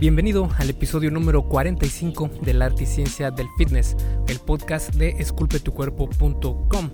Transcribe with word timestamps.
Bienvenido 0.00 0.48
al 0.58 0.70
episodio 0.70 1.10
número 1.10 1.42
45 1.48 2.30
de 2.42 2.54
la 2.54 2.66
arte 2.66 2.84
y 2.84 2.86
ciencia 2.86 3.32
del 3.32 3.48
fitness, 3.58 3.96
el 4.28 4.38
podcast 4.38 4.94
de 4.94 5.08
esculpetucuerpo.com. 5.18 6.90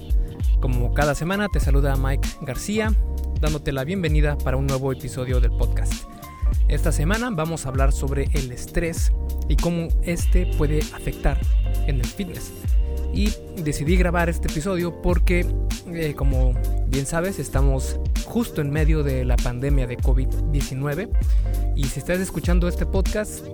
Como 0.59 0.95
cada 0.95 1.15
semana 1.15 1.49
te 1.51 1.61
saluda 1.61 1.97
Mike 1.97 2.27
García, 2.41 2.95
dándote 3.43 3.73
la 3.73 3.85
bienvenida 3.85 4.39
para 4.39 4.57
un 4.57 4.67
nuevo 4.67 4.91
episodio 4.91 5.39
del 5.39 5.51
podcast. 5.51 6.09
Esta 6.69 6.93
semana 6.93 7.29
vamos 7.31 7.67
a 7.67 7.69
hablar 7.69 7.93
sobre 7.93 8.25
el 8.33 8.51
estrés 8.51 9.13
y 9.51 9.57
cómo 9.57 9.89
este 10.05 10.47
puede 10.57 10.79
afectar 10.79 11.39
en 11.87 11.97
el 11.97 12.07
fitness. 12.07 12.53
Y 13.15 13.33
decidí 13.63 13.97
grabar 13.97 14.29
este 14.29 14.49
episodio 14.49 15.01
porque, 15.01 15.47
eh, 15.93 16.15
como 16.15 16.53
bien 16.89 17.07
sabes, 17.07 17.39
estamos 17.39 18.01
justo 18.25 18.61
en 18.61 18.71
medio 18.71 19.05
de 19.05 19.25
la 19.25 19.37
pandemia 19.37 19.87
de 19.87 19.97
COVID-19 19.97 21.09
y 21.77 21.85
si 21.85 22.01
estás 22.01 22.19
escuchando 22.19 22.67
este 22.67 22.87
podcast 22.87 23.47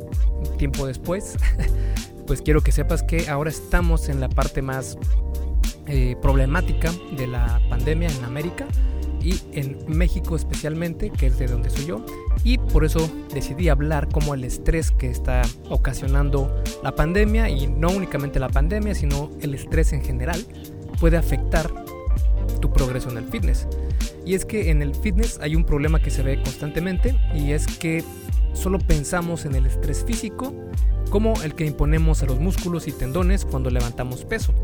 tiempo 0.56 0.86
después, 0.86 1.36
pues 2.26 2.40
quiero 2.40 2.62
que 2.62 2.72
sepas 2.72 3.02
que 3.02 3.28
ahora 3.28 3.50
estamos 3.50 4.08
en 4.08 4.20
la 4.20 4.30
parte 4.30 4.62
más 4.62 4.96
eh, 5.86 6.16
problemática 6.22 6.90
de 7.16 7.26
la 7.26 7.60
pandemia 7.68 8.08
en 8.08 8.24
América 8.24 8.66
y 9.22 9.40
en 9.52 9.78
México 9.86 10.36
especialmente, 10.36 11.10
que 11.10 11.26
es 11.26 11.38
de 11.38 11.46
donde 11.46 11.70
soy 11.70 11.86
yo, 11.86 12.04
y 12.44 12.58
por 12.58 12.84
eso 12.84 13.10
decidí 13.32 13.68
hablar 13.68 14.08
como 14.08 14.34
el 14.34 14.44
estrés 14.44 14.90
que 14.90 15.10
está 15.10 15.42
ocasionando 15.68 16.62
la 16.82 16.94
pandemia 16.94 17.48
y 17.48 17.66
no 17.66 17.90
únicamente 17.90 18.38
la 18.38 18.48
pandemia, 18.48 18.94
sino 18.94 19.30
el 19.40 19.54
estrés 19.54 19.92
en 19.92 20.02
general 20.02 20.44
puede 20.98 21.16
afectar 21.16 21.70
tu 22.60 22.72
progreso 22.72 23.10
en 23.10 23.18
el 23.18 23.24
fitness. 23.24 23.66
Y 24.24 24.34
es 24.34 24.44
que 24.44 24.70
en 24.70 24.82
el 24.82 24.94
fitness 24.94 25.38
hay 25.40 25.56
un 25.56 25.64
problema 25.64 26.00
que 26.00 26.10
se 26.10 26.22
ve 26.22 26.36
constantemente 26.42 27.18
y 27.34 27.52
es 27.52 27.66
que 27.66 28.04
solo 28.52 28.78
pensamos 28.78 29.44
en 29.44 29.54
el 29.54 29.66
estrés 29.66 30.04
físico 30.04 30.54
como 31.10 31.40
el 31.42 31.54
que 31.54 31.66
imponemos 31.66 32.22
a 32.22 32.26
los 32.26 32.38
músculos 32.38 32.86
y 32.86 32.92
tendones 32.92 33.44
cuando 33.44 33.70
levantamos 33.70 34.24
peso, 34.24 34.54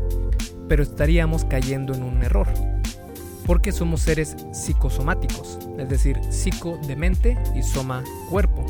pero 0.67 0.81
estaríamos 0.81 1.43
cayendo 1.45 1.93
en 1.93 2.03
un 2.03 2.23
error, 2.23 2.47
porque 3.47 3.71
somos 3.71 4.01
seres 4.01 4.35
psicosomáticos, 4.51 5.57
es 5.79 5.89
decir, 5.89 6.19
psico 6.29 6.77
de 6.85 6.95
mente 6.95 7.37
y 7.55 7.63
soma 7.63 8.03
cuerpo. 8.29 8.63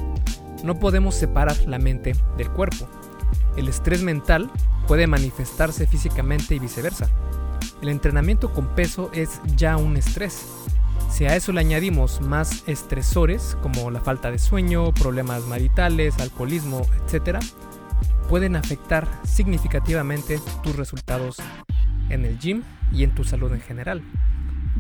No 0.63 0.79
podemos 0.79 1.15
separar 1.15 1.57
la 1.65 1.79
mente 1.79 2.15
del 2.37 2.49
cuerpo. 2.49 2.87
El 3.57 3.67
estrés 3.67 4.01
mental 4.01 4.49
puede 4.87 5.07
manifestarse 5.07 5.87
físicamente 5.87 6.55
y 6.55 6.59
viceversa. 6.59 7.09
El 7.81 7.89
entrenamiento 7.89 8.53
con 8.53 8.67
peso 8.67 9.11
es 9.13 9.41
ya 9.57 9.75
un 9.75 9.97
estrés, 9.97 10.45
si 11.09 11.25
a 11.25 11.35
eso 11.35 11.51
le 11.51 11.61
añadimos 11.61 12.21
más 12.21 12.63
estresores 12.67 13.57
como 13.63 13.89
la 13.89 14.01
falta 14.01 14.29
de 14.29 14.37
sueño, 14.37 14.93
problemas 14.93 15.47
maritales, 15.47 16.19
alcoholismo, 16.19 16.81
etc., 17.07 17.39
pueden 18.29 18.55
afectar 18.55 19.07
significativamente 19.23 20.39
tus 20.61 20.75
resultados 20.75 21.37
en 22.09 22.25
el 22.25 22.37
gym 22.37 22.61
y 22.91 23.03
en 23.03 23.15
tu 23.15 23.23
salud 23.23 23.51
en 23.51 23.61
general. 23.61 24.03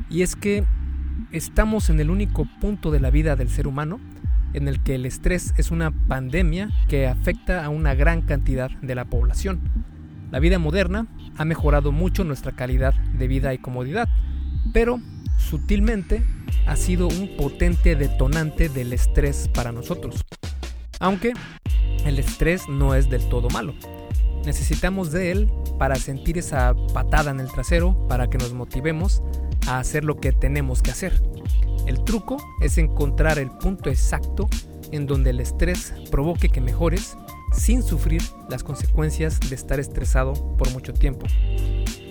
Y 0.09 0.21
es 0.21 0.35
que 0.35 0.63
estamos 1.31 1.89
en 1.89 1.99
el 1.99 2.09
único 2.09 2.47
punto 2.61 2.91
de 2.91 2.99
la 2.99 3.09
vida 3.09 3.35
del 3.35 3.49
ser 3.49 3.67
humano 3.67 3.99
en 4.53 4.67
el 4.67 4.81
que 4.81 4.95
el 4.95 5.05
estrés 5.05 5.53
es 5.57 5.71
una 5.71 5.91
pandemia 5.91 6.69
que 6.87 7.07
afecta 7.07 7.65
a 7.65 7.69
una 7.69 7.93
gran 7.93 8.21
cantidad 8.21 8.71
de 8.81 8.95
la 8.95 9.05
población. 9.05 9.59
La 10.31 10.39
vida 10.39 10.59
moderna 10.59 11.07
ha 11.37 11.45
mejorado 11.45 11.91
mucho 11.91 12.23
nuestra 12.23 12.53
calidad 12.53 12.93
de 12.93 13.27
vida 13.27 13.53
y 13.53 13.57
comodidad, 13.57 14.07
pero 14.73 14.99
sutilmente 15.37 16.23
ha 16.65 16.75
sido 16.75 17.07
un 17.07 17.35
potente 17.37 17.95
detonante 17.95 18.69
del 18.69 18.93
estrés 18.93 19.49
para 19.53 19.71
nosotros. 19.71 20.23
Aunque 20.99 21.33
el 22.05 22.19
estrés 22.19 22.67
no 22.67 22.95
es 22.95 23.09
del 23.09 23.27
todo 23.29 23.49
malo. 23.49 23.73
Necesitamos 24.45 25.11
de 25.11 25.31
él 25.31 25.51
para 25.77 25.95
sentir 25.95 26.37
esa 26.37 26.75
patada 26.93 27.31
en 27.31 27.39
el 27.39 27.51
trasero, 27.51 28.07
para 28.07 28.29
que 28.29 28.37
nos 28.37 28.53
motivemos 28.53 29.21
a 29.67 29.79
hacer 29.79 30.03
lo 30.03 30.17
que 30.17 30.31
tenemos 30.31 30.81
que 30.81 30.91
hacer. 30.91 31.21
El 31.85 32.03
truco 32.03 32.37
es 32.61 32.77
encontrar 32.77 33.39
el 33.39 33.49
punto 33.49 33.89
exacto 33.89 34.49
en 34.91 35.05
donde 35.05 35.31
el 35.31 35.39
estrés 35.39 35.93
provoque 36.11 36.49
que 36.49 36.61
mejores 36.61 37.17
sin 37.53 37.83
sufrir 37.83 38.21
las 38.49 38.63
consecuencias 38.63 39.39
de 39.39 39.55
estar 39.55 39.79
estresado 39.79 40.33
por 40.57 40.71
mucho 40.71 40.93
tiempo. 40.93 41.25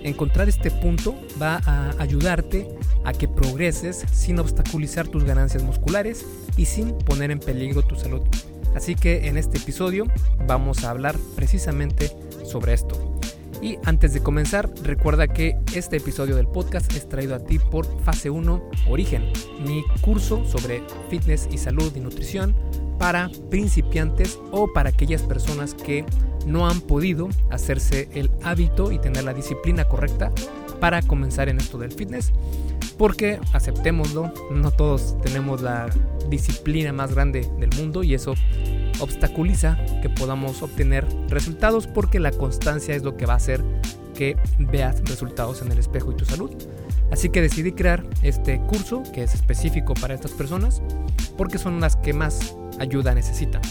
Encontrar 0.02 0.48
este 0.48 0.70
punto 0.70 1.16
va 1.40 1.60
a 1.66 1.90
ayudarte 1.98 2.68
a 3.04 3.12
que 3.12 3.28
progreses 3.28 4.04
sin 4.12 4.38
obstaculizar 4.38 5.08
tus 5.08 5.24
ganancias 5.24 5.62
musculares 5.62 6.24
y 6.56 6.66
sin 6.66 6.96
poner 6.98 7.30
en 7.30 7.40
peligro 7.40 7.82
tu 7.82 7.96
salud. 7.96 8.22
Así 8.74 8.94
que 8.94 9.28
en 9.28 9.36
este 9.36 9.58
episodio 9.58 10.06
vamos 10.46 10.84
a 10.84 10.90
hablar 10.90 11.16
precisamente 11.34 12.10
sobre 12.44 12.72
esto. 12.72 13.16
Y 13.62 13.78
antes 13.84 14.12
de 14.12 14.20
comenzar, 14.20 14.70
recuerda 14.82 15.28
que 15.28 15.56
este 15.74 15.96
episodio 15.96 16.36
del 16.36 16.46
podcast 16.46 16.92
es 16.94 17.08
traído 17.08 17.34
a 17.34 17.40
ti 17.40 17.58
por 17.58 17.86
Fase 18.02 18.28
1 18.28 18.70
Origen, 18.88 19.32
mi 19.66 19.82
curso 20.02 20.44
sobre 20.44 20.82
fitness 21.08 21.48
y 21.50 21.58
salud 21.58 21.92
y 21.96 22.00
nutrición 22.00 22.54
para 22.98 23.30
principiantes 23.50 24.38
o 24.52 24.72
para 24.72 24.90
aquellas 24.90 25.22
personas 25.22 25.74
que 25.74 26.04
no 26.46 26.68
han 26.68 26.80
podido 26.80 27.28
hacerse 27.50 28.08
el 28.14 28.30
hábito 28.42 28.92
y 28.92 28.98
tener 28.98 29.24
la 29.24 29.34
disciplina 29.34 29.84
correcta 29.84 30.32
para 30.80 31.02
comenzar 31.02 31.48
en 31.48 31.58
esto 31.58 31.78
del 31.78 31.92
fitness. 31.92 32.32
Porque, 32.98 33.38
aceptémoslo, 33.52 34.32
no 34.50 34.70
todos 34.70 35.20
tenemos 35.20 35.60
la 35.62 35.88
disciplina 36.30 36.92
más 36.92 37.14
grande 37.14 37.48
del 37.58 37.70
mundo 37.76 38.02
y 38.02 38.14
eso 38.14 38.34
obstaculiza 39.00 39.78
que 40.00 40.08
podamos 40.08 40.62
obtener 40.62 41.06
resultados 41.28 41.86
porque 41.86 42.20
la 42.20 42.30
constancia 42.30 42.94
es 42.94 43.02
lo 43.02 43.16
que 43.16 43.26
va 43.26 43.34
a 43.34 43.36
hacer 43.36 43.62
que 44.14 44.36
veas 44.58 45.02
resultados 45.04 45.62
en 45.62 45.70
el 45.70 45.78
espejo 45.78 46.12
y 46.12 46.16
tu 46.16 46.24
salud. 46.24 46.50
Así 47.10 47.28
que 47.28 47.40
decidí 47.40 47.72
crear 47.72 48.02
este 48.22 48.60
curso 48.62 49.02
que 49.12 49.22
es 49.22 49.34
específico 49.34 49.94
para 49.94 50.14
estas 50.14 50.32
personas 50.32 50.82
porque 51.36 51.58
son 51.58 51.80
las 51.80 51.96
que 51.96 52.12
más 52.12 52.56
ayuda 52.80 53.14
necesitan. 53.14 53.62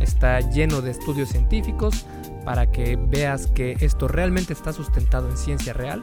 Está 0.00 0.40
lleno 0.40 0.80
de 0.80 0.90
estudios 0.90 1.28
científicos 1.28 2.06
para 2.44 2.72
que 2.72 2.96
veas 2.96 3.46
que 3.48 3.76
esto 3.80 4.08
realmente 4.08 4.52
está 4.52 4.72
sustentado 4.72 5.28
en 5.28 5.36
ciencia 5.36 5.72
real. 5.72 6.02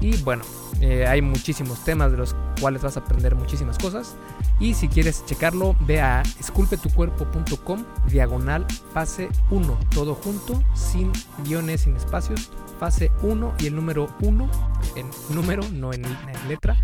Y 0.00 0.16
bueno, 0.22 0.42
eh, 0.80 1.06
hay 1.06 1.20
muchísimos 1.20 1.84
temas 1.84 2.10
de 2.10 2.16
los 2.16 2.34
cuales 2.60 2.82
vas 2.82 2.96
a 2.96 3.00
aprender 3.00 3.34
muchísimas 3.34 3.78
cosas. 3.78 4.16
Y 4.58 4.74
si 4.74 4.88
quieres 4.88 5.24
checarlo, 5.26 5.76
ve 5.80 6.00
a 6.00 6.22
esculpetucuerpo.com 6.38 7.84
diagonal 8.08 8.66
fase 8.92 9.28
1, 9.50 9.78
todo 9.90 10.14
junto, 10.14 10.62
sin 10.74 11.12
guiones, 11.44 11.82
sin 11.82 11.96
espacios. 11.96 12.50
Fase 12.78 13.10
1 13.22 13.54
y 13.58 13.66
el 13.66 13.76
número 13.76 14.08
1 14.20 14.50
en 14.96 15.10
número, 15.34 15.62
no 15.72 15.92
en, 15.92 16.04
en 16.04 16.48
letra. 16.48 16.76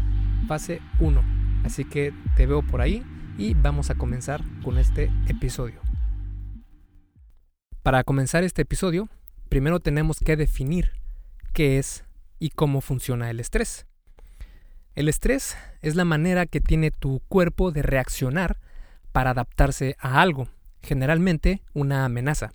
Fase 0.46 0.82
1. 1.00 1.22
Así 1.64 1.84
que 1.84 2.12
te 2.36 2.46
veo 2.46 2.62
por 2.62 2.82
ahí 2.82 3.02
y 3.38 3.54
vamos 3.54 3.90
a 3.90 3.94
comenzar 3.94 4.42
con 4.62 4.78
este 4.78 5.10
episodio. 5.26 5.80
Para 7.82 8.04
comenzar 8.04 8.44
este 8.44 8.62
episodio, 8.62 9.08
primero 9.48 9.80
tenemos 9.80 10.18
que 10.18 10.36
definir 10.36 10.90
qué 11.52 11.78
es 11.78 12.05
y 12.38 12.50
cómo 12.50 12.80
funciona 12.80 13.30
el 13.30 13.40
estrés. 13.40 13.86
El 14.94 15.08
estrés 15.08 15.56
es 15.82 15.94
la 15.94 16.04
manera 16.04 16.46
que 16.46 16.60
tiene 16.60 16.90
tu 16.90 17.20
cuerpo 17.28 17.70
de 17.70 17.82
reaccionar 17.82 18.58
para 19.12 19.30
adaptarse 19.30 19.96
a 19.98 20.20
algo, 20.20 20.48
generalmente 20.82 21.62
una 21.74 22.04
amenaza. 22.04 22.52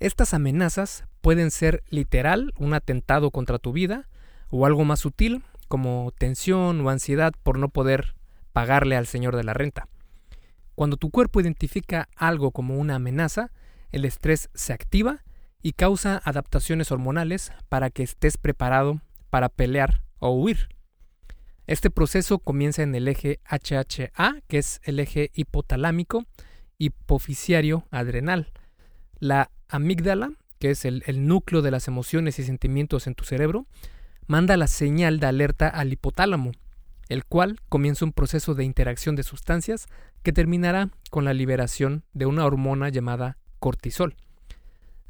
Estas 0.00 0.34
amenazas 0.34 1.04
pueden 1.20 1.50
ser 1.50 1.82
literal, 1.90 2.52
un 2.58 2.74
atentado 2.74 3.30
contra 3.30 3.58
tu 3.58 3.72
vida, 3.72 4.08
o 4.48 4.66
algo 4.66 4.84
más 4.84 5.00
sutil, 5.00 5.44
como 5.68 6.12
tensión 6.18 6.84
o 6.84 6.90
ansiedad 6.90 7.32
por 7.42 7.58
no 7.58 7.68
poder 7.68 8.14
pagarle 8.52 8.96
al 8.96 9.06
señor 9.06 9.36
de 9.36 9.44
la 9.44 9.54
renta. 9.54 9.86
Cuando 10.74 10.96
tu 10.96 11.10
cuerpo 11.10 11.40
identifica 11.40 12.08
algo 12.16 12.50
como 12.50 12.76
una 12.78 12.96
amenaza, 12.96 13.52
el 13.92 14.04
estrés 14.04 14.50
se 14.54 14.72
activa 14.72 15.22
y 15.62 15.72
causa 15.72 16.20
adaptaciones 16.24 16.90
hormonales 16.90 17.52
para 17.68 17.90
que 17.90 18.02
estés 18.02 18.36
preparado 18.36 19.00
para 19.30 19.48
pelear 19.48 20.02
o 20.18 20.30
huir. 20.30 20.68
Este 21.66 21.90
proceso 21.90 22.38
comienza 22.38 22.82
en 22.82 22.94
el 22.94 23.06
eje 23.06 23.40
HHA, 23.48 24.42
que 24.48 24.58
es 24.58 24.80
el 24.84 24.98
eje 24.98 25.30
hipotalámico 25.34 26.26
hipoficiario 26.78 27.86
adrenal. 27.90 28.52
La 29.18 29.50
amígdala, 29.68 30.32
que 30.58 30.70
es 30.70 30.84
el, 30.84 31.04
el, 31.06 31.26
núcleo 31.26 31.62
de 31.62 31.70
las 31.70 31.86
emociones 31.88 32.38
y 32.38 32.42
sentimientos 32.42 33.06
en 33.06 33.14
tu 33.14 33.24
cerebro, 33.24 33.66
manda 34.26 34.56
la 34.56 34.66
señal 34.66 35.20
de 35.20 35.26
alerta 35.26 35.68
al 35.68 35.92
hipotálamo, 35.92 36.52
el 37.08 37.24
cual 37.24 37.60
comienza 37.68 38.04
un 38.04 38.12
proceso 38.12 38.54
de 38.54 38.64
interacción 38.64 39.14
de 39.14 39.22
sustancias 39.22 39.86
que 40.22 40.32
terminará 40.32 40.90
con 41.10 41.24
la 41.24 41.34
liberación 41.34 42.04
de 42.14 42.26
una 42.26 42.46
hormona 42.46 42.88
llamada 42.88 43.38
cortisol. 43.58 44.16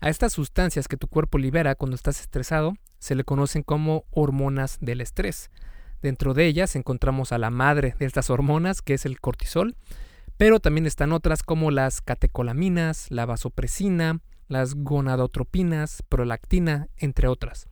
A 0.02 0.08
estas 0.08 0.32
sustancias 0.32 0.88
que 0.88 0.96
tu 0.96 1.08
cuerpo 1.08 1.36
libera 1.36 1.74
cuando 1.74 1.94
estás 1.94 2.20
estresado 2.20 2.72
se 2.98 3.14
le 3.14 3.24
conocen 3.24 3.62
como 3.62 4.04
hormonas 4.10 4.78
del 4.80 5.02
estrés. 5.02 5.50
Dentro 6.00 6.32
de 6.32 6.46
ellas 6.46 6.74
encontramos 6.74 7.32
a 7.32 7.38
la 7.38 7.50
madre 7.50 7.94
de 7.98 8.06
estas 8.06 8.30
hormonas, 8.30 8.80
que 8.80 8.94
es 8.94 9.04
el 9.04 9.20
cortisol, 9.20 9.76
Pero 10.38 10.58
también 10.58 10.86
están 10.86 11.12
otras 11.12 11.42
como 11.42 11.70
las 11.70 12.00
catecolaminas, 12.00 13.10
la 13.10 13.26
vasopresina, 13.26 14.20
las 14.48 14.74
gonadotropinas, 14.74 16.02
prolactina, 16.08 16.88
entre 16.96 17.28
otras. 17.28 17.68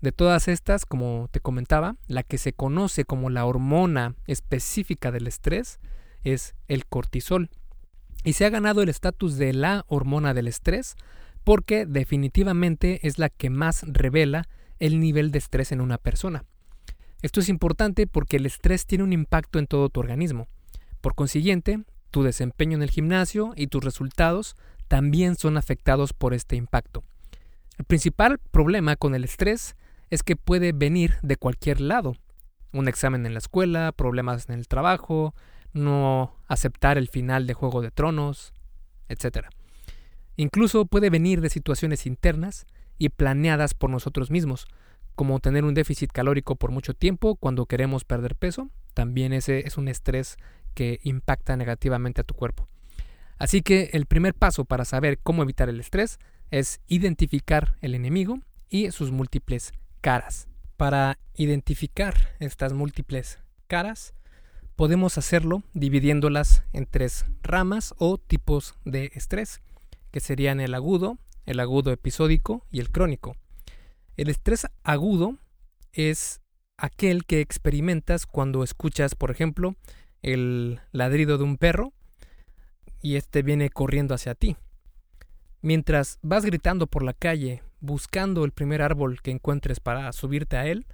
De 0.00 0.10
todas 0.10 0.48
estas, 0.48 0.86
como 0.86 1.28
te 1.30 1.40
comentaba, 1.40 1.96
la 2.06 2.22
que 2.22 2.38
se 2.38 2.54
conoce 2.54 3.04
como 3.04 3.28
la 3.28 3.44
hormona 3.44 4.14
específica 4.26 5.10
del 5.10 5.26
estrés 5.26 5.78
es 6.24 6.54
el 6.68 6.86
cortisol. 6.86 7.50
Y 8.24 8.34
se 8.34 8.44
ha 8.44 8.50
ganado 8.50 8.82
el 8.82 8.88
estatus 8.88 9.36
de 9.36 9.52
la 9.52 9.84
hormona 9.88 10.34
del 10.34 10.48
estrés 10.48 10.96
porque 11.44 11.86
definitivamente 11.86 13.06
es 13.06 13.18
la 13.18 13.28
que 13.30 13.48
más 13.48 13.84
revela 13.86 14.44
el 14.80 15.00
nivel 15.00 15.30
de 15.30 15.38
estrés 15.38 15.72
en 15.72 15.80
una 15.80 15.98
persona. 15.98 16.44
Esto 17.22 17.40
es 17.40 17.48
importante 17.48 18.06
porque 18.06 18.36
el 18.36 18.46
estrés 18.46 18.86
tiene 18.86 19.04
un 19.04 19.12
impacto 19.12 19.58
en 19.58 19.66
todo 19.66 19.88
tu 19.88 20.00
organismo. 20.00 20.46
Por 21.00 21.14
consiguiente, 21.14 21.82
tu 22.10 22.22
desempeño 22.22 22.76
en 22.76 22.82
el 22.82 22.90
gimnasio 22.90 23.52
y 23.56 23.68
tus 23.68 23.82
resultados 23.82 24.56
también 24.88 25.36
son 25.36 25.56
afectados 25.56 26.12
por 26.12 26.34
este 26.34 26.56
impacto. 26.56 27.02
El 27.76 27.84
principal 27.84 28.38
problema 28.50 28.96
con 28.96 29.14
el 29.14 29.24
estrés 29.24 29.76
es 30.10 30.22
que 30.22 30.36
puede 30.36 30.72
venir 30.72 31.14
de 31.22 31.36
cualquier 31.36 31.80
lado. 31.80 32.14
Un 32.72 32.88
examen 32.88 33.26
en 33.26 33.34
la 33.34 33.38
escuela, 33.38 33.92
problemas 33.92 34.48
en 34.48 34.54
el 34.56 34.68
trabajo, 34.68 35.34
no 35.78 36.34
aceptar 36.46 36.98
el 36.98 37.08
final 37.08 37.46
de 37.46 37.54
Juego 37.54 37.82
de 37.82 37.90
Tronos, 37.90 38.52
etc. 39.08 39.46
Incluso 40.36 40.86
puede 40.86 41.10
venir 41.10 41.40
de 41.40 41.50
situaciones 41.50 42.06
internas 42.06 42.66
y 42.98 43.08
planeadas 43.08 43.74
por 43.74 43.90
nosotros 43.90 44.30
mismos, 44.30 44.66
como 45.14 45.40
tener 45.40 45.64
un 45.64 45.74
déficit 45.74 46.12
calórico 46.12 46.56
por 46.56 46.70
mucho 46.70 46.94
tiempo 46.94 47.36
cuando 47.36 47.66
queremos 47.66 48.04
perder 48.04 48.36
peso. 48.36 48.68
También 48.94 49.32
ese 49.32 49.66
es 49.66 49.76
un 49.76 49.88
estrés 49.88 50.36
que 50.74 51.00
impacta 51.02 51.56
negativamente 51.56 52.20
a 52.20 52.24
tu 52.24 52.34
cuerpo. 52.34 52.66
Así 53.38 53.62
que 53.62 53.90
el 53.92 54.06
primer 54.06 54.34
paso 54.34 54.64
para 54.64 54.84
saber 54.84 55.18
cómo 55.18 55.42
evitar 55.42 55.68
el 55.68 55.80
estrés 55.80 56.18
es 56.50 56.80
identificar 56.86 57.76
el 57.80 57.94
enemigo 57.94 58.38
y 58.68 58.90
sus 58.90 59.10
múltiples 59.10 59.72
caras. 60.00 60.48
Para 60.76 61.18
identificar 61.34 62.14
estas 62.38 62.72
múltiples 62.72 63.38
caras, 63.66 64.14
podemos 64.78 65.18
hacerlo 65.18 65.64
dividiéndolas 65.74 66.62
en 66.72 66.86
tres 66.86 67.26
ramas 67.42 67.96
o 67.98 68.16
tipos 68.16 68.76
de 68.84 69.10
estrés, 69.12 69.60
que 70.12 70.20
serían 70.20 70.60
el 70.60 70.72
agudo, 70.72 71.18
el 71.46 71.58
agudo 71.58 71.90
episódico 71.90 72.64
y 72.70 72.78
el 72.78 72.92
crónico. 72.92 73.34
El 74.16 74.28
estrés 74.28 74.68
agudo 74.84 75.36
es 75.92 76.40
aquel 76.76 77.24
que 77.24 77.40
experimentas 77.40 78.24
cuando 78.24 78.62
escuchas, 78.62 79.16
por 79.16 79.32
ejemplo, 79.32 79.74
el 80.22 80.78
ladrido 80.92 81.38
de 81.38 81.44
un 81.44 81.56
perro 81.56 81.92
y 83.02 83.16
este 83.16 83.42
viene 83.42 83.70
corriendo 83.70 84.14
hacia 84.14 84.36
ti. 84.36 84.56
Mientras 85.60 86.20
vas 86.22 86.44
gritando 86.44 86.86
por 86.86 87.02
la 87.02 87.14
calle, 87.14 87.64
buscando 87.80 88.44
el 88.44 88.52
primer 88.52 88.82
árbol 88.82 89.22
que 89.22 89.32
encuentres 89.32 89.80
para 89.80 90.12
subirte 90.12 90.56
a 90.56 90.68
él, 90.68 90.86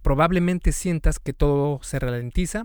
probablemente 0.00 0.72
sientas 0.72 1.18
que 1.18 1.34
todo 1.34 1.78
se 1.82 1.98
ralentiza 1.98 2.64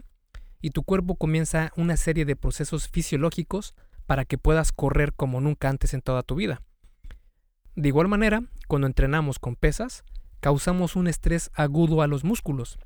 y 0.63 0.69
tu 0.69 0.83
cuerpo 0.83 1.17
comienza 1.17 1.73
una 1.75 1.97
serie 1.97 2.23
de 2.23 2.37
procesos 2.37 2.87
fisiológicos 2.87 3.75
para 4.05 4.23
que 4.23 4.37
puedas 4.37 4.71
correr 4.71 5.11
como 5.13 5.41
nunca 5.41 5.67
antes 5.67 5.93
en 5.93 6.01
toda 6.01 6.23
tu 6.23 6.35
vida. 6.35 6.61
De 7.75 7.89
igual 7.89 8.07
manera, 8.07 8.43
cuando 8.69 8.87
entrenamos 8.87 9.39
con 9.39 9.57
pesas, 9.57 10.05
causamos 10.39 10.95
un 10.95 11.07
estrés 11.07 11.51
agudo 11.53 12.01
a 12.01 12.07
los 12.07 12.23
músculos, 12.23 12.79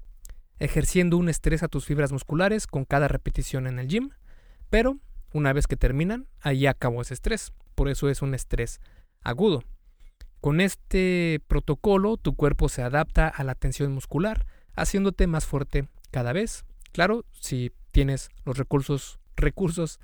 ejerciendo 0.58 1.18
un 1.18 1.30
estrés 1.30 1.62
a 1.62 1.68
tus 1.68 1.86
fibras 1.86 2.12
musculares 2.12 2.66
con 2.66 2.84
cada 2.84 3.08
repetición 3.08 3.68
en 3.68 3.78
el 3.78 3.88
gym, 3.88 4.10
pero 4.72 4.98
una 5.32 5.54
vez 5.54 5.68
que 5.68 5.78
terminan, 5.78 6.26
ahí 6.42 6.66
acabó 6.66 7.04
ese 7.04 7.14
estrés. 7.14 7.54
Por 7.76 7.90
eso 7.90 8.10
es 8.10 8.24
un 8.24 8.34
estrés 8.34 8.82
agudo. 9.22 9.64
Con 10.42 10.62
este 10.62 11.42
protocolo, 11.48 12.18
tu 12.18 12.36
cuerpo 12.36 12.70
se 12.70 12.82
adapta 12.82 13.28
a 13.28 13.44
la 13.44 13.54
tensión 13.54 13.92
muscular, 13.92 14.48
haciéndote 14.76 15.28
más 15.28 15.46
fuerte 15.46 15.88
cada 16.10 16.34
vez. 16.34 16.66
Claro, 16.92 17.26
si 17.32 17.72
tienes 17.92 18.30
los 18.46 18.58
recursos, 18.58 19.20
recursos 19.36 20.00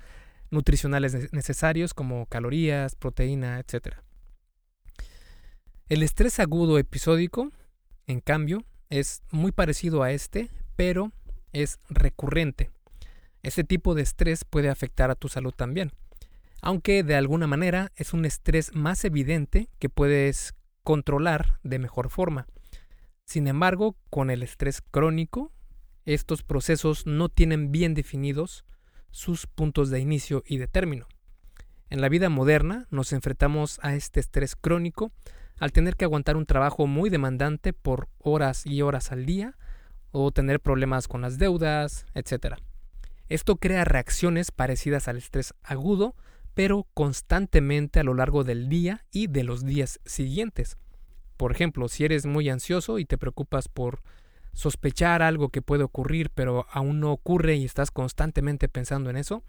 nutricionales 0.50 1.32
necesarios 1.32 1.94
como 1.94 2.26
calorías, 2.26 2.94
proteína, 2.94 3.58
etc. 3.58 3.96
El 5.88 6.02
estrés 6.02 6.40
agudo 6.40 6.78
episódico, 6.78 7.50
en 8.06 8.20
cambio, 8.20 8.64
es 8.90 9.22
muy 9.30 9.52
parecido 9.52 10.02
a 10.02 10.12
este, 10.12 10.50
pero 10.76 11.12
es 11.52 11.78
recurrente. 11.88 12.70
Este 13.42 13.64
tipo 13.64 13.94
de 13.94 14.02
estrés 14.02 14.44
puede 14.44 14.70
afectar 14.70 15.10
a 15.10 15.14
tu 15.14 15.28
salud 15.28 15.52
también, 15.52 15.92
aunque 16.62 17.02
de 17.02 17.16
alguna 17.16 17.46
manera 17.46 17.92
es 17.96 18.14
un 18.14 18.24
estrés 18.24 18.74
más 18.74 19.04
evidente 19.04 19.68
que 19.78 19.90
puedes 19.90 20.54
controlar 20.82 21.58
de 21.62 21.78
mejor 21.78 22.08
forma. 22.08 22.46
Sin 23.26 23.48
embargo, 23.48 23.96
con 24.10 24.30
el 24.30 24.42
estrés 24.42 24.80
crónico, 24.80 25.52
estos 26.04 26.42
procesos 26.42 27.06
no 27.06 27.28
tienen 27.28 27.72
bien 27.72 27.94
definidos 27.94 28.64
sus 29.10 29.46
puntos 29.46 29.90
de 29.90 30.00
inicio 30.00 30.42
y 30.46 30.58
de 30.58 30.66
término. 30.66 31.06
En 31.90 32.00
la 32.00 32.08
vida 32.08 32.28
moderna 32.28 32.86
nos 32.90 33.12
enfrentamos 33.12 33.78
a 33.82 33.94
este 33.94 34.20
estrés 34.20 34.56
crónico 34.56 35.12
al 35.58 35.72
tener 35.72 35.96
que 35.96 36.04
aguantar 36.04 36.36
un 36.36 36.46
trabajo 36.46 36.86
muy 36.86 37.10
demandante 37.10 37.72
por 37.72 38.08
horas 38.18 38.66
y 38.66 38.82
horas 38.82 39.12
al 39.12 39.24
día 39.24 39.56
o 40.10 40.30
tener 40.32 40.60
problemas 40.60 41.08
con 41.08 41.20
las 41.20 41.38
deudas, 41.38 42.06
etc. 42.14 42.56
Esto 43.28 43.56
crea 43.56 43.84
reacciones 43.84 44.50
parecidas 44.50 45.08
al 45.08 45.16
estrés 45.16 45.54
agudo, 45.62 46.14
pero 46.54 46.86
constantemente 46.94 48.00
a 48.00 48.04
lo 48.04 48.14
largo 48.14 48.44
del 48.44 48.68
día 48.68 49.04
y 49.10 49.26
de 49.28 49.44
los 49.44 49.64
días 49.64 50.00
siguientes. 50.04 50.76
Por 51.36 51.52
ejemplo, 51.52 51.88
si 51.88 52.04
eres 52.04 52.26
muy 52.26 52.48
ansioso 52.48 52.98
y 52.98 53.04
te 53.04 53.18
preocupas 53.18 53.68
por 53.68 54.02
sospechar 54.54 55.22
algo 55.22 55.50
que 55.50 55.62
puede 55.62 55.84
ocurrir, 55.84 56.30
pero 56.30 56.66
aún 56.70 57.00
no 57.00 57.12
ocurre 57.12 57.56
y 57.56 57.64
estás 57.64 57.90
constantemente 57.90 58.68
pensando 58.68 59.10
en 59.10 59.16
eso, 59.16 59.42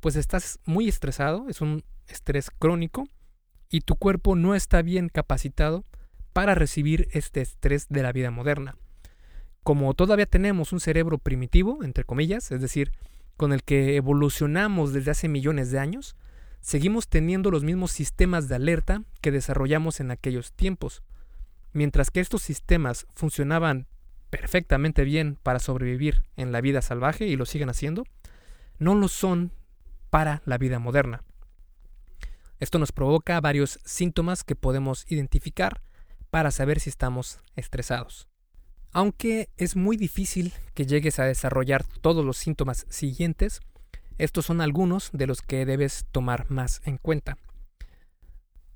pues 0.00 0.16
estás 0.16 0.60
muy 0.64 0.88
estresado, 0.88 1.46
es 1.48 1.60
un 1.60 1.84
estrés 2.06 2.50
crónico 2.50 3.04
y 3.68 3.80
tu 3.80 3.96
cuerpo 3.96 4.36
no 4.36 4.54
está 4.54 4.82
bien 4.82 5.08
capacitado 5.08 5.84
para 6.32 6.54
recibir 6.54 7.08
este 7.12 7.40
estrés 7.40 7.88
de 7.88 8.02
la 8.02 8.12
vida 8.12 8.30
moderna. 8.30 8.76
Como 9.62 9.92
todavía 9.94 10.26
tenemos 10.26 10.72
un 10.72 10.80
cerebro 10.80 11.18
primitivo, 11.18 11.82
entre 11.82 12.04
comillas, 12.04 12.50
es 12.52 12.60
decir, 12.60 12.92
con 13.36 13.52
el 13.52 13.62
que 13.62 13.96
evolucionamos 13.96 14.92
desde 14.92 15.10
hace 15.10 15.28
millones 15.28 15.70
de 15.70 15.78
años, 15.78 16.16
seguimos 16.60 17.08
teniendo 17.08 17.50
los 17.50 17.64
mismos 17.64 17.90
sistemas 17.90 18.48
de 18.48 18.54
alerta 18.54 19.02
que 19.20 19.30
desarrollamos 19.30 20.00
en 20.00 20.10
aquellos 20.10 20.52
tiempos. 20.52 21.02
Mientras 21.72 22.10
que 22.10 22.20
estos 22.20 22.42
sistemas 22.42 23.06
funcionaban 23.14 23.86
perfectamente 24.30 25.04
bien 25.04 25.38
para 25.42 25.58
sobrevivir 25.58 26.22
en 26.36 26.52
la 26.52 26.60
vida 26.60 26.82
salvaje 26.82 27.26
y 27.26 27.36
lo 27.36 27.46
siguen 27.46 27.70
haciendo, 27.70 28.04
no 28.78 28.94
lo 28.94 29.08
son 29.08 29.52
para 30.10 30.42
la 30.44 30.58
vida 30.58 30.78
moderna. 30.78 31.22
Esto 32.60 32.78
nos 32.78 32.92
provoca 32.92 33.40
varios 33.40 33.78
síntomas 33.84 34.42
que 34.44 34.56
podemos 34.56 35.04
identificar 35.08 35.82
para 36.30 36.50
saber 36.50 36.80
si 36.80 36.90
estamos 36.90 37.38
estresados. 37.56 38.28
Aunque 38.92 39.48
es 39.56 39.76
muy 39.76 39.96
difícil 39.96 40.52
que 40.74 40.86
llegues 40.86 41.18
a 41.18 41.24
desarrollar 41.24 41.84
todos 41.84 42.24
los 42.24 42.36
síntomas 42.36 42.86
siguientes, 42.88 43.60
estos 44.16 44.46
son 44.46 44.60
algunos 44.60 45.10
de 45.12 45.26
los 45.26 45.42
que 45.42 45.64
debes 45.64 46.06
tomar 46.10 46.50
más 46.50 46.80
en 46.84 46.96
cuenta. 46.96 47.38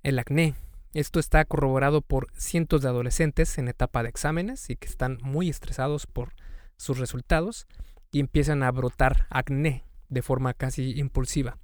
El 0.02 0.18
acné. 0.18 0.54
Esto 0.94 1.20
está 1.20 1.44
corroborado 1.44 2.02
por 2.02 2.28
cientos 2.36 2.82
de 2.82 2.88
adolescentes 2.88 3.56
en 3.58 3.68
etapa 3.68 4.02
de 4.02 4.08
exámenes 4.08 4.68
y 4.70 4.76
que 4.76 4.88
están 4.88 5.18
muy 5.22 5.48
estresados 5.48 6.06
por 6.06 6.34
sus 6.76 6.98
resultados 6.98 7.66
y 8.10 8.20
empiezan 8.20 8.62
a 8.62 8.70
brotar 8.70 9.26
acné 9.30 9.84
de 10.08 10.22
forma 10.22 10.52
casi 10.52 10.98
impulsiva 10.98 11.58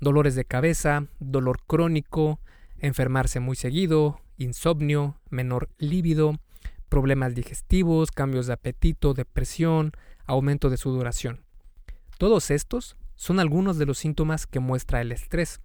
dolores 0.00 0.34
de 0.34 0.44
cabeza, 0.44 1.06
dolor 1.18 1.60
crónico, 1.66 2.38
enfermarse 2.78 3.40
muy 3.40 3.56
seguido, 3.56 4.20
insomnio, 4.36 5.20
menor 5.30 5.70
líbido, 5.78 6.38
problemas 6.88 7.34
digestivos, 7.34 8.10
cambios 8.10 8.46
de 8.46 8.52
apetito, 8.52 9.14
depresión, 9.14 9.92
aumento 10.26 10.70
de 10.70 10.76
sudoración. 10.76 11.44
Todos 12.18 12.50
estos 12.50 12.96
son 13.16 13.40
algunos 13.40 13.78
de 13.78 13.86
los 13.86 13.98
síntomas 13.98 14.46
que 14.46 14.60
muestra 14.60 15.00
el 15.00 15.12
estrés. 15.12 15.60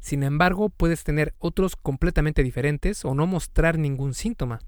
Sin 0.00 0.22
embargo, 0.22 0.68
puedes 0.68 1.04
tener 1.04 1.34
otros 1.38 1.76
completamente 1.76 2.42
diferentes 2.42 3.04
o 3.04 3.14
no 3.14 3.26
mostrar 3.26 3.78
ningún 3.78 4.14
síntoma. 4.14 4.60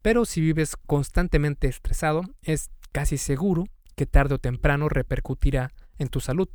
Pero 0.00 0.24
si 0.24 0.40
vives 0.40 0.76
constantemente 0.76 1.68
estresado, 1.68 2.22
es 2.42 2.70
casi 2.92 3.18
seguro 3.18 3.64
que 3.94 4.06
tarde 4.06 4.34
o 4.34 4.38
temprano 4.38 4.88
repercutirá 4.88 5.72
en 5.98 6.08
tu 6.08 6.20
salud 6.20 6.48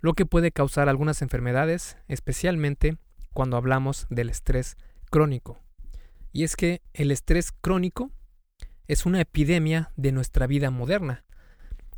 lo 0.00 0.14
que 0.14 0.26
puede 0.26 0.50
causar 0.50 0.88
algunas 0.88 1.22
enfermedades, 1.22 1.96
especialmente 2.08 2.96
cuando 3.32 3.56
hablamos 3.56 4.06
del 4.10 4.30
estrés 4.30 4.76
crónico. 5.10 5.60
Y 6.32 6.44
es 6.44 6.56
que 6.56 6.82
el 6.94 7.10
estrés 7.10 7.52
crónico 7.52 8.10
es 8.88 9.06
una 9.06 9.20
epidemia 9.20 9.92
de 9.96 10.12
nuestra 10.12 10.46
vida 10.46 10.70
moderna. 10.70 11.24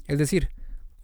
Es 0.07 0.19
decir, 0.19 0.51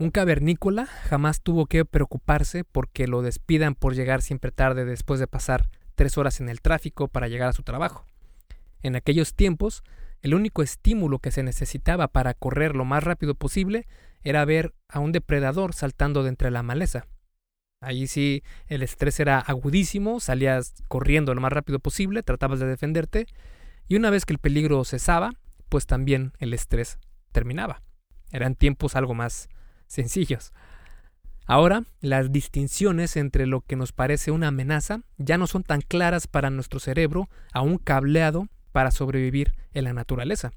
Un 0.00 0.12
cavernícola 0.12 0.86
jamás 0.86 1.40
tuvo 1.40 1.66
que 1.66 1.84
preocuparse 1.84 2.62
porque 2.62 3.08
lo 3.08 3.20
despidan 3.20 3.74
por 3.74 3.96
llegar 3.96 4.22
siempre 4.22 4.52
tarde 4.52 4.84
después 4.84 5.18
de 5.18 5.26
pasar 5.26 5.68
tres 5.96 6.16
horas 6.16 6.40
en 6.40 6.48
el 6.48 6.60
tráfico 6.60 7.08
para 7.08 7.26
llegar 7.26 7.48
a 7.48 7.52
su 7.52 7.64
trabajo. 7.64 8.06
En 8.80 8.94
aquellos 8.94 9.34
tiempos, 9.34 9.82
el 10.22 10.34
único 10.34 10.62
estímulo 10.62 11.18
que 11.18 11.32
se 11.32 11.42
necesitaba 11.42 12.06
para 12.06 12.34
correr 12.34 12.76
lo 12.76 12.84
más 12.84 13.02
rápido 13.02 13.34
posible 13.34 13.88
era 14.22 14.44
ver 14.44 14.72
a 14.88 15.00
un 15.00 15.10
depredador 15.10 15.74
saltando 15.74 16.22
de 16.22 16.28
entre 16.28 16.52
la 16.52 16.62
maleza. 16.62 17.08
Allí 17.80 18.06
sí 18.06 18.44
el 18.68 18.84
estrés 18.84 19.18
era 19.18 19.40
agudísimo, 19.40 20.20
salías 20.20 20.74
corriendo 20.86 21.34
lo 21.34 21.40
más 21.40 21.52
rápido 21.52 21.80
posible, 21.80 22.22
tratabas 22.22 22.60
de 22.60 22.66
defenderte, 22.66 23.26
y 23.88 23.96
una 23.96 24.10
vez 24.10 24.26
que 24.26 24.32
el 24.32 24.38
peligro 24.38 24.84
cesaba, 24.84 25.32
pues 25.68 25.86
también 25.86 26.34
el 26.38 26.54
estrés 26.54 26.98
terminaba. 27.32 27.82
Eran 28.30 28.54
tiempos 28.54 28.94
algo 28.94 29.14
más 29.14 29.48
sencillos. 29.88 30.52
Ahora, 31.46 31.84
las 32.00 32.30
distinciones 32.30 33.16
entre 33.16 33.46
lo 33.46 33.62
que 33.62 33.74
nos 33.74 33.92
parece 33.92 34.30
una 34.30 34.48
amenaza 34.48 35.00
ya 35.16 35.38
no 35.38 35.46
son 35.46 35.62
tan 35.62 35.80
claras 35.80 36.26
para 36.26 36.50
nuestro 36.50 36.78
cerebro, 36.78 37.28
aún 37.52 37.78
cableado 37.78 38.48
para 38.70 38.90
sobrevivir 38.90 39.54
en 39.72 39.84
la 39.84 39.94
naturaleza. 39.94 40.52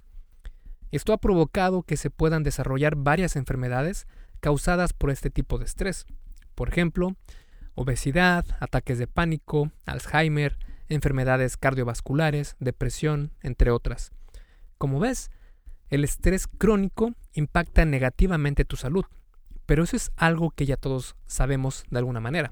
Esto 0.92 1.14
ha 1.14 1.18
provocado 1.18 1.84
que 1.84 1.96
se 1.96 2.10
puedan 2.10 2.44
desarrollar 2.44 2.98
varias 2.98 3.38
enfermedades 3.38 4.06
causadas 4.42 4.92
por 4.92 5.10
este 5.10 5.30
tipo 5.30 5.58
de 5.58 5.66
estrés. 5.66 6.06
Por 6.56 6.68
ejemplo, 6.68 7.16
obesidad, 7.74 8.46
ataques 8.60 9.00
de 9.00 9.08
pánico, 9.08 9.72
Alzheimer, 9.86 10.58
enfermedades 10.90 11.56
cardiovasculares, 11.56 12.58
depresión, 12.60 13.32
entre 13.42 13.72
otras. 13.72 14.12
Como 14.78 15.00
ves, 15.00 15.32
el 15.90 16.04
estrés 16.04 16.48
crónico 16.48 17.14
impacta 17.34 17.86
negativamente 17.86 18.66
tu 18.66 18.76
salud, 18.76 19.06
pero 19.72 19.86
eso 19.86 19.96
es 19.96 20.12
algo 20.18 20.52
que 20.52 20.66
ya 20.66 20.76
todos 20.76 21.16
sabemos 21.28 21.86
de 21.90 22.00
alguna 22.00 22.20
manera. 22.20 22.52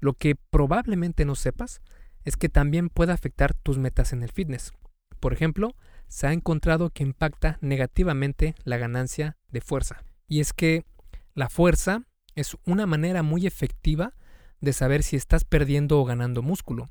Lo 0.00 0.14
que 0.14 0.34
probablemente 0.34 1.26
no 1.26 1.34
sepas 1.34 1.82
es 2.24 2.38
que 2.38 2.48
también 2.48 2.88
puede 2.88 3.12
afectar 3.12 3.52
tus 3.52 3.76
metas 3.76 4.14
en 4.14 4.22
el 4.22 4.30
fitness. 4.30 4.72
Por 5.20 5.34
ejemplo, 5.34 5.76
se 6.08 6.26
ha 6.26 6.32
encontrado 6.32 6.88
que 6.88 7.02
impacta 7.02 7.58
negativamente 7.60 8.54
la 8.64 8.78
ganancia 8.78 9.36
de 9.50 9.60
fuerza. 9.60 10.04
Y 10.26 10.40
es 10.40 10.54
que 10.54 10.86
la 11.34 11.50
fuerza 11.50 12.04
es 12.34 12.56
una 12.64 12.86
manera 12.86 13.22
muy 13.22 13.46
efectiva 13.46 14.14
de 14.62 14.72
saber 14.72 15.02
si 15.02 15.16
estás 15.16 15.44
perdiendo 15.44 16.00
o 16.00 16.06
ganando 16.06 16.40
músculo. 16.40 16.88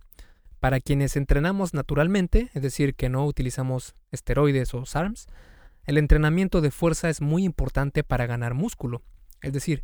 Para 0.59 0.79
quienes 0.79 1.15
entrenamos 1.15 1.73
naturalmente, 1.73 2.51
es 2.53 2.61
decir, 2.61 2.93
que 2.93 3.09
no 3.09 3.25
utilizamos 3.25 3.95
esteroides 4.11 4.75
o 4.75 4.85
SARMs, 4.85 5.25
el 5.85 5.97
entrenamiento 5.97 6.61
de 6.61 6.69
fuerza 6.69 7.09
es 7.09 7.21
muy 7.21 7.43
importante 7.43 8.03
para 8.03 8.27
ganar 8.27 8.53
músculo. 8.53 9.01
Es 9.41 9.53
decir, 9.53 9.83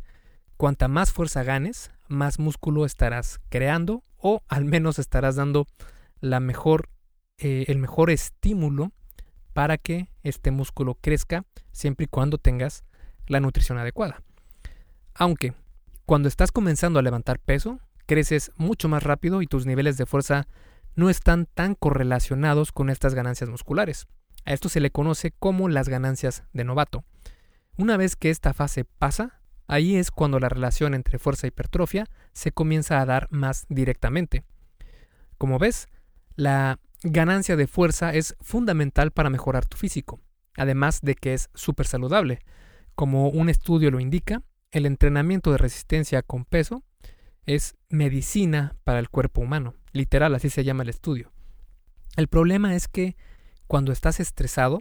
cuanta 0.56 0.88
más 0.88 1.12
fuerza 1.12 1.42
ganes, 1.42 1.90
más 2.08 2.38
músculo 2.38 2.84
estarás 2.84 3.40
creando 3.48 4.04
o 4.16 4.42
al 4.48 4.64
menos 4.64 4.98
estarás 4.98 5.36
dando 5.36 5.66
la 6.20 6.40
mejor, 6.40 6.88
eh, 7.38 7.64
el 7.68 7.78
mejor 7.78 8.10
estímulo 8.10 8.92
para 9.52 9.78
que 9.78 10.10
este 10.22 10.50
músculo 10.50 10.96
crezca 11.00 11.44
siempre 11.72 12.04
y 12.04 12.08
cuando 12.08 12.38
tengas 12.38 12.84
la 13.26 13.40
nutrición 13.40 13.78
adecuada. 13.78 14.22
Aunque 15.14 15.54
cuando 16.06 16.28
estás 16.28 16.52
comenzando 16.52 16.98
a 16.98 17.02
levantar 17.02 17.38
peso, 17.38 17.80
creces 18.06 18.52
mucho 18.56 18.88
más 18.88 19.02
rápido 19.02 19.42
y 19.42 19.46
tus 19.46 19.66
niveles 19.66 19.96
de 19.96 20.06
fuerza 20.06 20.46
no 20.94 21.10
están 21.10 21.46
tan 21.46 21.74
correlacionados 21.74 22.72
con 22.72 22.90
estas 22.90 23.14
ganancias 23.14 23.50
musculares. 23.50 24.06
A 24.44 24.52
esto 24.52 24.68
se 24.68 24.80
le 24.80 24.90
conoce 24.90 25.32
como 25.38 25.68
las 25.68 25.88
ganancias 25.88 26.44
de 26.52 26.64
novato. 26.64 27.04
Una 27.76 27.96
vez 27.96 28.16
que 28.16 28.30
esta 28.30 28.54
fase 28.54 28.84
pasa, 28.84 29.37
ahí 29.68 29.96
es 29.96 30.10
cuando 30.10 30.40
la 30.40 30.48
relación 30.48 30.94
entre 30.94 31.18
fuerza 31.18 31.46
y 31.46 31.48
hipertrofia 31.48 32.06
se 32.32 32.50
comienza 32.50 33.00
a 33.00 33.06
dar 33.06 33.28
más 33.30 33.66
directamente. 33.68 34.42
Como 35.36 35.58
ves, 35.58 35.88
la 36.34 36.80
ganancia 37.02 37.54
de 37.54 37.68
fuerza 37.68 38.12
es 38.12 38.34
fundamental 38.40 39.12
para 39.12 39.30
mejorar 39.30 39.66
tu 39.66 39.76
físico, 39.76 40.20
además 40.56 41.00
de 41.02 41.14
que 41.14 41.34
es 41.34 41.50
súper 41.54 41.86
saludable. 41.86 42.40
Como 42.96 43.28
un 43.28 43.48
estudio 43.48 43.92
lo 43.92 44.00
indica, 44.00 44.42
el 44.72 44.86
entrenamiento 44.86 45.52
de 45.52 45.58
resistencia 45.58 46.22
con 46.22 46.44
peso 46.44 46.82
es 47.46 47.76
medicina 47.88 48.74
para 48.84 48.98
el 48.98 49.08
cuerpo 49.08 49.40
humano. 49.40 49.74
Literal, 49.92 50.34
así 50.34 50.50
se 50.50 50.64
llama 50.64 50.82
el 50.82 50.88
estudio. 50.88 51.32
El 52.16 52.28
problema 52.28 52.74
es 52.74 52.88
que 52.88 53.16
cuando 53.66 53.92
estás 53.92 54.18
estresado, 54.18 54.80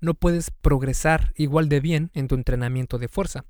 no 0.00 0.14
puedes 0.14 0.50
progresar 0.50 1.32
igual 1.36 1.68
de 1.68 1.80
bien 1.80 2.10
en 2.12 2.26
tu 2.28 2.34
entrenamiento 2.34 2.98
de 2.98 3.08
fuerza. 3.08 3.44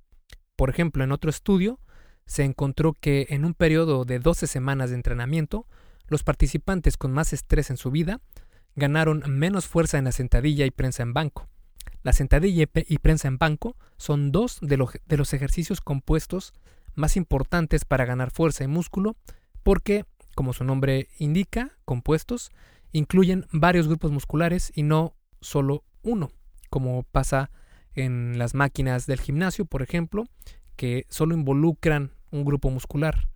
Por 0.62 0.71
ejemplo, 0.71 1.02
en 1.02 1.11
otro 1.11 1.28
estudio, 1.28 1.81
se 2.25 2.45
encontró 2.45 2.92
que 2.92 3.26
en 3.31 3.45
un 3.45 3.52
periodo 3.52 4.04
de 4.04 4.21
12 4.21 4.47
semanas 4.47 4.90
de 4.90 4.95
entrenamiento, 4.95 5.66
los 6.07 6.23
participantes 6.23 6.97
con 6.97 7.11
más 7.11 7.33
estrés 7.33 7.69
en 7.71 7.76
su 7.76 7.90
vida 7.90 8.21
ganaron 8.76 9.25
menos 9.26 9.66
fuerza 9.66 9.99
en 9.99 10.04
la 10.04 10.12
sentadilla 10.12 10.64
y 10.64 10.71
prensa 10.71 11.02
en 11.02 11.14
banco. 11.14 11.49
La 12.04 12.12
sentadilla 12.12 12.64
y 12.76 12.99
prensa 12.99 13.26
en 13.26 13.38
banco 13.38 13.76
son 13.97 14.31
dos 14.31 14.61
de, 14.62 14.76
los 14.76 15.35
ejercicios 15.35 15.81
compuestos 15.81 16.52
más 16.95 17.16
importantes 17.16 17.85
para 17.85 18.04
ganar 18.04 18.31
fuerza 18.31 18.62
y 18.62 18.69
músculo 18.69 19.16
porque, 19.64 20.04
como 20.37 20.52
su 20.52 20.62
nombre 20.62 21.09
indica, 21.19 21.73
compuestos, 21.85 22.52
incluyen 22.92 23.49
varios 23.50 23.88
grupos 23.88 24.12
musculares 24.12 24.71
y 24.76 24.85
no 24.85 25.16
solo 25.40 25.83
uno, 26.02 26.31
como 26.71 27.02
pasa 27.02 27.50
en 27.95 28.39
las 28.39 28.55
máquinas 28.55 29.07
del 29.07 29.21
gimnasio, 29.21 29.65
por 29.65 29.83
ejemplo, 29.83 30.27
que 30.77 31.07
solo 31.09 31.35
involucran 31.35 32.13
un 32.31 32.45
grupo 32.45 32.71
muscular. 32.71 33.29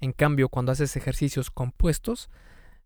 En 0.00 0.12
cambio, 0.12 0.48
cuando 0.48 0.72
haces 0.72 0.96
ejercicios 0.96 1.50
compuestos, 1.50 2.30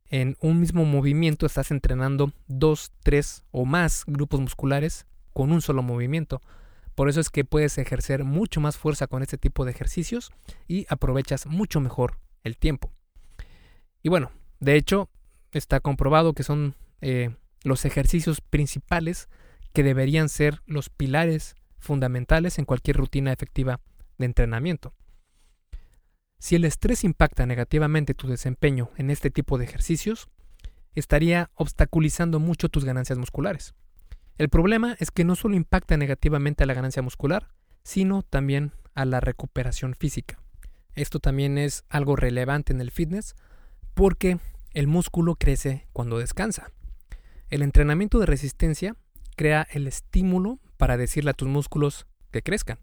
en 0.06 0.36
un 0.40 0.60
mismo 0.60 0.84
movimiento 0.84 1.46
estás 1.46 1.70
entrenando 1.70 2.32
dos, 2.46 2.92
tres 3.02 3.44
o 3.50 3.64
más 3.64 4.04
grupos 4.06 4.40
musculares 4.40 5.06
con 5.32 5.50
un 5.50 5.62
solo 5.62 5.82
movimiento. 5.82 6.42
Por 6.94 7.08
eso 7.08 7.20
es 7.20 7.30
que 7.30 7.44
puedes 7.44 7.78
ejercer 7.78 8.24
mucho 8.24 8.60
más 8.60 8.76
fuerza 8.76 9.06
con 9.06 9.22
este 9.22 9.38
tipo 9.38 9.64
de 9.64 9.72
ejercicios 9.72 10.32
y 10.68 10.86
aprovechas 10.88 11.46
mucho 11.46 11.80
mejor 11.80 12.18
el 12.44 12.56
tiempo. 12.56 12.92
Y 14.02 14.08
bueno, 14.10 14.30
de 14.60 14.76
hecho, 14.76 15.08
está 15.50 15.80
comprobado 15.80 16.34
que 16.34 16.42
son 16.42 16.76
eh, 17.00 17.34
los 17.64 17.84
ejercicios 17.84 18.40
principales 18.40 19.28
que 19.74 19.82
deberían 19.82 20.30
ser 20.30 20.62
los 20.64 20.88
pilares 20.88 21.56
fundamentales 21.78 22.58
en 22.58 22.64
cualquier 22.64 22.96
rutina 22.96 23.32
efectiva 23.32 23.80
de 24.16 24.26
entrenamiento. 24.26 24.94
Si 26.38 26.54
el 26.54 26.64
estrés 26.64 27.04
impacta 27.04 27.44
negativamente 27.44 28.14
tu 28.14 28.28
desempeño 28.28 28.90
en 28.96 29.10
este 29.10 29.30
tipo 29.30 29.58
de 29.58 29.64
ejercicios, 29.64 30.28
estaría 30.94 31.50
obstaculizando 31.54 32.38
mucho 32.38 32.68
tus 32.68 32.84
ganancias 32.84 33.18
musculares. 33.18 33.74
El 34.38 34.48
problema 34.48 34.96
es 35.00 35.10
que 35.10 35.24
no 35.24 35.36
solo 35.36 35.56
impacta 35.56 35.96
negativamente 35.96 36.62
a 36.62 36.66
la 36.66 36.74
ganancia 36.74 37.02
muscular, 37.02 37.50
sino 37.82 38.22
también 38.22 38.72
a 38.94 39.04
la 39.04 39.20
recuperación 39.20 39.94
física. 39.94 40.38
Esto 40.94 41.18
también 41.18 41.58
es 41.58 41.84
algo 41.88 42.14
relevante 42.14 42.72
en 42.72 42.80
el 42.80 42.92
fitness 42.92 43.34
porque 43.94 44.38
el 44.70 44.86
músculo 44.86 45.34
crece 45.34 45.88
cuando 45.92 46.18
descansa. 46.18 46.70
El 47.48 47.62
entrenamiento 47.62 48.20
de 48.20 48.26
resistencia 48.26 48.96
crea 49.34 49.66
el 49.70 49.86
estímulo 49.86 50.58
para 50.76 50.96
decirle 50.96 51.30
a 51.30 51.34
tus 51.34 51.48
músculos 51.48 52.06
que 52.30 52.42
crezcan. 52.42 52.78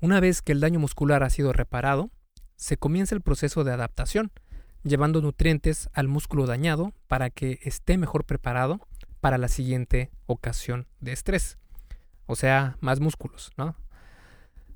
Una 0.00 0.20
vez 0.20 0.42
que 0.42 0.52
el 0.52 0.60
daño 0.60 0.78
muscular 0.78 1.22
ha 1.22 1.30
sido 1.30 1.52
reparado, 1.52 2.10
se 2.56 2.76
comienza 2.76 3.14
el 3.14 3.22
proceso 3.22 3.64
de 3.64 3.72
adaptación, 3.72 4.30
llevando 4.82 5.20
nutrientes 5.20 5.88
al 5.92 6.08
músculo 6.08 6.46
dañado 6.46 6.92
para 7.06 7.30
que 7.30 7.58
esté 7.62 7.98
mejor 7.98 8.24
preparado 8.24 8.80
para 9.20 9.38
la 9.38 9.48
siguiente 9.48 10.10
ocasión 10.26 10.86
de 11.00 11.12
estrés. 11.12 11.58
O 12.26 12.36
sea, 12.36 12.76
más 12.80 13.00
músculos, 13.00 13.50
¿no? 13.56 13.76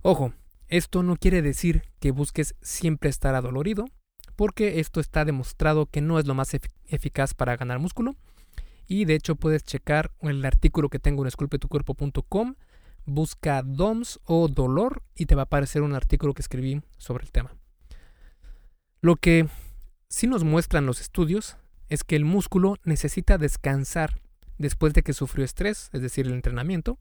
Ojo, 0.03 0.33
esto 0.69 1.03
no 1.03 1.17
quiere 1.17 1.43
decir 1.43 1.83
que 1.99 2.11
busques 2.11 2.55
siempre 2.63 3.11
estar 3.11 3.35
adolorido, 3.35 3.87
porque 4.37 4.81
esto 4.81 5.01
está 5.01 5.25
demostrado 5.25 5.87
que 5.87 6.01
no 6.01 6.19
es 6.19 6.27
lo 6.27 6.35
más 6.35 6.55
eficaz 6.87 7.35
para 7.35 7.57
ganar 7.57 7.79
músculo. 7.79 8.17
Y 8.91 9.05
de 9.05 9.15
hecho 9.15 9.37
puedes 9.37 9.63
checar 9.63 10.11
el 10.21 10.45
artículo 10.45 10.89
que 10.89 10.99
tengo 10.99 11.23
en 11.23 11.29
esculpetucuerpo.com, 11.29 12.57
busca 13.07 13.63
DOMS 13.63 14.19
o 14.25 14.49
dolor 14.49 15.05
y 15.15 15.27
te 15.27 15.37
va 15.37 15.43
a 15.43 15.45
aparecer 15.45 15.83
un 15.83 15.95
artículo 15.95 16.35
que 16.35 16.43
escribí 16.43 16.83
sobre 16.99 17.23
el 17.23 17.31
tema. 17.31 17.55
Lo 19.01 19.15
que 19.15 19.47
sí 20.09 20.27
nos 20.27 20.43
muestran 20.43 20.87
los 20.87 21.01
estudios 21.01 21.57
es 21.89 22.03
que 22.03 22.17
el 22.17 22.25
músculo 22.25 22.79
necesita 22.83 23.39
descansar 23.39 24.21
después 24.59 24.93
de 24.93 25.03
que 25.03 25.13
sufrió 25.13 25.45
estrés, 25.45 25.89
es 25.93 26.03
decir, 26.03 26.27
el 26.27 26.33
entrenamiento, 26.33 26.99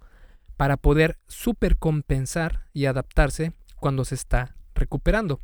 para 0.58 0.77
poder 0.77 1.17
supercompensar 1.27 2.67
y 2.72 2.86
adaptarse 2.86 3.53
cuando 3.77 4.05
se 4.05 4.13
está 4.13 4.55
recuperando. 4.75 5.41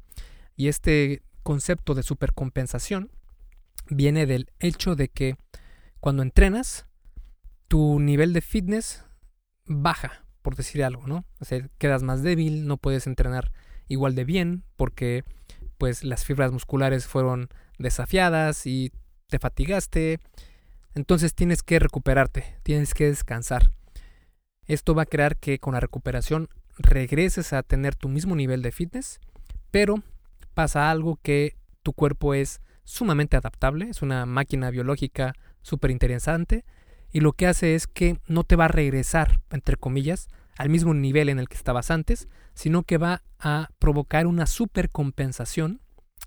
Y 0.55 0.67
este 0.67 1.23
concepto 1.41 1.95
de 1.95 2.03
supercompensación 2.03 3.09
viene 3.89 4.27
del 4.27 4.51
hecho 4.59 4.95
de 4.95 5.07
que 5.09 5.37
cuando 6.05 6.21
entrenas, 6.21 6.85
tu 7.67 7.99
nivel 7.99 8.31
de 8.33 8.41
fitness 8.41 9.03
baja 9.65 10.23
por 10.43 10.55
decir 10.55 10.83
algo, 10.83 11.07
¿no? 11.07 11.25
O 11.39 11.45
sea, 11.45 11.67
quedas 11.79 12.03
más 12.03 12.21
débil, 12.21 12.67
no 12.67 12.77
puedes 12.77 13.07
entrenar 13.07 13.51
igual 13.87 14.13
de 14.13 14.23
bien 14.23 14.63
porque 14.75 15.23
pues 15.79 16.03
las 16.03 16.23
fibras 16.23 16.51
musculares 16.51 17.07
fueron 17.07 17.49
desafiadas 17.79 18.67
y 18.67 18.91
te 19.29 19.39
fatigaste. 19.39 20.19
Entonces 20.93 21.33
tienes 21.33 21.63
que 21.63 21.79
recuperarte, 21.79 22.55
tienes 22.61 22.93
que 22.93 23.05
descansar. 23.05 23.71
Esto 24.67 24.93
va 24.93 25.01
a 25.01 25.07
crear 25.07 25.37
que 25.37 25.57
con 25.57 25.73
la 25.73 25.79
recuperación 25.79 26.49
regreses 26.77 27.51
a 27.51 27.63
tener 27.63 27.95
tu 27.95 28.09
mismo 28.09 28.35
nivel 28.35 28.61
de 28.61 28.71
fitness, 28.71 29.19
pero 29.71 30.03
pasa 30.53 30.91
algo 30.91 31.17
que 31.23 31.55
tu 31.81 31.93
cuerpo 31.93 32.35
es 32.35 32.61
sumamente 32.83 33.37
adaptable, 33.37 33.89
es 33.89 34.03
una 34.03 34.27
máquina 34.27 34.69
biológica 34.69 35.33
súper 35.65 35.89
interesante 35.91 36.63
y 37.11 37.21
lo 37.21 37.33
que 37.33 37.47
hace 37.47 37.75
es 37.75 37.87
que 37.87 38.19
no 38.27 38.43
te 38.43 38.55
va 38.55 38.65
a 38.65 38.69
regresar, 38.69 39.41
entre 39.49 39.77
comillas, 39.77 40.27
al 40.57 40.69
mismo 40.69 40.93
nivel 40.93 41.29
en 41.29 41.39
el 41.39 41.49
que 41.49 41.57
estabas 41.57 41.89
antes, 41.89 42.27
sino 42.53 42.83
que 42.83 42.97
va 42.97 43.23
a 43.39 43.69
provocar 43.79 44.27
una 44.27 44.45
supercompensación, 44.45 45.81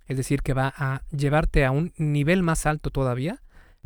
es 0.06 0.16
decir, 0.16 0.42
que 0.42 0.54
va 0.54 0.72
a 0.76 1.02
llevarte 1.10 1.64
a 1.64 1.70
un 1.70 1.92
nivel 1.96 2.42
más 2.42 2.66
alto 2.66 2.90
todavía 2.90 3.42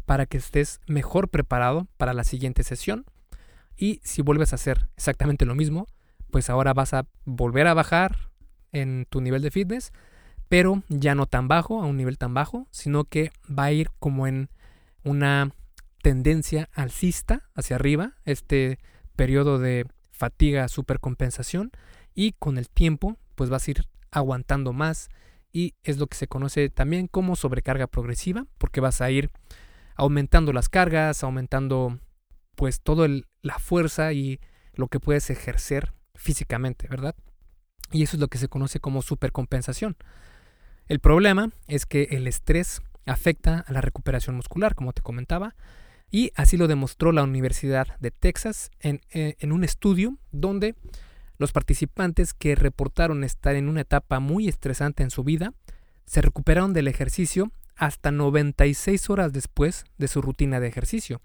para 0.07 0.27
que 0.27 0.39
estés 0.39 0.81
mejor 0.87 1.29
preparado 1.29 1.87
para 1.97 2.15
la 2.15 2.25
siguiente 2.25 2.63
sesión. 2.63 3.05
Y 3.77 4.01
si 4.05 4.23
vuelves 4.23 4.53
a 4.53 4.57
hacer 4.57 4.89
exactamente 4.97 5.45
lo 5.45 5.55
mismo, 5.55 5.87
pues 6.31 6.49
ahora 6.51 6.73
vas 6.73 6.95
a 6.95 7.07
volver 7.25 7.67
a 7.67 7.75
bajar 7.75 8.31
en 8.73 9.07
tu 9.11 9.21
nivel 9.21 9.43
de 9.43 9.51
fitness, 9.51 9.93
pero 10.49 10.83
ya 10.89 11.15
no 11.15 11.27
tan 11.27 11.47
bajo, 11.47 11.83
a 11.83 11.87
un 11.87 11.97
nivel 11.97 12.17
tan 12.17 12.33
bajo, 12.33 12.67
sino 12.71 13.05
que 13.05 13.33
va 13.47 13.65
a 13.65 13.73
ir 13.73 13.91
como 13.99 14.27
en 14.27 14.51
una 15.05 15.51
tendencia 16.03 16.69
alcista 16.75 17.49
hacia 17.55 17.77
arriba, 17.77 18.15
este 18.25 18.79
periodo 19.17 19.59
de 19.59 19.87
fatiga 20.11 20.69
supercompensación 20.69 21.71
y 22.15 22.33
con 22.33 22.59
el 22.59 22.69
tiempo 22.69 23.19
pues 23.35 23.51
vas 23.51 23.67
a 23.67 23.71
ir 23.71 23.89
aguantando 24.11 24.73
más 24.73 25.09
y 25.53 25.75
es 25.83 25.99
lo 25.99 26.07
que 26.07 26.17
se 26.17 26.29
conoce 26.29 26.69
también 26.71 27.07
como 27.07 27.37
sobrecarga 27.37 27.87
progresiva 27.87 28.47
porque 28.59 28.81
vas 28.81 29.01
a 29.01 29.11
ir 29.11 29.31
aumentando 29.97 30.53
las 30.53 30.69
cargas, 30.69 31.23
aumentando 31.23 31.99
pues 32.55 32.81
toda 32.81 33.09
la 33.43 33.59
fuerza 33.59 34.13
y 34.13 34.41
lo 34.75 34.89
que 34.89 35.01
puedes 35.01 35.31
ejercer 35.31 35.93
físicamente, 36.15 36.89
¿verdad? 36.89 37.15
Y 37.91 38.03
eso 38.03 38.17
es 38.17 38.21
lo 38.21 38.29
que 38.29 38.39
se 38.39 38.49
conoce 38.49 38.81
como 38.81 39.03
supercompensación. 39.03 39.97
El 40.89 41.01
problema 41.01 41.51
es 41.69 41.87
que 41.87 42.09
el 42.11 42.27
estrés 42.27 42.83
afecta 43.07 43.65
a 43.67 43.73
la 43.73 43.81
recuperación 43.81 44.37
muscular, 44.37 44.75
como 44.75 44.93
te 44.93 45.03
comentaba, 45.03 45.55
y 46.11 46.31
así 46.37 46.57
lo 46.57 46.69
demostró 46.69 47.11
la 47.13 47.23
Universidad 47.23 47.99
de 47.99 48.11
Texas 48.11 48.71
en, 48.81 49.01
eh, 49.11 49.37
en, 49.41 49.53
un 49.53 49.65
estudio 49.65 50.19
donde 50.31 50.75
los 51.39 51.53
participantes 51.53 52.35
que 52.35 52.55
reportaron 52.55 53.25
estar 53.25 53.57
en 53.57 53.69
una 53.69 53.81
etapa 53.81 54.21
muy 54.21 54.47
estresante 54.47 55.03
en 55.03 55.11
su 55.11 55.25
vida 55.25 55.55
se 56.05 56.21
recuperaron 56.21 56.75
del 56.75 56.89
ejercicio 56.89 57.51
hasta 57.77 58.13
96 58.13 59.09
horas 59.11 59.33
después 59.33 59.85
de 59.97 60.09
su 60.09 60.21
rutina 60.21 60.61
de 60.61 60.69
ejercicio, 60.69 61.23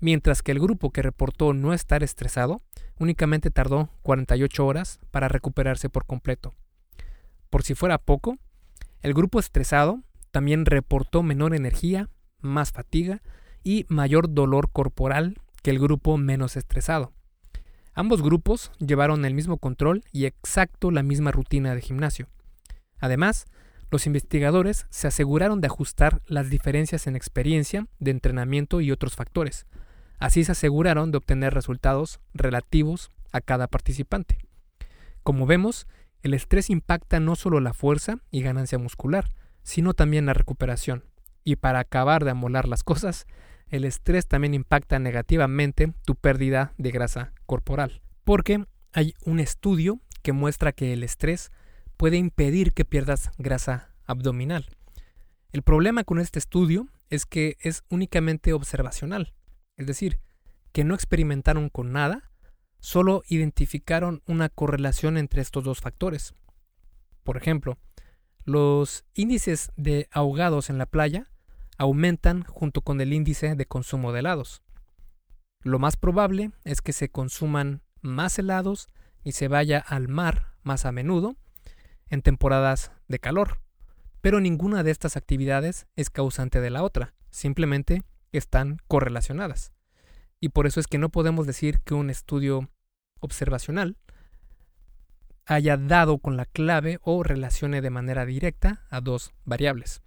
mientras 0.00 0.42
que 0.42 0.52
el 0.52 0.60
grupo 0.60 0.90
que 0.90 1.02
reportó 1.02 1.52
no 1.52 1.74
estar 1.74 2.02
estresado 2.02 2.62
únicamente 2.98 3.50
tardó 3.50 3.90
48 4.02 4.66
horas 4.66 5.00
para 5.10 5.28
recuperarse 5.28 5.88
por 5.88 6.06
completo. 6.06 6.54
Por 7.50 7.62
si 7.62 7.74
fuera 7.74 7.98
poco, 7.98 8.38
el 9.02 9.14
grupo 9.14 9.38
estresado 9.38 10.02
también 10.30 10.66
reportó 10.66 11.22
menor 11.22 11.54
energía, 11.54 12.08
más 12.40 12.72
fatiga 12.72 13.22
y 13.62 13.86
mayor 13.88 14.32
dolor 14.32 14.70
corporal 14.70 15.40
que 15.62 15.70
el 15.70 15.78
grupo 15.78 16.16
menos 16.16 16.56
estresado. 16.56 17.12
Ambos 17.94 18.22
grupos 18.22 18.70
llevaron 18.78 19.24
el 19.24 19.34
mismo 19.34 19.58
control 19.58 20.04
y 20.12 20.26
exacto 20.26 20.90
la 20.90 21.02
misma 21.02 21.32
rutina 21.32 21.74
de 21.74 21.80
gimnasio. 21.80 22.28
Además, 23.00 23.46
los 23.90 24.06
investigadores 24.06 24.86
se 24.90 25.08
aseguraron 25.08 25.60
de 25.60 25.66
ajustar 25.66 26.22
las 26.26 26.50
diferencias 26.50 27.06
en 27.06 27.16
experiencia, 27.16 27.86
de 27.98 28.10
entrenamiento 28.10 28.80
y 28.80 28.92
otros 28.92 29.16
factores. 29.16 29.66
Así 30.18 30.44
se 30.44 30.52
aseguraron 30.52 31.10
de 31.10 31.18
obtener 31.18 31.54
resultados 31.54 32.20
relativos 32.34 33.10
a 33.32 33.40
cada 33.40 33.66
participante. 33.66 34.38
Como 35.22 35.46
vemos, 35.46 35.86
el 36.22 36.34
estrés 36.34 36.70
impacta 36.70 37.20
no 37.20 37.34
solo 37.36 37.60
la 37.60 37.72
fuerza 37.72 38.18
y 38.30 38.42
ganancia 38.42 38.78
muscular, 38.78 39.30
sino 39.68 39.92
también 39.92 40.24
la 40.24 40.32
recuperación. 40.32 41.04
Y 41.44 41.56
para 41.56 41.80
acabar 41.80 42.24
de 42.24 42.30
amolar 42.30 42.66
las 42.66 42.82
cosas, 42.82 43.26
el 43.68 43.84
estrés 43.84 44.26
también 44.26 44.54
impacta 44.54 44.98
negativamente 44.98 45.92
tu 46.06 46.14
pérdida 46.14 46.72
de 46.78 46.90
grasa 46.90 47.34
corporal. 47.44 48.00
Porque 48.24 48.64
hay 48.94 49.12
un 49.26 49.40
estudio 49.40 50.00
que 50.22 50.32
muestra 50.32 50.72
que 50.72 50.94
el 50.94 51.02
estrés 51.02 51.52
puede 51.98 52.16
impedir 52.16 52.72
que 52.72 52.86
pierdas 52.86 53.30
grasa 53.36 53.90
abdominal. 54.06 54.70
El 55.52 55.60
problema 55.60 56.02
con 56.02 56.18
este 56.18 56.38
estudio 56.38 56.88
es 57.10 57.26
que 57.26 57.58
es 57.60 57.84
únicamente 57.90 58.54
observacional, 58.54 59.34
es 59.76 59.86
decir, 59.86 60.18
que 60.72 60.84
no 60.84 60.94
experimentaron 60.94 61.68
con 61.68 61.92
nada, 61.92 62.30
solo 62.78 63.22
identificaron 63.28 64.22
una 64.26 64.48
correlación 64.48 65.18
entre 65.18 65.42
estos 65.42 65.62
dos 65.62 65.82
factores. 65.82 66.32
Por 67.22 67.36
ejemplo, 67.36 67.76
los 68.48 69.04
índices 69.12 69.72
de 69.76 70.08
ahogados 70.10 70.70
en 70.70 70.78
la 70.78 70.86
playa 70.86 71.30
aumentan 71.76 72.44
junto 72.44 72.80
con 72.80 72.98
el 73.02 73.12
índice 73.12 73.54
de 73.54 73.66
consumo 73.66 74.10
de 74.10 74.20
helados. 74.20 74.62
Lo 75.60 75.78
más 75.78 75.98
probable 75.98 76.52
es 76.64 76.80
que 76.80 76.94
se 76.94 77.10
consuman 77.10 77.82
más 78.00 78.38
helados 78.38 78.88
y 79.22 79.32
se 79.32 79.48
vaya 79.48 79.78
al 79.78 80.08
mar 80.08 80.54
más 80.62 80.86
a 80.86 80.92
menudo 80.92 81.36
en 82.08 82.22
temporadas 82.22 82.90
de 83.06 83.18
calor. 83.18 83.60
Pero 84.22 84.40
ninguna 84.40 84.82
de 84.82 84.92
estas 84.92 85.18
actividades 85.18 85.86
es 85.94 86.08
causante 86.08 86.62
de 86.62 86.70
la 86.70 86.82
otra, 86.82 87.12
simplemente 87.28 88.02
están 88.32 88.78
correlacionadas. 88.88 89.72
Y 90.40 90.48
por 90.48 90.66
eso 90.66 90.80
es 90.80 90.86
que 90.86 90.96
no 90.96 91.10
podemos 91.10 91.46
decir 91.46 91.80
que 91.80 91.92
un 91.92 92.08
estudio 92.08 92.70
observacional 93.20 93.98
haya 95.48 95.78
dado 95.78 96.18
con 96.18 96.36
la 96.36 96.44
clave 96.44 96.98
o 97.02 97.22
relacione 97.22 97.80
de 97.80 97.88
manera 97.90 98.26
directa 98.26 98.84
a 98.90 99.00
dos 99.00 99.32
variables. 99.46 100.02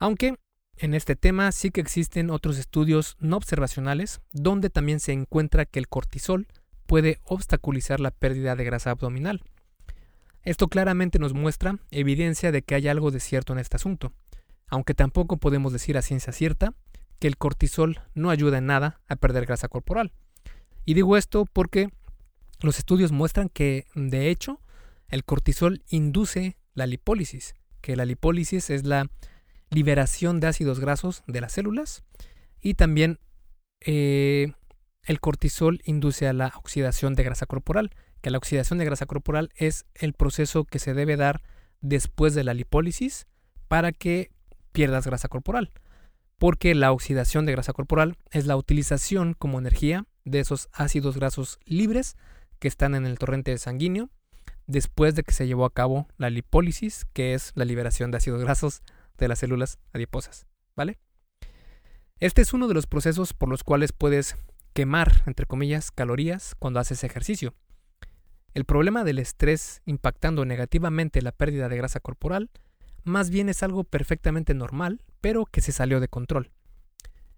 Aunque 0.00 0.34
en 0.76 0.92
este 0.92 1.14
tema 1.14 1.52
sí 1.52 1.70
que 1.70 1.80
existen 1.80 2.30
otros 2.30 2.58
estudios 2.58 3.16
no 3.20 3.36
observacionales 3.36 4.20
donde 4.32 4.70
también 4.70 4.98
se 4.98 5.12
encuentra 5.12 5.66
que 5.66 5.78
el 5.78 5.88
cortisol 5.88 6.48
puede 6.86 7.20
obstaculizar 7.24 8.00
la 8.00 8.10
pérdida 8.10 8.56
de 8.56 8.64
grasa 8.64 8.90
abdominal. 8.90 9.44
Esto 10.42 10.66
claramente 10.66 11.20
nos 11.20 11.32
muestra 11.32 11.78
evidencia 11.92 12.50
de 12.50 12.62
que 12.62 12.74
hay 12.74 12.88
algo 12.88 13.12
de 13.12 13.20
cierto 13.20 13.52
en 13.52 13.60
este 13.60 13.76
asunto, 13.76 14.12
aunque 14.66 14.94
tampoco 14.94 15.36
podemos 15.36 15.72
decir 15.72 15.96
a 15.96 16.02
ciencia 16.02 16.32
cierta 16.32 16.74
que 17.20 17.28
el 17.28 17.36
cortisol 17.36 18.00
no 18.14 18.30
ayuda 18.30 18.58
en 18.58 18.66
nada 18.66 19.00
a 19.06 19.14
perder 19.14 19.46
grasa 19.46 19.68
corporal. 19.68 20.12
Y 20.84 20.94
digo 20.94 21.16
esto 21.16 21.44
porque 21.52 21.90
los 22.60 22.78
estudios 22.78 23.12
muestran 23.12 23.48
que, 23.48 23.86
de 23.94 24.30
hecho, 24.30 24.60
el 25.08 25.24
cortisol 25.24 25.82
induce 25.88 26.58
la 26.74 26.86
lipólisis, 26.86 27.54
que 27.80 27.96
la 27.96 28.04
lipólisis 28.04 28.70
es 28.70 28.84
la 28.84 29.10
liberación 29.70 30.40
de 30.40 30.48
ácidos 30.48 30.80
grasos 30.80 31.22
de 31.26 31.40
las 31.40 31.52
células 31.52 32.02
y 32.60 32.74
también 32.74 33.18
eh, 33.80 34.52
el 35.02 35.20
cortisol 35.20 35.80
induce 35.84 36.26
a 36.26 36.32
la 36.32 36.52
oxidación 36.56 37.14
de 37.14 37.24
grasa 37.24 37.46
corporal, 37.46 37.90
que 38.20 38.30
la 38.30 38.38
oxidación 38.38 38.78
de 38.78 38.84
grasa 38.84 39.06
corporal 39.06 39.50
es 39.56 39.86
el 39.94 40.12
proceso 40.12 40.64
que 40.64 40.78
se 40.78 40.94
debe 40.94 41.16
dar 41.16 41.42
después 41.80 42.34
de 42.34 42.44
la 42.44 42.54
lipólisis 42.54 43.26
para 43.68 43.92
que 43.92 44.32
pierdas 44.72 45.06
grasa 45.06 45.28
corporal, 45.28 45.70
porque 46.38 46.74
la 46.74 46.92
oxidación 46.92 47.46
de 47.46 47.52
grasa 47.52 47.72
corporal 47.72 48.16
es 48.30 48.46
la 48.46 48.56
utilización 48.56 49.34
como 49.34 49.58
energía 49.58 50.06
de 50.24 50.40
esos 50.40 50.68
ácidos 50.72 51.16
grasos 51.16 51.58
libres 51.64 52.16
que 52.58 52.68
están 52.68 52.94
en 52.94 53.06
el 53.06 53.18
torrente 53.18 53.56
sanguíneo 53.58 54.10
después 54.66 55.14
de 55.14 55.22
que 55.22 55.32
se 55.32 55.46
llevó 55.46 55.64
a 55.64 55.72
cabo 55.72 56.06
la 56.18 56.30
lipólisis, 56.30 57.06
que 57.12 57.34
es 57.34 57.52
la 57.54 57.64
liberación 57.64 58.10
de 58.10 58.18
ácidos 58.18 58.42
grasos 58.42 58.82
de 59.16 59.28
las 59.28 59.38
células 59.38 59.78
adiposas, 59.92 60.46
¿vale? 60.76 60.98
Este 62.20 62.42
es 62.42 62.52
uno 62.52 62.68
de 62.68 62.74
los 62.74 62.86
procesos 62.86 63.32
por 63.32 63.48
los 63.48 63.64
cuales 63.64 63.92
puedes 63.92 64.36
quemar, 64.74 65.22
entre 65.26 65.46
comillas, 65.46 65.90
calorías 65.90 66.54
cuando 66.58 66.80
haces 66.80 67.02
ejercicio. 67.02 67.54
El 68.54 68.64
problema 68.64 69.04
del 69.04 69.18
estrés 69.18 69.82
impactando 69.86 70.44
negativamente 70.44 71.22
la 71.22 71.32
pérdida 71.32 71.68
de 71.68 71.76
grasa 71.76 72.00
corporal 72.00 72.50
más 73.04 73.30
bien 73.30 73.48
es 73.48 73.62
algo 73.62 73.84
perfectamente 73.84 74.54
normal, 74.54 75.02
pero 75.20 75.46
que 75.46 75.60
se 75.60 75.72
salió 75.72 76.00
de 76.00 76.08
control. 76.08 76.52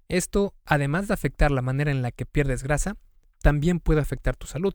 Esto, 0.08 0.54
además 0.64 1.08
de 1.08 1.14
afectar 1.14 1.50
la 1.50 1.62
manera 1.62 1.90
en 1.90 2.02
la 2.02 2.10
que 2.10 2.26
pierdes 2.26 2.62
grasa, 2.62 2.96
también 3.42 3.78
puede 3.78 4.00
afectar 4.00 4.36
tu 4.36 4.46
salud. 4.46 4.74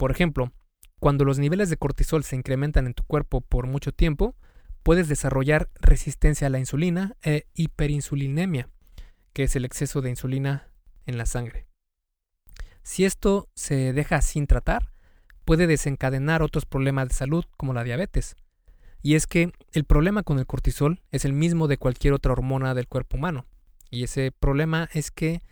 Por 0.00 0.10
ejemplo, 0.10 0.50
cuando 0.98 1.26
los 1.26 1.38
niveles 1.38 1.68
de 1.68 1.76
cortisol 1.76 2.24
se 2.24 2.34
incrementan 2.34 2.86
en 2.86 2.94
tu 2.94 3.02
cuerpo 3.02 3.42
por 3.42 3.66
mucho 3.66 3.92
tiempo, 3.92 4.34
puedes 4.82 5.10
desarrollar 5.10 5.68
resistencia 5.78 6.46
a 6.46 6.50
la 6.50 6.58
insulina 6.58 7.18
e 7.22 7.44
hiperinsulinemia, 7.52 8.70
que 9.34 9.42
es 9.42 9.56
el 9.56 9.66
exceso 9.66 10.00
de 10.00 10.08
insulina 10.08 10.70
en 11.04 11.18
la 11.18 11.26
sangre. 11.26 11.66
Si 12.82 13.04
esto 13.04 13.50
se 13.54 13.92
deja 13.92 14.22
sin 14.22 14.46
tratar, 14.46 14.90
puede 15.44 15.66
desencadenar 15.66 16.40
otros 16.40 16.64
problemas 16.64 17.08
de 17.08 17.14
salud 17.14 17.44
como 17.58 17.74
la 17.74 17.84
diabetes. 17.84 18.36
Y 19.02 19.16
es 19.16 19.26
que 19.26 19.52
el 19.74 19.84
problema 19.84 20.22
con 20.22 20.38
el 20.38 20.46
cortisol 20.46 21.02
es 21.10 21.26
el 21.26 21.34
mismo 21.34 21.68
de 21.68 21.76
cualquier 21.76 22.14
otra 22.14 22.32
hormona 22.32 22.72
del 22.72 22.88
cuerpo 22.88 23.18
humano. 23.18 23.44
Y 23.90 24.04
ese 24.04 24.32
problema 24.32 24.88
es 24.94 25.10
que 25.10 25.42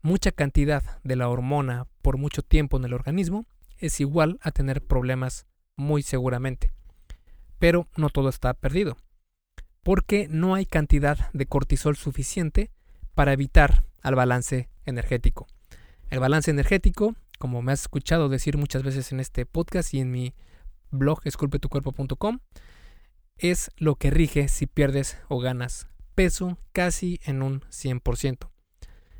mucha 0.00 0.32
cantidad 0.32 1.02
de 1.04 1.16
la 1.16 1.28
hormona 1.28 1.86
por 2.00 2.16
mucho 2.16 2.40
tiempo 2.40 2.78
en 2.78 2.84
el 2.84 2.94
organismo 2.94 3.44
es 3.80 4.00
igual 4.00 4.38
a 4.42 4.52
tener 4.52 4.84
problemas 4.84 5.46
muy 5.76 6.02
seguramente. 6.02 6.70
Pero 7.58 7.88
no 7.96 8.08
todo 8.10 8.28
está 8.28 8.54
perdido, 8.54 8.96
porque 9.82 10.28
no 10.30 10.54
hay 10.54 10.66
cantidad 10.66 11.30
de 11.32 11.46
cortisol 11.46 11.96
suficiente 11.96 12.70
para 13.14 13.32
evitar 13.32 13.84
al 14.02 14.14
balance 14.14 14.68
energético. 14.84 15.46
El 16.08 16.20
balance 16.20 16.50
energético, 16.50 17.16
como 17.38 17.62
me 17.62 17.72
has 17.72 17.82
escuchado 17.82 18.28
decir 18.28 18.56
muchas 18.56 18.82
veces 18.82 19.12
en 19.12 19.20
este 19.20 19.46
podcast 19.46 19.92
y 19.94 20.00
en 20.00 20.10
mi 20.10 20.34
blog 20.90 21.20
esculpetucuerpo.com, 21.24 22.40
es 23.36 23.70
lo 23.76 23.96
que 23.96 24.10
rige 24.10 24.48
si 24.48 24.66
pierdes 24.66 25.18
o 25.28 25.40
ganas 25.40 25.88
peso 26.14 26.58
casi 26.72 27.20
en 27.24 27.42
un 27.42 27.60
100%. 27.70 28.50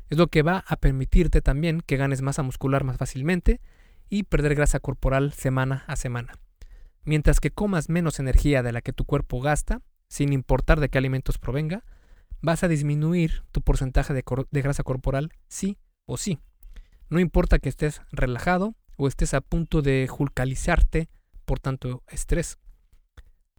Es 0.09 0.17
lo 0.17 0.27
que 0.27 0.43
va 0.43 0.63
a 0.67 0.75
permitirte 0.75 1.41
también 1.41 1.81
que 1.81 1.97
ganes 1.97 2.21
masa 2.21 2.43
muscular 2.43 2.83
más 2.83 2.97
fácilmente 2.97 3.61
y 4.11 4.23
perder 4.23 4.53
grasa 4.53 4.79
corporal 4.79 5.31
semana 5.31 5.85
a 5.87 5.95
semana. 5.95 6.33
Mientras 7.03 7.39
que 7.39 7.49
comas 7.49 7.89
menos 7.89 8.19
energía 8.19 8.61
de 8.61 8.73
la 8.73 8.81
que 8.81 8.93
tu 8.93 9.05
cuerpo 9.05 9.41
gasta, 9.41 9.81
sin 10.09 10.33
importar 10.33 10.81
de 10.81 10.89
qué 10.89 10.97
alimentos 10.97 11.39
provenga, 11.39 11.83
vas 12.41 12.63
a 12.63 12.67
disminuir 12.67 13.43
tu 13.51 13.61
porcentaje 13.61 14.13
de, 14.13 14.23
grasa 14.51 14.83
corporal 14.83 15.31
sí 15.47 15.77
o 16.05 16.17
sí. 16.17 16.39
No 17.09 17.19
importa 17.19 17.57
que 17.57 17.69
estés 17.69 18.01
relajado 18.11 18.75
o 18.97 19.07
estés 19.07 19.33
a 19.33 19.39
punto 19.39 19.81
de 19.81 20.07
julcalizarte 20.09 21.09
por 21.45 21.59
tanto 21.59 22.03
estrés. 22.09 22.59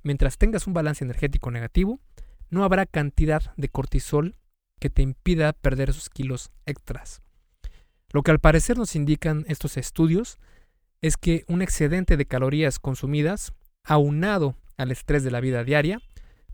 Mientras 0.02 0.36
tengas 0.36 0.66
un 0.66 0.74
balance 0.74 1.02
energético 1.02 1.50
negativo, 1.50 1.98
no 2.50 2.62
habrá 2.62 2.84
cantidad 2.84 3.54
de 3.56 3.68
cortisol 3.70 4.36
que 4.78 4.90
te 4.90 5.00
impida 5.00 5.54
perder 5.54 5.90
esos 5.90 6.10
kilos 6.10 6.50
extras. 6.66 7.22
Lo 8.12 8.22
que 8.22 8.30
al 8.30 8.38
parecer 8.38 8.76
nos 8.76 8.94
indican 8.94 9.44
estos 9.48 9.76
estudios 9.76 10.38
es 11.00 11.16
que 11.16 11.44
un 11.48 11.62
excedente 11.62 12.16
de 12.16 12.26
calorías 12.26 12.78
consumidas, 12.78 13.52
aunado 13.82 14.56
al 14.76 14.90
estrés 14.90 15.24
de 15.24 15.30
la 15.30 15.40
vida 15.40 15.64
diaria, 15.64 16.00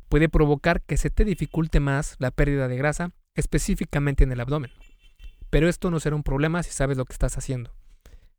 puede 0.09 0.29
provocar 0.29 0.83
que 0.83 0.97
se 0.97 1.11
te 1.11 1.25
dificulte 1.25 1.81
más 1.81 2.17
la 2.19 2.31
pérdida 2.31 2.69
de 2.69 2.77
grasa, 2.77 3.11
específicamente 3.35 4.25
en 4.25 4.33
el 4.33 4.41
abdomen. 4.41 4.71
Pero 5.51 5.69
esto 5.69 5.91
no 5.91 6.01
será 6.01 6.17
un 6.17 6.23
problema 6.23 6.63
si 6.63 6.71
sabes 6.71 6.97
lo 6.97 7.05
que 7.05 7.13
estás 7.13 7.37
haciendo. 7.37 7.75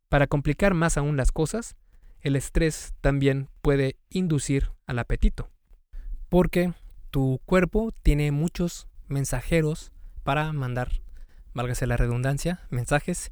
Para 0.08 0.26
complicar 0.26 0.74
más 0.74 0.96
aún 0.96 1.16
las 1.16 1.30
cosas, 1.30 1.76
el 2.20 2.36
estrés 2.36 2.94
también 3.00 3.48
puede 3.62 3.96
inducir 4.10 4.70
al 4.86 4.98
apetito, 4.98 5.48
porque 6.28 6.72
tu 7.10 7.40
cuerpo 7.44 7.92
tiene 8.02 8.32
muchos 8.32 8.88
mensajeros 9.08 9.92
para 10.22 10.52
mandar, 10.52 11.00
válgase 11.54 11.86
la 11.86 11.96
redundancia, 11.96 12.60
mensajes 12.70 13.30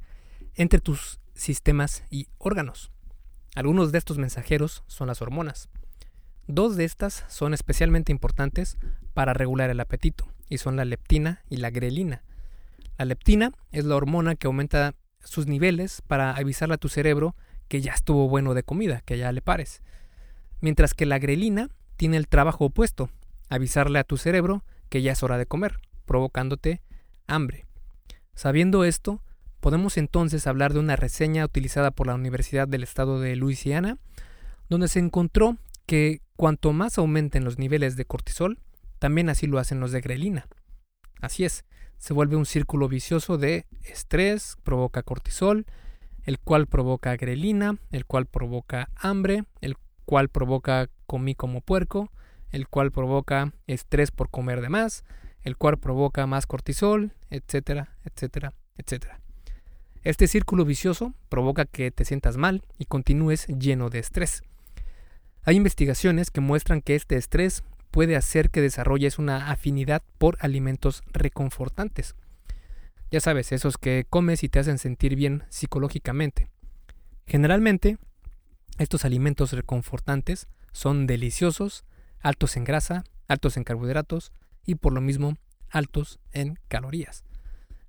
entre 0.55 0.79
tus 0.79 1.19
sistemas 1.33 2.03
y 2.09 2.27
órganos. 2.37 2.91
Algunos 3.55 3.91
de 3.91 3.97
estos 3.97 4.17
mensajeros 4.17 4.83
son 4.87 5.07
las 5.07 5.21
hormonas. 5.21 5.69
Dos 6.47 6.75
de 6.75 6.85
estas 6.85 7.25
son 7.29 7.53
especialmente 7.53 8.11
importantes 8.11 8.77
para 9.13 9.33
regular 9.33 9.69
el 9.69 9.79
apetito 9.79 10.27
y 10.49 10.57
son 10.57 10.75
la 10.75 10.85
leptina 10.85 11.43
y 11.49 11.57
la 11.57 11.69
grelina. 11.69 12.23
La 12.97 13.05
leptina 13.05 13.51
es 13.71 13.85
la 13.85 13.95
hormona 13.95 14.35
que 14.35 14.47
aumenta 14.47 14.95
sus 15.23 15.47
niveles 15.47 16.01
para 16.07 16.31
avisarle 16.31 16.75
a 16.75 16.79
tu 16.79 16.89
cerebro 16.89 17.35
que 17.67 17.81
ya 17.81 17.93
estuvo 17.93 18.27
bueno 18.27 18.53
de 18.53 18.63
comida, 18.63 19.01
que 19.01 19.17
ya 19.17 19.31
le 19.31 19.41
pares. 19.41 19.81
Mientras 20.59 20.93
que 20.93 21.05
la 21.05 21.19
grelina 21.19 21.69
tiene 21.95 22.17
el 22.17 22.27
trabajo 22.27 22.65
opuesto, 22.65 23.09
avisarle 23.47 23.99
a 23.99 24.03
tu 24.03 24.17
cerebro 24.17 24.63
que 24.89 25.01
ya 25.01 25.11
es 25.11 25.23
hora 25.23 25.37
de 25.37 25.45
comer, 25.45 25.79
provocándote 26.05 26.81
hambre. 27.27 27.68
Sabiendo 28.39 28.85
esto, 28.85 29.21
podemos 29.59 29.97
entonces 29.97 30.47
hablar 30.47 30.71
de 30.71 30.79
una 30.79 30.95
reseña 30.95 31.43
utilizada 31.43 31.91
por 31.91 32.07
la 32.07 32.15
Universidad 32.15 32.69
del 32.69 32.83
Estado 32.83 33.19
de 33.19 33.35
Luisiana, 33.35 33.97
donde 34.69 34.87
se 34.87 34.99
encontró 34.99 35.57
que 35.85 36.21
cuanto 36.37 36.71
más 36.71 36.97
aumenten 36.97 37.43
los 37.43 37.59
niveles 37.59 37.97
de 37.97 38.05
cortisol, 38.05 38.57
también 38.97 39.27
así 39.27 39.45
lo 39.45 39.59
hacen 39.59 39.81
los 39.81 39.91
de 39.91 39.99
grelina. 39.99 40.47
Así 41.19 41.43
es, 41.43 41.65
se 41.97 42.13
vuelve 42.13 42.37
un 42.37 42.45
círculo 42.45 42.87
vicioso 42.87 43.37
de 43.37 43.65
estrés, 43.83 44.55
provoca 44.63 45.03
cortisol, 45.03 45.65
el 46.23 46.39
cual 46.39 46.65
provoca 46.67 47.17
grelina, 47.17 47.75
el 47.91 48.05
cual 48.05 48.25
provoca 48.25 48.89
hambre, 48.95 49.43
el 49.59 49.75
cual 50.05 50.29
provoca 50.29 50.89
comí 51.07 51.35
como 51.35 51.59
puerco, 51.59 52.09
el 52.51 52.69
cual 52.69 52.93
provoca 52.93 53.51
estrés 53.67 54.11
por 54.11 54.29
comer 54.29 54.61
de 54.61 54.69
más, 54.69 55.03
el 55.43 55.57
cual 55.57 55.77
provoca 55.77 56.27
más 56.27 56.45
cortisol, 56.45 57.13
etcétera, 57.29 57.97
etcétera, 58.03 58.53
etcétera. 58.77 59.19
Este 60.03 60.27
círculo 60.27 60.65
vicioso 60.65 61.13
provoca 61.27 61.65
que 61.65 61.91
te 61.91 62.05
sientas 62.05 62.37
mal 62.37 62.63
y 62.77 62.85
continúes 62.85 63.47
lleno 63.47 63.89
de 63.89 63.99
estrés. 63.99 64.43
Hay 65.43 65.55
investigaciones 65.55 66.31
que 66.31 66.41
muestran 66.41 66.81
que 66.81 66.95
este 66.95 67.17
estrés 67.17 67.63
puede 67.91 68.15
hacer 68.15 68.49
que 68.49 68.61
desarrolles 68.61 69.19
una 69.19 69.51
afinidad 69.51 70.01
por 70.17 70.37
alimentos 70.39 71.01
reconfortantes. 71.11 72.15
Ya 73.11 73.19
sabes, 73.19 73.51
esos 73.51 73.77
que 73.77 74.05
comes 74.09 74.43
y 74.43 74.49
te 74.49 74.59
hacen 74.59 74.77
sentir 74.77 75.15
bien 75.15 75.43
psicológicamente. 75.49 76.49
Generalmente, 77.25 77.97
estos 78.77 79.05
alimentos 79.05 79.51
reconfortantes 79.51 80.47
son 80.71 81.07
deliciosos, 81.07 81.83
altos 82.21 82.55
en 82.55 82.63
grasa, 82.63 83.03
altos 83.27 83.57
en 83.57 83.63
carbohidratos 83.63 84.31
y 84.69 84.75
por 84.75 84.93
lo 84.93 85.01
mismo 85.01 85.35
altos 85.69 86.19
en 86.31 86.59
calorías. 86.67 87.23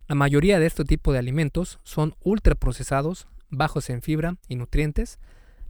La 0.09 0.15
mayoría 0.15 0.59
de 0.59 0.67
este 0.67 0.85
tipo 0.85 1.13
de 1.13 1.19
alimentos 1.19 1.79
son 1.83 2.15
ultraprocesados, 2.23 3.29
bajos 3.51 3.91
en 3.91 4.01
fibra 4.01 4.37
y 4.49 4.57
nutrientes, 4.57 5.19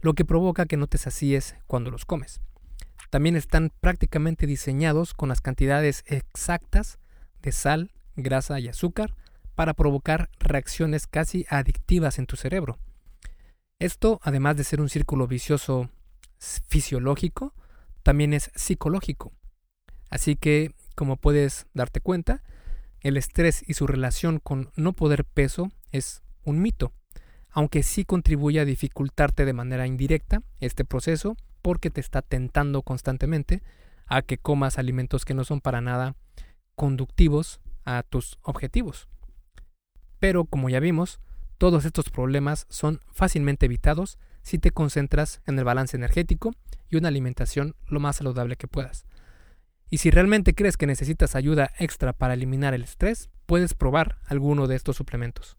lo 0.01 0.13
que 0.13 0.25
provoca 0.25 0.65
que 0.65 0.77
no 0.77 0.87
te 0.87 0.97
sacíes 0.97 1.55
cuando 1.67 1.91
los 1.91 2.05
comes. 2.05 2.39
También 3.09 3.35
están 3.35 3.71
prácticamente 3.81 4.47
diseñados 4.47 5.13
con 5.13 5.27
las 5.27 5.41
cantidades 5.41 6.03
exactas 6.07 6.97
de 7.41 7.51
sal, 7.51 7.91
grasa 8.15 8.59
y 8.61 8.69
azúcar 8.69 9.13
para 9.53 9.73
provocar 9.73 10.29
reacciones 10.39 11.07
casi 11.07 11.45
adictivas 11.49 12.19
en 12.19 12.25
tu 12.25 12.37
cerebro. 12.37 12.79
Esto, 13.79 14.21
además 14.23 14.55
de 14.55 14.63
ser 14.63 14.79
un 14.79 14.89
círculo 14.89 15.27
vicioso 15.27 15.89
fisiológico, 16.39 17.53
también 18.01 18.33
es 18.33 18.49
psicológico. 18.55 19.33
Así 20.09 20.35
que, 20.35 20.73
como 20.95 21.17
puedes 21.17 21.67
darte 21.73 22.01
cuenta, 22.01 22.43
el 23.01 23.17
estrés 23.17 23.63
y 23.67 23.73
su 23.73 23.87
relación 23.87 24.39
con 24.39 24.71
no 24.75 24.93
poder 24.93 25.25
peso 25.25 25.71
es 25.91 26.21
un 26.43 26.61
mito, 26.61 26.93
aunque 27.49 27.83
sí 27.83 28.05
contribuye 28.05 28.59
a 28.59 28.65
dificultarte 28.65 29.45
de 29.45 29.53
manera 29.53 29.87
indirecta 29.87 30.41
este 30.59 30.85
proceso 30.85 31.35
porque 31.61 31.89
te 31.89 32.01
está 32.01 32.21
tentando 32.21 32.81
constantemente 32.81 33.61
a 34.07 34.21
que 34.21 34.37
comas 34.37 34.77
alimentos 34.77 35.25
que 35.25 35.33
no 35.33 35.43
son 35.43 35.61
para 35.61 35.81
nada 35.81 36.15
conductivos 36.75 37.59
a 37.85 38.03
tus 38.03 38.37
objetivos. 38.41 39.07
Pero 40.19 40.45
como 40.45 40.69
ya 40.69 40.79
vimos, 40.79 41.19
todos 41.57 41.85
estos 41.85 42.09
problemas 42.09 42.65
son 42.69 43.01
fácilmente 43.11 43.67
evitados 43.67 44.17
si 44.41 44.57
te 44.57 44.71
concentras 44.71 45.41
en 45.45 45.57
el 45.59 45.65
balance 45.65 45.95
energético 45.95 46.53
y 46.89 46.97
una 46.97 47.07
alimentación 47.07 47.75
lo 47.87 47.99
más 47.99 48.17
saludable 48.17 48.55
que 48.55 48.67
puedas. 48.67 49.05
Y 49.93 49.97
si 49.97 50.09
realmente 50.09 50.55
crees 50.55 50.77
que 50.77 50.87
necesitas 50.87 51.35
ayuda 51.35 51.73
extra 51.77 52.13
para 52.13 52.33
eliminar 52.33 52.73
el 52.73 52.83
estrés, 52.83 53.29
puedes 53.45 53.73
probar 53.73 54.19
alguno 54.25 54.67
de 54.67 54.77
estos 54.77 54.95
suplementos. 54.95 55.57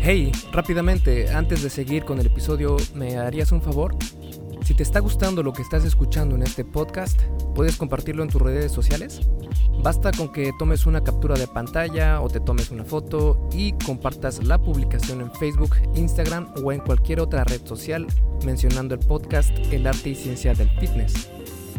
Hey, 0.00 0.30
rápidamente, 0.52 1.30
antes 1.30 1.64
de 1.64 1.68
seguir 1.68 2.04
con 2.04 2.20
el 2.20 2.26
episodio, 2.26 2.76
¿me 2.94 3.18
harías 3.18 3.50
un 3.50 3.60
favor? 3.60 3.96
Si 4.62 4.72
te 4.74 4.84
está 4.84 5.00
gustando 5.00 5.42
lo 5.42 5.52
que 5.52 5.62
estás 5.62 5.84
escuchando 5.84 6.36
en 6.36 6.44
este 6.44 6.64
podcast, 6.64 7.20
¿puedes 7.56 7.76
compartirlo 7.76 8.22
en 8.22 8.28
tus 8.28 8.40
redes 8.40 8.70
sociales? 8.70 9.20
Basta 9.82 10.12
con 10.12 10.30
que 10.32 10.52
tomes 10.60 10.86
una 10.86 11.02
captura 11.02 11.34
de 11.34 11.48
pantalla 11.48 12.20
o 12.20 12.28
te 12.28 12.38
tomes 12.38 12.70
una 12.70 12.84
foto 12.84 13.48
y 13.52 13.72
compartas 13.84 14.44
la 14.44 14.58
publicación 14.58 15.22
en 15.22 15.34
Facebook, 15.34 15.74
Instagram 15.96 16.54
o 16.62 16.70
en 16.70 16.78
cualquier 16.78 17.18
otra 17.18 17.42
red 17.42 17.66
social 17.66 18.06
mencionando 18.46 18.94
el 18.94 19.00
podcast 19.00 19.50
El 19.72 19.88
arte 19.88 20.10
y 20.10 20.14
ciencia 20.14 20.54
del 20.54 20.70
fitness. 20.78 21.28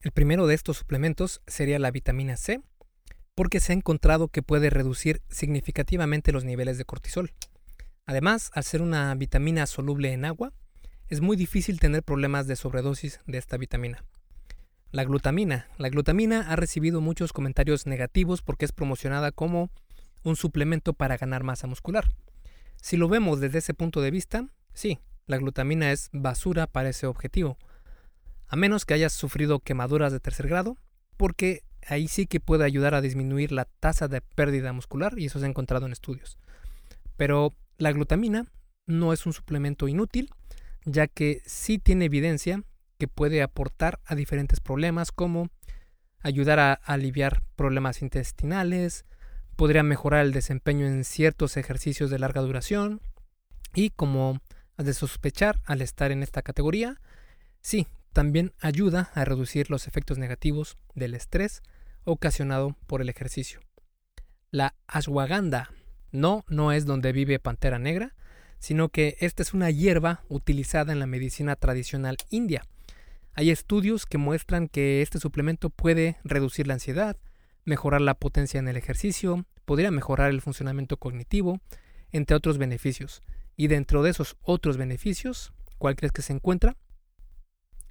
El 0.00 0.12
primero 0.12 0.46
de 0.46 0.54
estos 0.54 0.76
suplementos 0.76 1.42
sería 1.48 1.80
la 1.80 1.90
vitamina 1.90 2.36
C, 2.36 2.60
porque 3.34 3.58
se 3.58 3.72
ha 3.72 3.74
encontrado 3.74 4.28
que 4.28 4.44
puede 4.44 4.70
reducir 4.70 5.22
significativamente 5.28 6.30
los 6.30 6.44
niveles 6.44 6.78
de 6.78 6.84
cortisol. 6.84 7.32
Además, 8.06 8.52
al 8.54 8.62
ser 8.62 8.80
una 8.80 9.12
vitamina 9.16 9.66
soluble 9.66 10.12
en 10.12 10.24
agua, 10.24 10.52
es 11.08 11.20
muy 11.20 11.36
difícil 11.36 11.80
tener 11.80 12.04
problemas 12.04 12.46
de 12.46 12.54
sobredosis 12.54 13.20
de 13.26 13.38
esta 13.38 13.56
vitamina. 13.56 14.04
La 14.92 15.02
glutamina. 15.02 15.66
La 15.78 15.88
glutamina 15.88 16.42
ha 16.48 16.54
recibido 16.54 17.00
muchos 17.00 17.32
comentarios 17.32 17.86
negativos 17.86 18.40
porque 18.40 18.66
es 18.66 18.72
promocionada 18.72 19.32
como 19.32 19.68
un 20.22 20.36
suplemento 20.36 20.92
para 20.92 21.16
ganar 21.16 21.42
masa 21.42 21.66
muscular. 21.66 22.08
Si 22.80 22.96
lo 22.96 23.08
vemos 23.08 23.40
desde 23.40 23.58
ese 23.58 23.74
punto 23.74 24.00
de 24.00 24.12
vista, 24.12 24.46
sí, 24.72 25.00
la 25.26 25.38
glutamina 25.38 25.90
es 25.90 26.08
basura 26.12 26.68
para 26.68 26.90
ese 26.90 27.06
objetivo, 27.06 27.58
a 28.48 28.56
menos 28.56 28.84
que 28.84 28.94
hayas 28.94 29.12
sufrido 29.12 29.60
quemaduras 29.60 30.12
de 30.12 30.20
tercer 30.20 30.48
grado, 30.48 30.76
porque 31.16 31.62
ahí 31.86 32.08
sí 32.08 32.26
que 32.26 32.40
puede 32.40 32.64
ayudar 32.64 32.94
a 32.94 33.00
disminuir 33.00 33.52
la 33.52 33.64
tasa 33.64 34.08
de 34.08 34.20
pérdida 34.20 34.72
muscular 34.72 35.18
y 35.18 35.26
eso 35.26 35.38
se 35.38 35.46
ha 35.46 35.48
encontrado 35.48 35.86
en 35.86 35.92
estudios. 35.92 36.38
Pero 37.16 37.54
la 37.76 37.92
glutamina 37.92 38.46
no 38.86 39.12
es 39.12 39.26
un 39.26 39.32
suplemento 39.32 39.88
inútil, 39.88 40.30
ya 40.84 41.06
que 41.06 41.42
sí 41.46 41.78
tiene 41.78 42.06
evidencia 42.06 42.62
que 42.98 43.08
puede 43.08 43.42
aportar 43.42 44.00
a 44.04 44.14
diferentes 44.14 44.60
problemas 44.60 45.12
como 45.12 45.50
ayudar 46.20 46.58
a 46.58 46.72
aliviar 46.72 47.42
problemas 47.54 48.02
intestinales, 48.02 49.04
podría 49.56 49.82
mejorar 49.82 50.24
el 50.24 50.32
desempeño 50.32 50.86
en 50.86 51.04
ciertos 51.04 51.56
ejercicios 51.56 52.10
de 52.10 52.18
larga 52.18 52.40
duración 52.40 53.00
y 53.74 53.90
como 53.90 54.40
has 54.76 54.86
de 54.86 54.94
sospechar 54.94 55.60
al 55.64 55.82
estar 55.82 56.12
en 56.12 56.22
esta 56.22 56.42
categoría, 56.42 57.00
sí, 57.60 57.86
también 58.18 58.52
ayuda 58.58 59.12
a 59.14 59.24
reducir 59.24 59.70
los 59.70 59.86
efectos 59.86 60.18
negativos 60.18 60.76
del 60.96 61.14
estrés 61.14 61.62
ocasionado 62.02 62.76
por 62.88 63.00
el 63.00 63.08
ejercicio. 63.08 63.60
La 64.50 64.74
ashwagandha 64.88 65.70
no, 66.10 66.44
no 66.48 66.72
es 66.72 66.84
donde 66.84 67.12
vive 67.12 67.38
Pantera 67.38 67.78
Negra, 67.78 68.16
sino 68.58 68.88
que 68.88 69.16
esta 69.20 69.44
es 69.44 69.54
una 69.54 69.70
hierba 69.70 70.24
utilizada 70.28 70.92
en 70.92 70.98
la 70.98 71.06
medicina 71.06 71.54
tradicional 71.54 72.16
india. 72.28 72.64
Hay 73.34 73.50
estudios 73.50 74.04
que 74.04 74.18
muestran 74.18 74.66
que 74.66 75.00
este 75.00 75.20
suplemento 75.20 75.70
puede 75.70 76.16
reducir 76.24 76.66
la 76.66 76.74
ansiedad, 76.74 77.16
mejorar 77.64 78.00
la 78.00 78.14
potencia 78.14 78.58
en 78.58 78.66
el 78.66 78.76
ejercicio, 78.76 79.46
podría 79.64 79.92
mejorar 79.92 80.30
el 80.30 80.40
funcionamiento 80.40 80.96
cognitivo, 80.96 81.60
entre 82.10 82.34
otros 82.34 82.58
beneficios. 82.58 83.22
Y 83.54 83.68
dentro 83.68 84.02
de 84.02 84.10
esos 84.10 84.36
otros 84.42 84.76
beneficios, 84.76 85.52
¿cuál 85.78 85.94
crees 85.94 86.10
que 86.10 86.22
se 86.22 86.32
encuentra? 86.32 86.76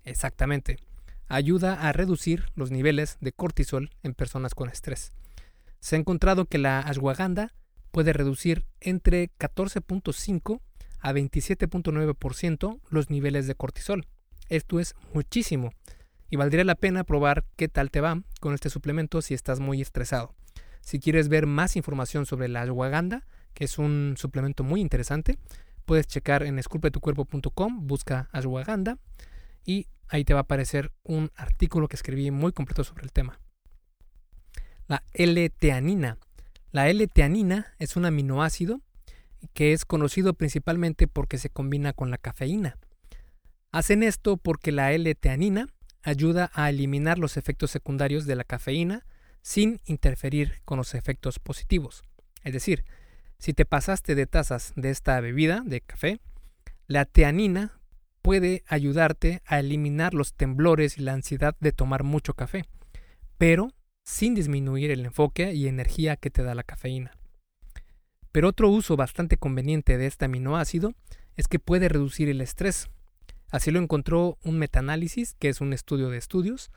Exactamente, 0.08 0.78
ayuda 1.28 1.74
a 1.86 1.92
reducir 1.92 2.46
los 2.56 2.72
niveles 2.72 3.18
de 3.20 3.34
cortisol 3.34 3.90
en 4.04 4.14
personas 4.14 4.56
con 4.56 4.70
estrés. 4.70 5.12
Se 5.82 5.98
ha 5.98 6.00
encontrado 6.00 6.46
que 6.46 6.58
la 6.58 6.80
ashwagandha 6.80 7.54
puede 7.92 8.14
reducir 8.14 8.66
entre 8.80 9.30
14.5 9.38 10.62
a 11.02 11.12
27.9% 11.12 12.80
los 12.90 13.10
niveles 13.10 13.48
de 13.48 13.56
cortisol. 13.56 14.08
Esto 14.48 14.80
es 14.80 14.96
muchísimo 15.14 15.74
y 16.30 16.38
valdría 16.38 16.64
la 16.64 16.76
pena 16.76 17.04
probar 17.04 17.44
qué 17.58 17.68
tal 17.68 17.92
te 17.92 18.00
va 18.00 18.24
con 18.40 18.54
este 18.54 18.70
suplemento 18.70 19.22
si 19.22 19.34
estás 19.34 19.60
muy 19.60 19.82
estresado. 19.82 20.34
Si 20.80 21.02
quieres 21.02 21.28
ver 21.28 21.48
más 21.48 21.76
información 21.76 22.26
sobre 22.26 22.48
la 22.48 22.62
ashwagandha, 22.62 23.28
que 23.54 23.66
es 23.66 23.78
un 23.78 24.14
suplemento 24.16 24.64
muy 24.64 24.80
interesante, 24.80 25.38
puedes 25.84 26.08
checar 26.08 26.44
en 26.44 26.60
esculpetucuerpo.com, 26.60 27.88
busca 27.88 28.30
ashwagandha 28.32 29.00
y 29.68 29.86
ahí 30.08 30.26
te 30.26 30.34
va 30.34 30.40
a 30.40 30.44
aparecer 30.44 30.92
un 31.04 31.30
artículo 31.36 31.88
que 31.88 31.96
escribí 31.96 32.32
muy 32.32 32.54
completo 32.54 32.84
sobre 32.84 33.04
el 33.04 33.12
tema. 33.12 33.40
La 34.88 35.04
L-teanina 35.14 36.18
la 36.72 36.90
L-teanina 36.90 37.74
es 37.80 37.96
un 37.96 38.06
aminoácido 38.06 38.82
que 39.54 39.74
es 39.74 39.86
conocido 39.86 40.34
principalmente 40.34 41.08
porque 41.08 41.38
se 41.38 41.50
combina 41.50 41.94
con 41.94 42.12
la 42.12 42.18
cafeína. 42.18 42.78
Hacen 43.72 44.04
esto 44.04 44.38
porque 44.38 44.72
la 44.72 44.92
L-teanina 44.92 45.68
ayuda 46.04 46.52
a 46.54 46.70
eliminar 46.70 47.20
los 47.20 47.38
efectos 47.38 47.72
secundarios 47.72 48.26
de 48.26 48.36
la 48.36 48.44
cafeína 48.44 49.06
sin 49.42 49.82
interferir 49.86 50.62
con 50.66 50.78
los 50.78 50.94
efectos 50.94 51.40
positivos. 51.40 52.04
Es 52.44 52.54
decir, 52.54 52.86
si 53.40 53.54
te 53.54 53.66
pasaste 53.66 54.14
de 54.14 54.28
tazas 54.28 54.74
de 54.76 54.90
esta 54.90 55.20
bebida 55.22 55.64
de 55.66 55.82
café, 55.82 56.20
la 56.86 57.06
teanina 57.06 57.77
puede 58.28 58.66
ayudarte 58.68 59.42
a 59.46 59.58
eliminar 59.58 60.14
los 60.14 60.34
temblores 60.34 60.98
y 60.98 61.02
la 61.02 61.14
ansiedad 61.14 61.56
de 61.62 61.72
tomar 61.72 62.04
mucho 62.04 62.34
café, 62.34 62.66
pero 63.38 63.72
sin 64.04 64.36
disminuir 64.36 64.92
el 64.92 65.06
enfoque 65.06 65.54
y 65.54 65.70
energía 65.70 66.18
que 66.18 66.30
te 66.30 66.44
da 66.44 66.54
la 66.54 66.64
cafeína. 66.64 67.12
Pero 68.34 68.50
otro 68.50 68.70
uso 68.70 68.98
bastante 68.98 69.38
conveniente 69.38 69.98
de 69.98 70.08
este 70.08 70.26
aminoácido 70.26 70.94
es 71.38 71.48
que 71.48 71.58
puede 71.58 71.88
reducir 71.88 72.28
el 72.28 72.42
estrés. 72.42 72.90
Así 73.50 73.72
lo 73.72 73.80
encontró 73.80 74.38
un 74.44 74.60
metaanálisis, 74.60 75.34
que 75.40 75.48
es 75.48 75.62
un 75.62 75.72
estudio 75.72 76.10
de 76.10 76.18
estudios, 76.18 76.70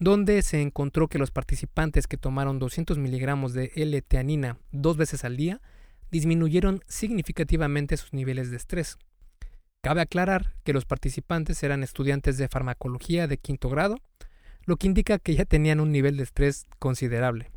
donde 0.00 0.42
se 0.42 0.60
encontró 0.60 1.08
que 1.08 1.18
los 1.18 1.30
participantes 1.30 2.06
que 2.08 2.18
tomaron 2.18 2.58
200 2.58 2.98
miligramos 2.98 3.54
de 3.54 3.72
L-teanina 3.74 4.58
dos 4.70 4.98
veces 4.98 5.24
al 5.24 5.38
día 5.38 5.62
disminuyeron 6.10 6.82
significativamente 6.88 7.96
sus 7.96 8.12
niveles 8.12 8.50
de 8.50 8.58
estrés. 8.58 8.98
Cabe 9.82 10.02
aclarar 10.02 10.54
que 10.62 10.74
los 10.74 10.84
participantes 10.84 11.62
eran 11.62 11.82
estudiantes 11.82 12.36
de 12.36 12.48
farmacología 12.48 13.26
de 13.26 13.38
quinto 13.38 13.70
grado, 13.70 13.96
lo 14.64 14.76
que 14.76 14.86
indica 14.86 15.18
que 15.18 15.34
ya 15.34 15.46
tenían 15.46 15.80
un 15.80 15.90
nivel 15.90 16.18
de 16.18 16.24
estrés 16.24 16.66
considerable. 16.78 17.50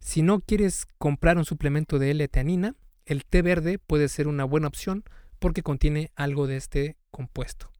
Si 0.00 0.22
no 0.22 0.40
quieres 0.40 0.86
comprar 0.98 1.38
un 1.38 1.44
suplemento 1.44 1.98
de 1.98 2.10
L-teanina, 2.10 2.74
el 3.06 3.24
té 3.24 3.40
verde 3.42 3.78
puede 3.78 4.08
ser 4.08 4.26
una 4.26 4.44
buena 4.44 4.66
opción 4.66 5.04
porque 5.38 5.62
contiene 5.62 6.10
algo 6.16 6.46
de 6.46 6.56
este 6.56 6.96
compuesto. 7.10 7.70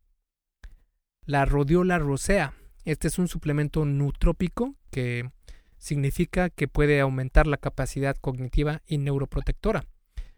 La 1.26 1.44
rodiola 1.44 1.98
rosea. 1.98 2.54
Este 2.84 3.08
es 3.08 3.18
un 3.18 3.28
suplemento 3.28 3.84
nutrópico 3.84 4.76
que 4.90 5.30
significa 5.78 6.48
que 6.48 6.68
puede 6.68 7.00
aumentar 7.00 7.46
la 7.46 7.56
capacidad 7.56 8.16
cognitiva 8.16 8.82
y 8.86 8.98
neuroprotectora. 8.98 9.84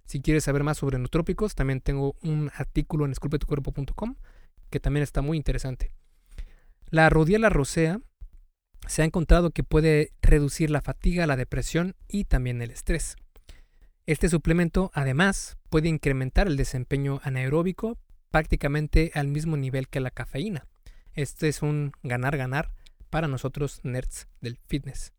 Si 0.06 0.20
quieres 0.20 0.44
saber 0.44 0.62
más 0.62 0.78
sobre 0.78 0.98
nutrópicos, 0.98 1.54
también 1.54 1.80
tengo 1.80 2.16
un 2.22 2.50
artículo 2.54 3.04
en 3.04 3.12
esculpetucuerpo.com 3.12 4.14
que 4.70 4.80
también 4.80 5.02
está 5.02 5.20
muy 5.20 5.36
interesante. 5.36 5.92
La 6.90 7.10
rodiola 7.10 7.48
rosea 7.48 8.00
se 8.86 9.02
ha 9.02 9.04
encontrado 9.04 9.50
que 9.50 9.64
puede 9.64 10.12
reducir 10.22 10.70
la 10.70 10.80
fatiga, 10.80 11.26
la 11.26 11.36
depresión 11.36 11.96
y 12.08 12.24
también 12.24 12.62
el 12.62 12.70
estrés. 12.70 13.16
Este 14.06 14.28
suplemento 14.28 14.92
además 14.94 15.58
puede 15.68 15.88
incrementar 15.88 16.46
el 16.46 16.56
desempeño 16.56 17.20
anaeróbico 17.24 17.98
prácticamente 18.30 19.10
al 19.14 19.26
mismo 19.26 19.56
nivel 19.56 19.88
que 19.88 19.98
la 19.98 20.12
cafeína. 20.12 20.68
Este 21.14 21.48
es 21.48 21.62
un 21.62 21.92
ganar-ganar 22.04 22.70
para 23.10 23.26
nosotros 23.26 23.80
nerds 23.82 24.28
del 24.40 24.58
fitness. 24.66 25.12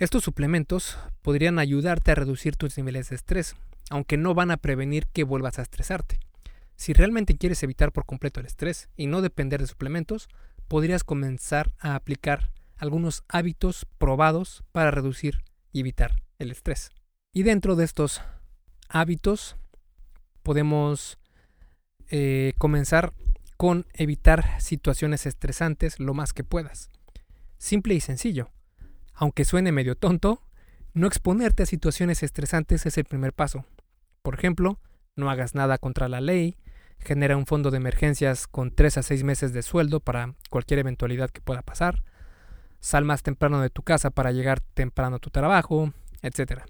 Estos 0.00 0.24
suplementos 0.24 0.96
podrían 1.20 1.58
ayudarte 1.58 2.10
a 2.10 2.14
reducir 2.14 2.56
tus 2.56 2.78
niveles 2.78 3.10
de 3.10 3.16
estrés, 3.16 3.54
aunque 3.90 4.16
no 4.16 4.32
van 4.32 4.50
a 4.50 4.56
prevenir 4.56 5.06
que 5.08 5.24
vuelvas 5.24 5.58
a 5.58 5.62
estresarte. 5.62 6.18
Si 6.74 6.94
realmente 6.94 7.36
quieres 7.36 7.62
evitar 7.62 7.92
por 7.92 8.06
completo 8.06 8.40
el 8.40 8.46
estrés 8.46 8.88
y 8.96 9.08
no 9.08 9.20
depender 9.20 9.60
de 9.60 9.66
suplementos, 9.66 10.30
podrías 10.68 11.04
comenzar 11.04 11.70
a 11.78 11.96
aplicar 11.96 12.50
algunos 12.78 13.24
hábitos 13.28 13.86
probados 13.98 14.64
para 14.72 14.90
reducir 14.90 15.42
y 15.70 15.80
evitar 15.80 16.22
el 16.38 16.50
estrés. 16.50 16.88
Y 17.34 17.42
dentro 17.42 17.76
de 17.76 17.84
estos 17.84 18.22
hábitos 18.88 19.56
podemos 20.42 21.18
eh, 22.08 22.54
comenzar 22.56 23.12
con 23.58 23.84
evitar 23.92 24.62
situaciones 24.62 25.26
estresantes 25.26 26.00
lo 26.00 26.14
más 26.14 26.32
que 26.32 26.42
puedas. 26.42 26.88
Simple 27.58 27.92
y 27.92 28.00
sencillo. 28.00 28.50
Aunque 29.20 29.44
suene 29.44 29.70
medio 29.70 29.96
tonto, 29.96 30.40
no 30.94 31.06
exponerte 31.06 31.64
a 31.64 31.66
situaciones 31.66 32.22
estresantes 32.22 32.86
es 32.86 32.96
el 32.96 33.04
primer 33.04 33.34
paso. 33.34 33.66
Por 34.22 34.34
ejemplo, 34.34 34.80
no 35.14 35.28
hagas 35.28 35.54
nada 35.54 35.76
contra 35.76 36.08
la 36.08 36.22
ley, 36.22 36.56
genera 36.98 37.36
un 37.36 37.44
fondo 37.44 37.70
de 37.70 37.76
emergencias 37.76 38.46
con 38.46 38.74
3 38.74 38.96
a 38.96 39.02
6 39.02 39.22
meses 39.24 39.52
de 39.52 39.60
sueldo 39.60 40.00
para 40.00 40.36
cualquier 40.48 40.80
eventualidad 40.80 41.28
que 41.28 41.42
pueda 41.42 41.60
pasar, 41.60 42.02
sal 42.80 43.04
más 43.04 43.22
temprano 43.22 43.60
de 43.60 43.68
tu 43.68 43.82
casa 43.82 44.08
para 44.08 44.32
llegar 44.32 44.60
temprano 44.60 45.16
a 45.16 45.20
tu 45.20 45.28
trabajo, 45.28 45.92
etc. 46.22 46.62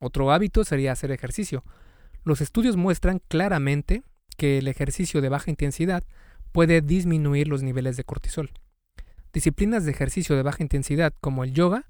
Otro 0.00 0.32
hábito 0.32 0.64
sería 0.64 0.92
hacer 0.92 1.10
ejercicio. 1.10 1.64
Los 2.24 2.40
estudios 2.40 2.78
muestran 2.78 3.20
claramente 3.28 4.04
que 4.38 4.56
el 4.56 4.68
ejercicio 4.68 5.20
de 5.20 5.28
baja 5.28 5.50
intensidad 5.50 6.02
puede 6.50 6.80
disminuir 6.80 7.46
los 7.46 7.62
niveles 7.62 7.98
de 7.98 8.04
cortisol. 8.04 8.52
Disciplinas 9.32 9.86
de 9.86 9.92
ejercicio 9.92 10.36
de 10.36 10.42
baja 10.42 10.62
intensidad 10.62 11.14
como 11.20 11.42
el 11.42 11.54
yoga 11.54 11.86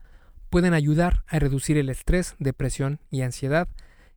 pueden 0.48 0.74
ayudar 0.74 1.24
a 1.26 1.40
reducir 1.40 1.76
el 1.76 1.88
estrés, 1.88 2.36
depresión 2.38 3.00
y 3.10 3.22
ansiedad, 3.22 3.68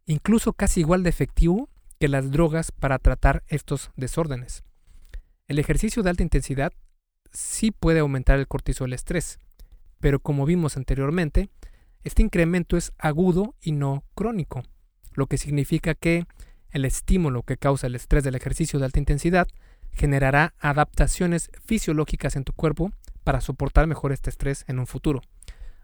incluso 0.05 0.53
casi 0.53 0.81
igual 0.81 1.01
de 1.01 1.09
efectivo 1.09 1.69
que 1.99 2.07
las 2.07 2.29
drogas 2.29 2.71
para 2.71 2.99
tratar 2.99 3.43
estos 3.47 3.89
desórdenes. 3.95 4.63
El 5.47 5.57
ejercicio 5.57 6.03
de 6.03 6.11
alta 6.11 6.21
intensidad 6.21 6.71
sí 7.31 7.71
puede 7.71 7.99
aumentar 7.99 8.37
el 8.37 8.47
cortisol 8.47 8.93
estrés, 8.93 9.39
pero 9.99 10.19
como 10.19 10.45
vimos 10.45 10.77
anteriormente, 10.77 11.49
este 12.03 12.21
incremento 12.21 12.77
es 12.77 12.93
agudo 12.99 13.55
y 13.59 13.71
no 13.71 14.03
crónico, 14.13 14.61
lo 15.13 15.25
que 15.25 15.39
significa 15.39 15.95
que 15.95 16.27
el 16.69 16.85
estímulo 16.85 17.41
que 17.41 17.57
causa 17.57 17.87
el 17.87 17.95
estrés 17.95 18.23
del 18.23 18.35
ejercicio 18.35 18.77
de 18.77 18.85
alta 18.85 18.99
intensidad 18.99 19.47
generará 19.93 20.53
adaptaciones 20.59 21.49
fisiológicas 21.65 22.35
en 22.35 22.43
tu 22.43 22.53
cuerpo 22.53 22.91
para 23.25 23.41
soportar 23.41 23.87
mejor 23.87 24.13
este 24.13 24.29
estrés 24.29 24.63
en 24.69 24.79
un 24.79 24.87
futuro. 24.87 25.21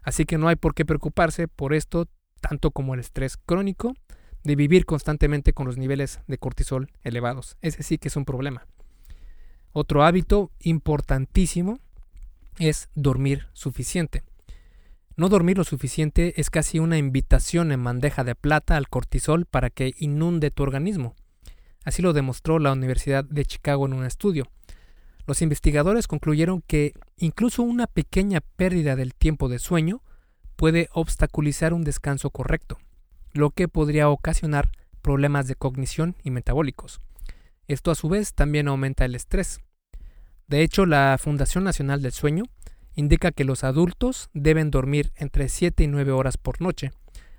Así 0.02 0.24
que 0.24 0.38
no 0.38 0.48
hay 0.48 0.56
por 0.56 0.74
qué 0.74 0.86
preocuparse 0.86 1.48
por 1.48 1.74
esto 1.74 2.08
tanto 2.40 2.70
como 2.70 2.94
el 2.94 3.00
estrés 3.00 3.36
crónico 3.36 3.92
de 4.44 4.56
vivir 4.56 4.86
constantemente 4.86 5.52
con 5.52 5.66
los 5.66 5.76
niveles 5.76 6.20
de 6.26 6.38
cortisol 6.38 6.90
elevados. 7.02 7.56
Ese 7.60 7.82
sí 7.82 7.98
que 7.98 8.08
es 8.08 8.16
un 8.16 8.24
problema. 8.24 8.66
Otro 9.72 10.04
hábito 10.04 10.50
importantísimo 10.60 11.78
es 12.58 12.88
dormir 12.94 13.48
suficiente. 13.52 14.22
No 15.16 15.28
dormir 15.28 15.58
lo 15.58 15.64
suficiente 15.64 16.40
es 16.40 16.48
casi 16.48 16.78
una 16.78 16.96
invitación 16.96 17.72
en 17.72 17.84
bandeja 17.84 18.24
de 18.24 18.34
plata 18.34 18.76
al 18.76 18.88
cortisol 18.88 19.46
para 19.46 19.70
que 19.70 19.92
inunde 19.98 20.50
tu 20.50 20.62
organismo. 20.62 21.14
Así 21.84 22.02
lo 22.02 22.12
demostró 22.12 22.58
la 22.58 22.72
Universidad 22.72 23.24
de 23.24 23.44
Chicago 23.44 23.86
en 23.86 23.94
un 23.94 24.04
estudio. 24.04 24.48
Los 25.26 25.42
investigadores 25.42 26.08
concluyeron 26.08 26.62
que 26.62 26.94
incluso 27.16 27.62
una 27.62 27.86
pequeña 27.86 28.40
pérdida 28.40 28.96
del 28.96 29.14
tiempo 29.14 29.48
de 29.48 29.58
sueño 29.58 30.02
puede 30.56 30.88
obstaculizar 30.92 31.72
un 31.72 31.84
descanso 31.84 32.30
correcto, 32.30 32.78
lo 33.32 33.50
que 33.50 33.68
podría 33.68 34.08
ocasionar 34.08 34.70
problemas 35.00 35.46
de 35.48 35.56
cognición 35.56 36.16
y 36.22 36.30
metabólicos. 36.30 37.00
Esto 37.68 37.90
a 37.90 37.94
su 37.94 38.08
vez 38.08 38.34
también 38.34 38.68
aumenta 38.68 39.04
el 39.04 39.14
estrés. 39.14 39.60
De 40.48 40.62
hecho, 40.62 40.86
la 40.86 41.16
Fundación 41.18 41.64
Nacional 41.64 42.02
del 42.02 42.12
Sueño 42.12 42.44
indica 42.94 43.32
que 43.32 43.44
los 43.44 43.64
adultos 43.64 44.28
deben 44.34 44.70
dormir 44.70 45.12
entre 45.16 45.48
7 45.48 45.84
y 45.84 45.86
9 45.86 46.12
horas 46.12 46.36
por 46.36 46.60
noche, 46.60 46.90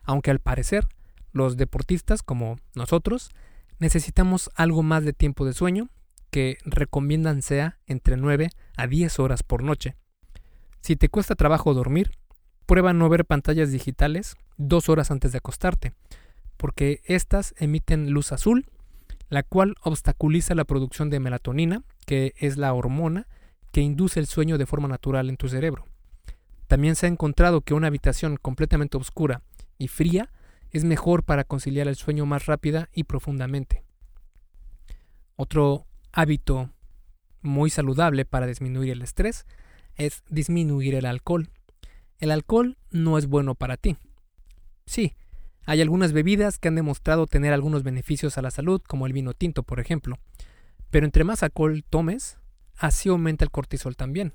aunque 0.04 0.32
al 0.32 0.39
parecer 0.39 0.88
los 1.32 1.58
deportistas 1.58 2.24
como 2.24 2.58
nosotros 2.76 3.32
necesitamos 3.80 4.50
algo 4.56 4.84
más 4.84 5.04
de 5.04 5.13
tiempo 5.13 5.46
de 5.46 5.54
sueño 5.54 5.89
que 6.34 6.58
recomiendan 6.65 7.43
sea 7.43 7.78
entre 7.86 8.17
9 8.17 8.50
a 8.76 8.88
10 8.88 9.19
horas 9.19 9.43
por 9.43 9.62
noche. 9.62 9.96
Si 10.82 10.96
te 10.96 11.08
cuesta 11.08 11.36
trabajo 11.36 11.76
dormir, 11.76 12.10
prueba 12.65 12.91
no 12.91 13.08
ver 13.08 13.24
pantallas 13.24 13.72
digitales 13.72 14.36
dos 14.58 14.89
horas 14.89 15.12
antes 15.12 15.32
de 15.32 15.38
acostarte, 15.38 15.93
porque 16.58 17.02
éstas 17.06 17.54
emiten 17.60 18.10
luz 18.10 18.32
azul, 18.32 18.65
la 19.30 19.43
cual 19.43 19.76
obstaculiza 19.84 20.56
la 20.56 20.65
producción 20.65 21.12
de 21.12 21.19
melatonina, 21.19 21.84
que 22.08 22.34
es 22.38 22.58
la 22.58 22.74
hormona 22.74 23.28
que 23.72 23.82
induce 23.82 24.19
el 24.19 24.26
sueño 24.26 24.58
de 24.58 24.65
forma 24.65 24.88
natural 24.88 25.30
en 25.30 25.38
tu 25.38 25.50
cerebro. 25.50 25.86
También 26.65 26.96
se 26.96 27.06
ha 27.06 27.10
encontrado 27.10 27.62
que 27.62 27.76
una 27.76 27.88
habitación 27.88 28.38
completamente 28.38 28.98
oscura 28.98 29.43
y 29.78 29.88
fría 29.88 30.32
es 30.72 30.84
mejor 30.84 31.22
para 31.22 31.43
conciliar 31.43 31.88
el 31.88 31.96
sueño 31.96 32.26
más 32.26 32.48
rápida 32.48 32.89
y 32.91 33.04
profundamente. 33.04 33.84
Otro 35.36 35.86
hábito 36.13 36.69
muy 37.41 37.69
saludable 37.69 38.23
para 38.23 38.47
disminuir 38.47 38.91
el 38.91 39.02
estrés 39.02 39.45
es 39.95 40.23
disminuir 40.30 40.95
el 40.95 41.06
alcohol. 41.06 41.49
El 42.19 42.32
alcohol 42.32 42.78
no 42.91 43.17
es 43.17 43.28
bueno 43.28 43.56
para 43.56 43.76
ti. 43.76 43.97
Sí, 44.86 45.15
hay 45.65 45.82
algunas 45.82 46.13
bebidas 46.13 46.60
que 46.60 46.69
han 46.69 46.76
demostrado 46.76 47.28
tener 47.28 47.52
algunos 47.52 47.84
beneficios 47.84 48.38
a 48.38 48.41
la 48.41 48.52
salud, 48.52 48.82
como 48.88 49.08
el 49.08 49.13
vino 49.13 49.34
tinto, 49.34 49.63
por 49.63 49.80
ejemplo. 49.80 50.19
Pero 50.89 51.06
entre 51.06 51.23
más 51.23 51.43
alcohol 51.43 51.84
tomes, 51.89 52.38
así 52.78 53.10
aumenta 53.10 53.43
el 53.43 53.52
cortisol 53.52 53.95
también. 53.95 54.34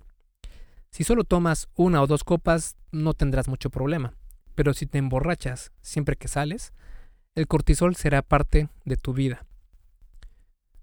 Si 0.91 1.05
solo 1.05 1.25
tomas 1.25 1.69
una 1.75 2.03
o 2.03 2.07
dos 2.07 2.25
copas, 2.25 2.77
no 2.91 3.15
tendrás 3.15 3.49
mucho 3.49 3.71
problema, 3.71 4.15
pero 4.55 4.75
si 4.75 4.87
te 4.87 4.99
emborrachas 4.99 5.71
siempre 5.83 6.17
que 6.17 6.29
sales, 6.29 6.73
el 7.35 7.47
cortisol 7.47 7.95
será 7.95 8.23
parte 8.23 8.69
de 8.85 8.97
tu 8.97 9.13
vida. 9.13 9.47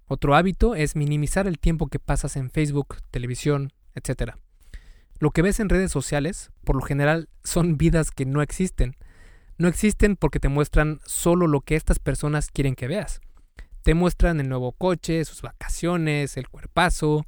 Otro 0.07 0.35
hábito 0.35 0.75
es 0.75 0.95
minimizar 0.95 1.47
el 1.47 1.57
tiempo 1.57 1.87
que 1.87 1.97
pasas 1.97 2.35
en 2.35 2.51
Facebook, 2.51 2.97
televisión, 3.09 3.73
etc. 3.95 4.33
Lo 5.17 5.31
que 5.31 5.41
ves 5.41 5.59
en 5.59 5.69
redes 5.69 5.91
sociales, 5.91 6.51
por 6.63 6.75
lo 6.75 6.83
general, 6.83 7.27
son 7.43 7.77
vidas 7.77 8.11
que 8.11 8.25
no 8.25 8.43
existen. 8.43 8.95
No 9.57 9.67
existen 9.67 10.15
porque 10.15 10.39
te 10.39 10.49
muestran 10.49 10.99
solo 11.05 11.47
lo 11.47 11.61
que 11.61 11.75
estas 11.75 11.97
personas 11.97 12.51
quieren 12.51 12.75
que 12.75 12.87
veas. 12.87 13.21
Te 13.81 13.95
muestran 13.95 14.39
el 14.39 14.49
nuevo 14.49 14.73
coche, 14.73 15.25
sus 15.25 15.41
vacaciones, 15.41 16.37
el 16.37 16.49
cuerpazo, 16.49 17.25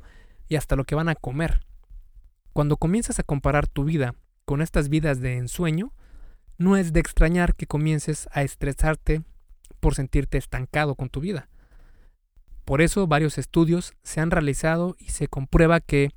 y 0.48 0.56
hasta 0.56 0.76
lo 0.76 0.84
que 0.84 0.96
van 0.96 1.10
a 1.10 1.16
comer. 1.16 1.62
Cuando 2.54 2.78
comienzas 2.78 3.18
a 3.20 3.24
comparar 3.24 3.68
tu 3.68 3.86
vida 3.86 4.14
con 4.46 4.62
estas 4.62 4.90
vidas 4.90 5.20
de 5.20 5.38
ensueño, 5.38 5.94
no 6.58 6.78
es 6.78 6.94
de 6.94 7.00
extrañar 7.00 7.56
que 7.56 7.68
comiences 7.68 8.28
a 8.32 8.44
estresarte 8.44 9.24
por 9.80 9.96
sentirte 9.96 10.38
estancado 10.38 10.96
con 10.96 11.10
tu 11.10 11.22
vida. 11.22 11.50
Por 12.68 12.82
eso 12.82 13.08
varios 13.08 13.38
estudios 13.38 13.94
se 14.04 14.20
han 14.20 14.30
realizado 14.30 14.98
y 15.00 15.12
se 15.12 15.30
comprueba 15.30 15.80
que 15.80 16.12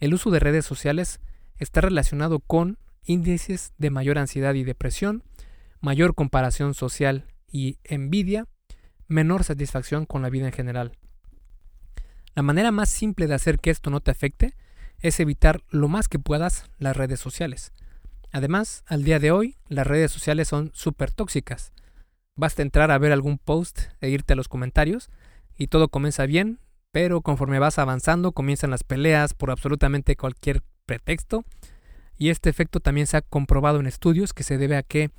el 0.00 0.12
uso 0.12 0.30
de 0.30 0.38
redes 0.38 0.66
sociales 0.66 1.18
está 1.56 1.80
relacionado 1.80 2.40
con 2.40 2.76
índices 3.06 3.72
de 3.78 3.88
mayor 3.88 4.18
ansiedad 4.18 4.52
y 4.52 4.64
depresión, 4.64 5.24
mayor 5.80 6.14
comparación 6.14 6.74
social 6.74 7.24
y 7.50 7.78
envidia, 7.84 8.46
menor 9.08 9.44
satisfacción 9.44 10.04
con 10.04 10.20
la 10.20 10.28
vida 10.28 10.44
en 10.44 10.52
general. 10.52 10.92
La 12.34 12.42
manera 12.42 12.70
más 12.70 12.90
simple 12.90 13.26
de 13.26 13.32
hacer 13.32 13.58
que 13.58 13.70
esto 13.70 13.88
no 13.88 14.00
te 14.00 14.10
afecte 14.10 14.58
es 14.98 15.20
evitar 15.20 15.62
lo 15.70 15.88
más 15.88 16.08
que 16.08 16.18
puedas 16.18 16.66
las 16.76 16.98
redes 16.98 17.18
sociales. 17.18 17.72
Además, 18.30 18.84
al 18.88 19.04
día 19.04 19.20
de 19.20 19.30
hoy, 19.30 19.56
las 19.68 19.86
redes 19.86 20.12
sociales 20.12 20.48
son 20.48 20.70
súper 20.74 21.12
tóxicas. 21.12 21.72
Basta 22.36 22.60
entrar 22.60 22.90
a 22.90 22.98
ver 22.98 23.12
algún 23.12 23.38
post 23.38 23.84
e 24.02 24.10
irte 24.10 24.34
a 24.34 24.36
los 24.36 24.48
comentarios 24.48 25.08
y 25.56 25.68
todo 25.68 25.88
comienza 25.88 26.26
bien, 26.26 26.58
pero 26.92 27.20
conforme 27.20 27.58
vas 27.58 27.78
avanzando 27.78 28.32
comienzan 28.32 28.70
las 28.70 28.84
peleas 28.84 29.34
por 29.34 29.50
absolutamente 29.50 30.16
cualquier 30.16 30.62
pretexto 30.86 31.44
y 32.16 32.28
este 32.28 32.50
efecto 32.50 32.80
también 32.80 33.06
se 33.06 33.16
ha 33.16 33.22
comprobado 33.22 33.80
en 33.80 33.86
estudios 33.86 34.32
que 34.32 34.42
se 34.42 34.58
debe 34.58 34.76
a 34.76 34.82
que 34.82 35.10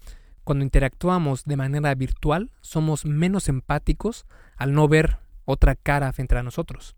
cuando 0.44 0.64
interactuamos 0.64 1.44
de 1.44 1.58
manera 1.58 1.94
virtual 1.96 2.52
somos 2.62 3.06
menos 3.06 3.50
empáticos 3.50 4.26
al 4.56 4.74
no 4.74 4.88
ver 4.88 5.18
otra 5.44 5.76
cara 5.76 6.12
frente 6.14 6.38
a 6.38 6.44
nosotros. 6.44 6.96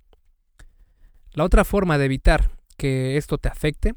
La 1.32 1.44
otra 1.44 1.64
forma 1.64 1.98
de 1.98 2.06
evitar 2.06 2.52
que 2.78 3.18
esto 3.18 3.38
te 3.38 3.50
afecte 3.50 3.96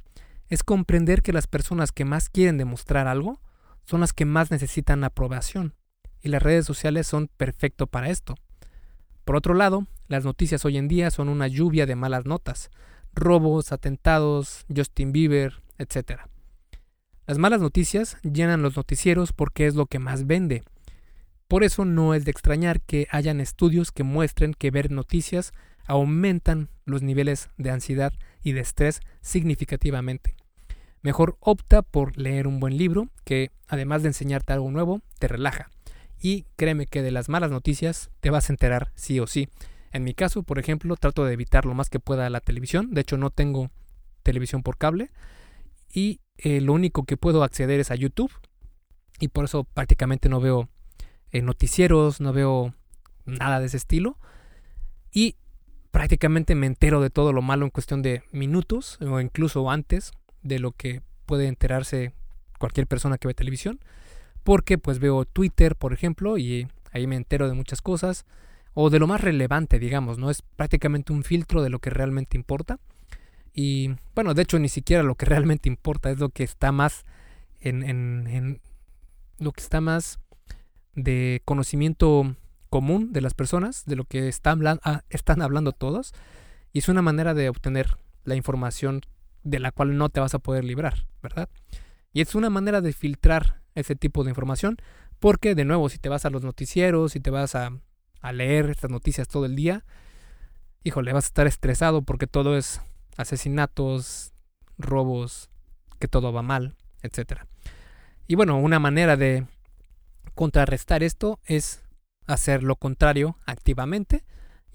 es 0.49 0.63
comprender 0.63 1.23
que 1.23 1.33
las 1.33 1.47
personas 1.47 1.93
que 1.93 2.05
más 2.05 2.29
quieren 2.29 2.59
demostrar 2.59 3.07
algo 3.07 3.41
son 3.85 4.01
las 4.01 4.13
que 4.13 4.25
más 4.25 4.51
necesitan 4.51 5.05
aprobación, 5.05 5.75
y 6.23 6.29
las 6.29 6.43
redes 6.43 6.67
sociales 6.67 7.07
son 7.07 7.29
perfecto 7.37 7.87
para 7.87 8.11
esto. 8.11 8.35
Por 9.25 9.37
otro 9.37 9.55
lado, 9.55 9.87
las 10.09 10.25
noticias 10.25 10.65
hoy 10.65 10.77
en 10.77 10.89
día 10.89 11.11
son 11.11 11.29
una 11.29 11.47
lluvia 11.49 11.87
de 11.87 11.97
malas 11.97 12.27
notas, 12.27 12.71
robos, 13.13 13.73
atentados, 13.73 14.65
Justin 14.75 15.13
Bieber, 15.13 15.63
etc. 15.79 16.23
Las 17.27 17.39
malas 17.39 17.61
noticias 17.61 18.17
llenan 18.23 18.63
los 18.63 18.77
noticieros 18.77 19.33
porque 19.33 19.67
es 19.67 19.75
lo 19.75 19.87
que 19.87 19.99
más 19.99 20.27
vende. 20.27 20.63
Por 21.49 21.65
eso 21.65 21.85
no 21.85 22.15
es 22.15 22.25
de 22.25 22.31
extrañar 22.31 22.81
que 22.81 23.09
hayan 23.11 23.41
estudios 23.41 23.93
que 23.93 24.05
muestren 24.05 24.55
que 24.55 24.71
ver 24.71 24.91
noticias 24.91 25.53
aumentan 25.87 26.69
los 26.85 27.03
niveles 27.03 27.51
de 27.57 27.71
ansiedad 27.71 28.13
y 28.43 28.53
de 28.53 28.61
estrés 28.61 29.01
significativamente. 29.21 30.37
Mejor 31.03 31.37
opta 31.41 31.83
por 31.83 32.17
leer 32.17 32.47
un 32.47 32.61
buen 32.61 32.77
libro 32.77 33.09
que, 33.25 33.51
además 33.67 34.03
de 34.03 34.09
enseñarte 34.09 34.53
algo 34.53 34.71
nuevo, 34.71 35.01
te 35.19 35.29
relaja. 35.29 35.71
Y 36.21 36.45
créeme 36.57 36.87
que 36.87 37.03
de 37.03 37.11
las 37.11 37.29
malas 37.29 37.51
noticias 37.51 38.11
te 38.21 38.31
vas 38.31 38.49
a 38.49 38.53
enterar 38.53 38.93
sí 38.95 39.19
o 39.21 39.27
sí. 39.27 39.49
En 39.93 40.05
mi 40.05 40.15
caso, 40.15 40.43
por 40.43 40.59
ejemplo, 40.59 40.97
trato 40.97 41.25
de 41.25 41.33
evitar 41.33 41.65
lo 41.65 41.75
más 41.75 41.89
que 41.89 41.99
pueda 41.99 42.31
la 42.31 42.41
televisión. 42.41 42.93
De 42.93 43.01
hecho, 43.01 43.17
no 43.17 43.31
tengo 43.31 43.71
televisión 44.23 44.63
por 44.63 44.77
cable. 44.77 45.11
Y 45.93 46.21
eh, 46.39 46.61
lo 46.61 46.75
único 46.75 47.05
que 47.05 47.17
puedo 47.17 47.43
acceder 47.43 47.81
es 47.81 47.91
a 47.91 47.97
YouTube. 47.97 48.33
Y 49.19 49.29
por 49.29 49.47
eso 49.47 49.65
prácticamente 49.65 50.29
no 50.29 50.41
veo 50.41 50.69
eh, 51.33 51.43
noticieros, 51.43 52.21
no 52.21 52.33
veo 52.33 52.75
nada 53.25 53.59
de 53.59 53.67
ese 53.67 53.79
estilo. 53.79 54.19
Y 55.13 55.37
prácticamente 55.91 56.55
me 56.55 56.67
entero 56.67 57.01
de 57.01 57.11
todo 57.11 57.33
lo 57.33 57.43
malo 57.43 57.65
en 57.65 57.71
cuestión 57.71 58.03
de 58.03 58.23
minutos 58.31 58.99
o 59.01 59.21
incluso 59.21 59.71
antes 59.71 60.13
de 60.43 60.59
lo 60.59 60.73
que 60.73 61.03
puede 61.27 61.47
enterarse 61.49 62.13
cualquier 62.59 62.87
persona 62.87 63.19
que 63.19 63.29
ve 63.29 63.35
televisión. 63.35 63.81
Porque 64.43 64.79
pues 64.79 64.99
veo 64.99 65.25
Twitter, 65.25 65.77
por 65.77 65.93
ejemplo, 65.93 66.39
y 66.39 66.69
ahí 66.93 67.07
me 67.07 67.17
entero 67.17 67.49
de 67.49 67.55
muchas 67.55 67.83
cosas. 67.83 68.25
o 68.73 68.89
de 68.89 69.01
lo 69.01 69.09
más 69.09 69.21
relevante, 69.21 69.81
digamos, 69.81 70.19
¿no? 70.19 70.31
Es 70.31 70.43
prácticamente 70.43 71.13
un 71.13 71.25
filtro 71.25 71.63
de 71.63 71.71
lo 71.71 71.81
que 71.81 71.91
realmente 71.91 72.37
importa. 72.37 72.79
Y 73.53 73.97
bueno, 74.15 74.33
de 74.33 74.43
hecho 74.43 74.59
ni 74.59 74.69
siquiera 74.69 75.03
lo 75.03 75.17
que 75.17 75.27
realmente 75.35 75.69
importa 75.69 76.11
es 76.11 76.19
lo 76.19 76.31
que 76.31 76.45
está 76.45 76.73
más 76.73 77.05
en, 77.61 77.83
en, 77.83 78.61
lo 79.39 79.53
que 79.53 79.61
está 79.61 79.81
más 79.81 80.19
de 80.95 81.43
conocimiento 81.45 82.37
común 82.69 83.13
de 83.13 83.21
las 83.21 83.35
personas, 83.35 83.85
de 83.85 83.97
lo 83.97 84.05
que 84.05 84.29
están, 84.29 84.65
ah, 84.67 85.03
están 85.11 85.43
hablando 85.43 85.73
todos. 85.73 86.13
Y 86.73 86.79
es 86.79 86.89
una 86.89 87.03
manera 87.03 87.35
de 87.35 87.49
obtener 87.49 87.97
la 88.25 88.37
información 88.37 89.03
de 89.43 89.59
la 89.59 89.73
cual 89.73 89.97
no 89.97 90.09
te 90.09 90.21
vas 90.21 90.35
a 90.35 90.39
poder 90.39 90.65
librar, 90.65 91.07
¿verdad? 91.23 91.49
Y 92.13 92.21
es 92.21 92.35
una 92.35 92.51
manera 92.51 92.81
de 92.81 92.93
filtrar 92.93 93.63
ese 93.75 93.95
tipo 93.97 94.25
de 94.25 94.31
información, 94.31 94.77
porque 95.19 95.55
de 95.55 95.65
nuevo, 95.65 95.89
si 95.89 95.99
te 95.99 96.09
vas 96.09 96.25
a 96.25 96.31
los 96.31 96.43
noticieros, 96.43 97.13
si 97.13 97.21
te 97.21 97.31
vas 97.31 97.55
a, 97.55 97.71
a 98.21 98.33
leer 98.33 98.71
estas 98.71 98.91
noticias 98.91 99.29
todo 99.29 99.45
el 99.45 99.55
día, 99.55 99.85
híjole, 100.83 101.13
vas 101.13 101.25
a 101.25 101.29
estar 101.29 101.47
estresado 101.47 102.03
porque 102.03 102.27
todo 102.27 102.57
es 102.57 102.81
asesinatos, 103.17 104.33
robos, 104.79 105.51
que 105.99 106.09
todo 106.09 106.33
va 106.33 106.43
mal, 106.43 106.77
etc. 107.03 107.43
Y 108.27 108.35
bueno, 108.35 108.59
una 108.59 108.79
manera 108.79 109.17
de 109.17 109.47
contrarrestar 110.35 111.03
esto 111.03 111.39
es 111.45 111.83
hacer 112.27 112.63
lo 112.63 112.77
contrario 112.77 113.37
activamente, 113.47 114.25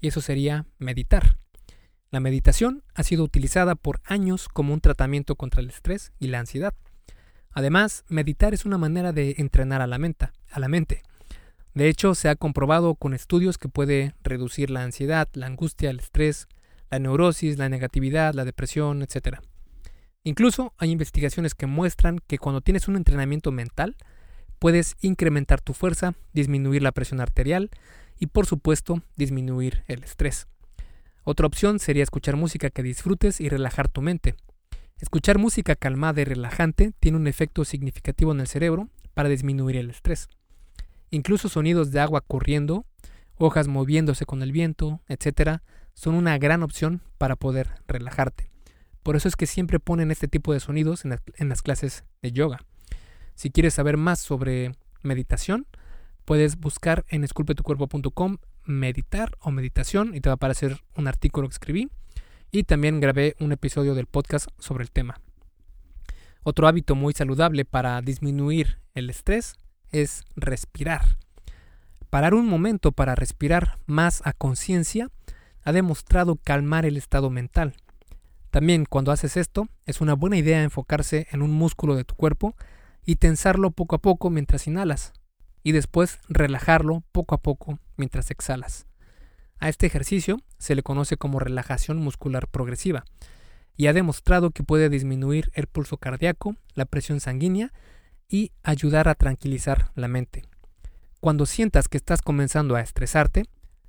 y 0.00 0.08
eso 0.08 0.20
sería 0.20 0.66
meditar. 0.78 1.38
La 2.10 2.20
meditación 2.20 2.84
ha 2.94 3.02
sido 3.02 3.24
utilizada 3.24 3.74
por 3.74 4.00
años 4.04 4.48
como 4.48 4.72
un 4.72 4.80
tratamiento 4.80 5.36
contra 5.36 5.60
el 5.60 5.70
estrés 5.70 6.12
y 6.18 6.28
la 6.28 6.38
ansiedad. 6.38 6.74
Además, 7.56 8.04
meditar 8.08 8.52
es 8.52 8.66
una 8.66 8.76
manera 8.76 9.12
de 9.12 9.36
entrenar 9.38 9.80
a 9.80 9.86
la, 9.86 9.96
mente. 9.96 11.02
De 11.72 11.88
hecho, 11.88 12.14
se 12.14 12.28
ha 12.28 12.36
comprobado 12.36 12.96
con 12.96 13.14
estudios 13.14 13.56
que 13.56 13.70
puede 13.70 14.14
reducir 14.22 14.68
la 14.68 14.82
ansiedad, 14.82 15.26
la 15.32 15.46
angustia, 15.46 15.88
el 15.88 16.00
estrés, 16.00 16.48
la 16.90 16.98
neurosis, 16.98 17.56
la 17.56 17.70
negatividad, 17.70 18.34
la 18.34 18.44
depresión, 18.44 19.00
etc. 19.00 19.38
Incluso 20.22 20.74
hay 20.76 20.90
investigaciones 20.90 21.54
que 21.54 21.64
muestran 21.64 22.18
que 22.26 22.36
cuando 22.36 22.60
tienes 22.60 22.88
un 22.88 22.96
entrenamiento 22.96 23.52
mental, 23.52 23.96
puedes 24.58 24.94
incrementar 25.00 25.62
tu 25.62 25.72
fuerza, 25.72 26.12
disminuir 26.34 26.82
la 26.82 26.92
presión 26.92 27.22
arterial 27.22 27.70
y 28.18 28.26
por 28.26 28.44
supuesto 28.44 29.02
disminuir 29.16 29.82
el 29.86 30.04
estrés. 30.04 30.46
Otra 31.24 31.46
opción 31.46 31.78
sería 31.78 32.02
escuchar 32.02 32.36
música 32.36 32.68
que 32.68 32.82
disfrutes 32.82 33.40
y 33.40 33.48
relajar 33.48 33.88
tu 33.88 34.02
mente. 34.02 34.34
Escuchar 34.98 35.36
música 35.36 35.76
calmada 35.76 36.22
y 36.22 36.24
relajante 36.24 36.92
tiene 37.00 37.18
un 37.18 37.26
efecto 37.26 37.66
significativo 37.66 38.32
en 38.32 38.40
el 38.40 38.46
cerebro 38.46 38.88
para 39.12 39.28
disminuir 39.28 39.76
el 39.76 39.90
estrés. 39.90 40.26
Incluso 41.10 41.50
sonidos 41.50 41.90
de 41.90 42.00
agua 42.00 42.22
corriendo, 42.22 42.86
hojas 43.36 43.68
moviéndose 43.68 44.24
con 44.24 44.42
el 44.42 44.52
viento, 44.52 45.02
etc., 45.08 45.60
son 45.92 46.14
una 46.14 46.38
gran 46.38 46.62
opción 46.62 47.02
para 47.18 47.36
poder 47.36 47.74
relajarte. 47.86 48.50
Por 49.02 49.16
eso 49.16 49.28
es 49.28 49.36
que 49.36 49.46
siempre 49.46 49.80
ponen 49.80 50.10
este 50.10 50.28
tipo 50.28 50.54
de 50.54 50.60
sonidos 50.60 51.04
en, 51.04 51.48
las 51.48 51.62
clases 51.62 52.04
de 52.22 52.32
yoga. 52.32 52.60
Si 53.34 53.50
quieres 53.50 53.74
saber 53.74 53.98
más 53.98 54.18
sobre 54.18 54.72
meditación, 55.02 55.66
puedes 56.24 56.56
buscar 56.56 57.04
en 57.10 57.22
esculpetucuerpo.com 57.22 58.38
meditar 58.64 59.36
o 59.40 59.50
meditación 59.50 60.14
y 60.14 60.20
te 60.22 60.30
va 60.30 60.32
a 60.32 60.36
aparecer 60.36 60.80
un 60.96 61.06
artículo 61.06 61.48
que 61.48 61.52
escribí 61.52 61.90
y 62.56 62.64
también 62.64 63.00
grabé 63.00 63.36
un 63.38 63.52
episodio 63.52 63.94
del 63.94 64.06
podcast 64.06 64.48
sobre 64.58 64.82
el 64.82 64.90
tema. 64.90 65.20
Otro 66.42 66.66
hábito 66.66 66.94
muy 66.94 67.12
saludable 67.12 67.66
para 67.66 68.00
disminuir 68.00 68.78
el 68.94 69.10
estrés 69.10 69.56
es 69.90 70.24
respirar. 70.36 71.18
Parar 72.08 72.32
un 72.32 72.46
momento 72.46 72.92
para 72.92 73.14
respirar 73.14 73.76
más 73.84 74.22
a 74.24 74.32
conciencia 74.32 75.10
ha 75.64 75.72
demostrado 75.72 76.36
calmar 76.36 76.86
el 76.86 76.96
estado 76.96 77.28
mental. 77.28 77.74
También 78.50 78.86
cuando 78.86 79.12
haces 79.12 79.36
esto, 79.36 79.68
es 79.84 80.00
una 80.00 80.14
buena 80.14 80.38
idea 80.38 80.62
enfocarse 80.62 81.26
en 81.32 81.42
un 81.42 81.50
músculo 81.50 81.94
de 81.94 82.04
tu 82.04 82.14
cuerpo 82.14 82.56
y 83.04 83.16
tensarlo 83.16 83.70
poco 83.70 83.96
a 83.96 83.98
poco 84.00 84.30
mientras 84.30 84.66
inhalas, 84.66 85.12
y 85.62 85.72
después 85.72 86.20
relajarlo 86.30 87.02
poco 87.12 87.34
a 87.34 87.38
poco 87.42 87.80
mientras 87.98 88.30
exhalas. 88.30 88.85
A 89.58 89.68
este 89.68 89.86
ejercicio 89.86 90.40
se 90.58 90.74
le 90.74 90.82
conoce 90.82 91.16
como 91.16 91.38
relajación 91.38 91.98
muscular 91.98 92.48
progresiva, 92.48 93.04
y 93.76 93.88
ha 93.88 93.92
demostrado 93.92 94.50
que 94.50 94.62
puede 94.62 94.88
disminuir 94.88 95.50
el 95.54 95.66
pulso 95.66 95.98
cardíaco, 95.98 96.56
la 96.74 96.86
presión 96.86 97.20
sanguínea 97.20 97.72
y 98.28 98.52
ayudar 98.62 99.08
a 99.08 99.14
tranquilizar 99.14 99.90
la 99.94 100.08
mente. 100.08 100.44
Cuando 101.20 101.46
sientas 101.46 101.88
que 101.88 101.98
estás 101.98 102.22
comenzando 102.22 102.74
a 102.74 102.80
estresarte, 102.80 103.44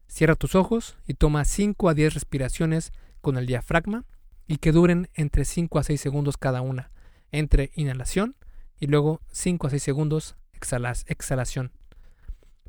Cierra 0.08 0.36
tus 0.36 0.56
ojos 0.56 0.98
y 1.06 1.14
toma 1.14 1.46
5 1.46 1.90
a 1.90 1.94
10 1.94 2.14
respiraciones 2.14 2.92
con 3.22 3.38
el 3.38 3.46
diafragma 3.46 4.06
y 4.48 4.58
que 4.58 4.72
duren 4.72 5.10
entre 5.14 5.46
5 5.46 5.80
a 5.80 5.84
6 5.84 6.00
segundos 6.00 6.38
cada 6.38 6.62
una, 6.62 6.92
entre 7.32 7.72
inhalación 7.76 8.36
y 8.80 8.88
luego 8.88 9.22
5 9.32 9.68
a 9.68 9.70
6 9.70 9.84
segundos 9.84 10.36
exhalación. 10.54 11.72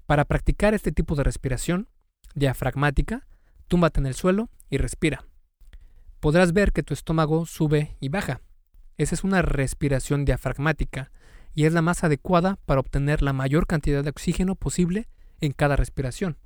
Para 0.07 0.25
practicar 0.25 0.75
este 0.75 0.91
tipo 0.91 1.15
de 1.15 1.23
respiración 1.23 1.89
diafragmática, 2.35 3.27
túmbate 3.69 4.01
en 4.01 4.07
el 4.07 4.15
suelo 4.15 4.51
y 4.71 4.79
respira. 4.79 5.25
Podrás 6.21 6.53
ver 6.53 6.73
que 6.73 6.83
tu 6.83 6.95
estómago 6.95 7.47
sube 7.47 7.97
y 8.01 8.09
baja. 8.09 8.41
Esa 8.97 9.15
es 9.15 9.25
una 9.25 9.43
respiración 9.43 10.25
diafragmática 10.25 11.13
y 11.55 11.65
es 11.65 11.73
la 11.73 11.83
más 11.83 12.05
adecuada 12.05 12.59
para 12.67 12.81
obtener 12.81 13.23
la 13.23 13.33
mayor 13.33 13.67
cantidad 13.67 14.03
de 14.03 14.11
oxígeno 14.11 14.55
posible 14.55 15.09
en 15.41 15.53
cada 15.53 15.77
respiración. 15.77 16.37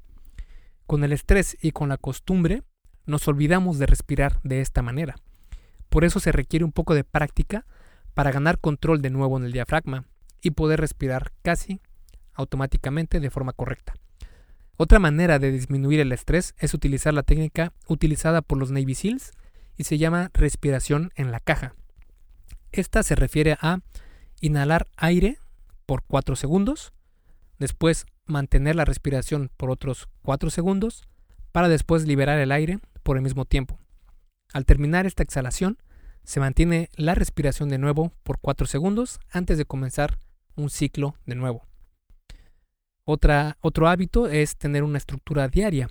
Con 0.86 1.04
el 1.04 1.12
estrés 1.12 1.56
y 1.62 1.72
con 1.72 1.88
la 1.88 1.96
costumbre, 1.96 2.62
nos 3.06 3.26
olvidamos 3.28 3.78
de 3.78 3.86
respirar 3.86 4.40
de 4.42 4.60
esta 4.60 4.82
manera. 4.82 5.16
Por 5.88 6.04
eso 6.04 6.20
se 6.20 6.32
requiere 6.32 6.64
un 6.64 6.72
poco 6.72 6.94
de 6.94 7.04
práctica 7.04 7.66
para 8.14 8.32
ganar 8.32 8.58
control 8.58 9.02
de 9.02 9.10
nuevo 9.10 9.38
en 9.38 9.44
el 9.44 9.52
diafragma 9.52 10.04
y 10.40 10.50
poder 10.50 10.80
respirar 10.80 11.32
casi 11.42 11.80
automáticamente 12.34 13.20
de 13.20 13.30
forma 13.30 13.52
correcta. 13.52 13.94
Otra 14.76 14.98
manera 14.98 15.38
de 15.38 15.52
disminuir 15.52 16.00
el 16.00 16.12
estrés 16.12 16.54
es 16.58 16.74
utilizar 16.74 17.12
la 17.14 17.22
técnica 17.22 17.72
utilizada 17.88 18.42
por 18.42 18.58
los 18.58 18.70
Navy 18.70 18.94
SEALs 18.94 19.32
y 19.76 19.84
se 19.84 19.98
llama 19.98 20.30
respiración 20.34 21.12
en 21.14 21.30
la 21.30 21.40
caja. 21.40 21.74
Esta 22.72 23.02
se 23.02 23.14
refiere 23.14 23.56
a 23.60 23.80
inhalar 24.40 24.88
aire 24.96 25.38
por 25.86 26.02
4 26.04 26.36
segundos, 26.36 26.92
después 27.58 28.06
mantener 28.24 28.76
la 28.76 28.84
respiración 28.84 29.50
por 29.56 29.70
otros 29.70 30.08
4 30.22 30.50
segundos 30.50 31.04
para 31.52 31.68
después 31.68 32.06
liberar 32.06 32.38
el 32.38 32.50
aire 32.50 32.78
por 33.02 33.16
el 33.16 33.22
mismo 33.22 33.44
tiempo. 33.44 33.78
Al 34.52 34.64
terminar 34.64 35.06
esta 35.06 35.22
exhalación, 35.22 35.78
se 36.24 36.40
mantiene 36.40 36.88
la 36.96 37.14
respiración 37.14 37.68
de 37.68 37.78
nuevo 37.78 38.12
por 38.22 38.38
4 38.38 38.66
segundos 38.66 39.20
antes 39.30 39.58
de 39.58 39.64
comenzar 39.64 40.18
un 40.56 40.70
ciclo 40.70 41.14
de 41.26 41.34
nuevo. 41.34 41.66
Otra, 43.14 43.58
otro 43.60 43.88
hábito 43.88 44.26
es 44.26 44.56
tener 44.56 44.82
una 44.82 44.96
estructura 44.96 45.46
diaria. 45.46 45.90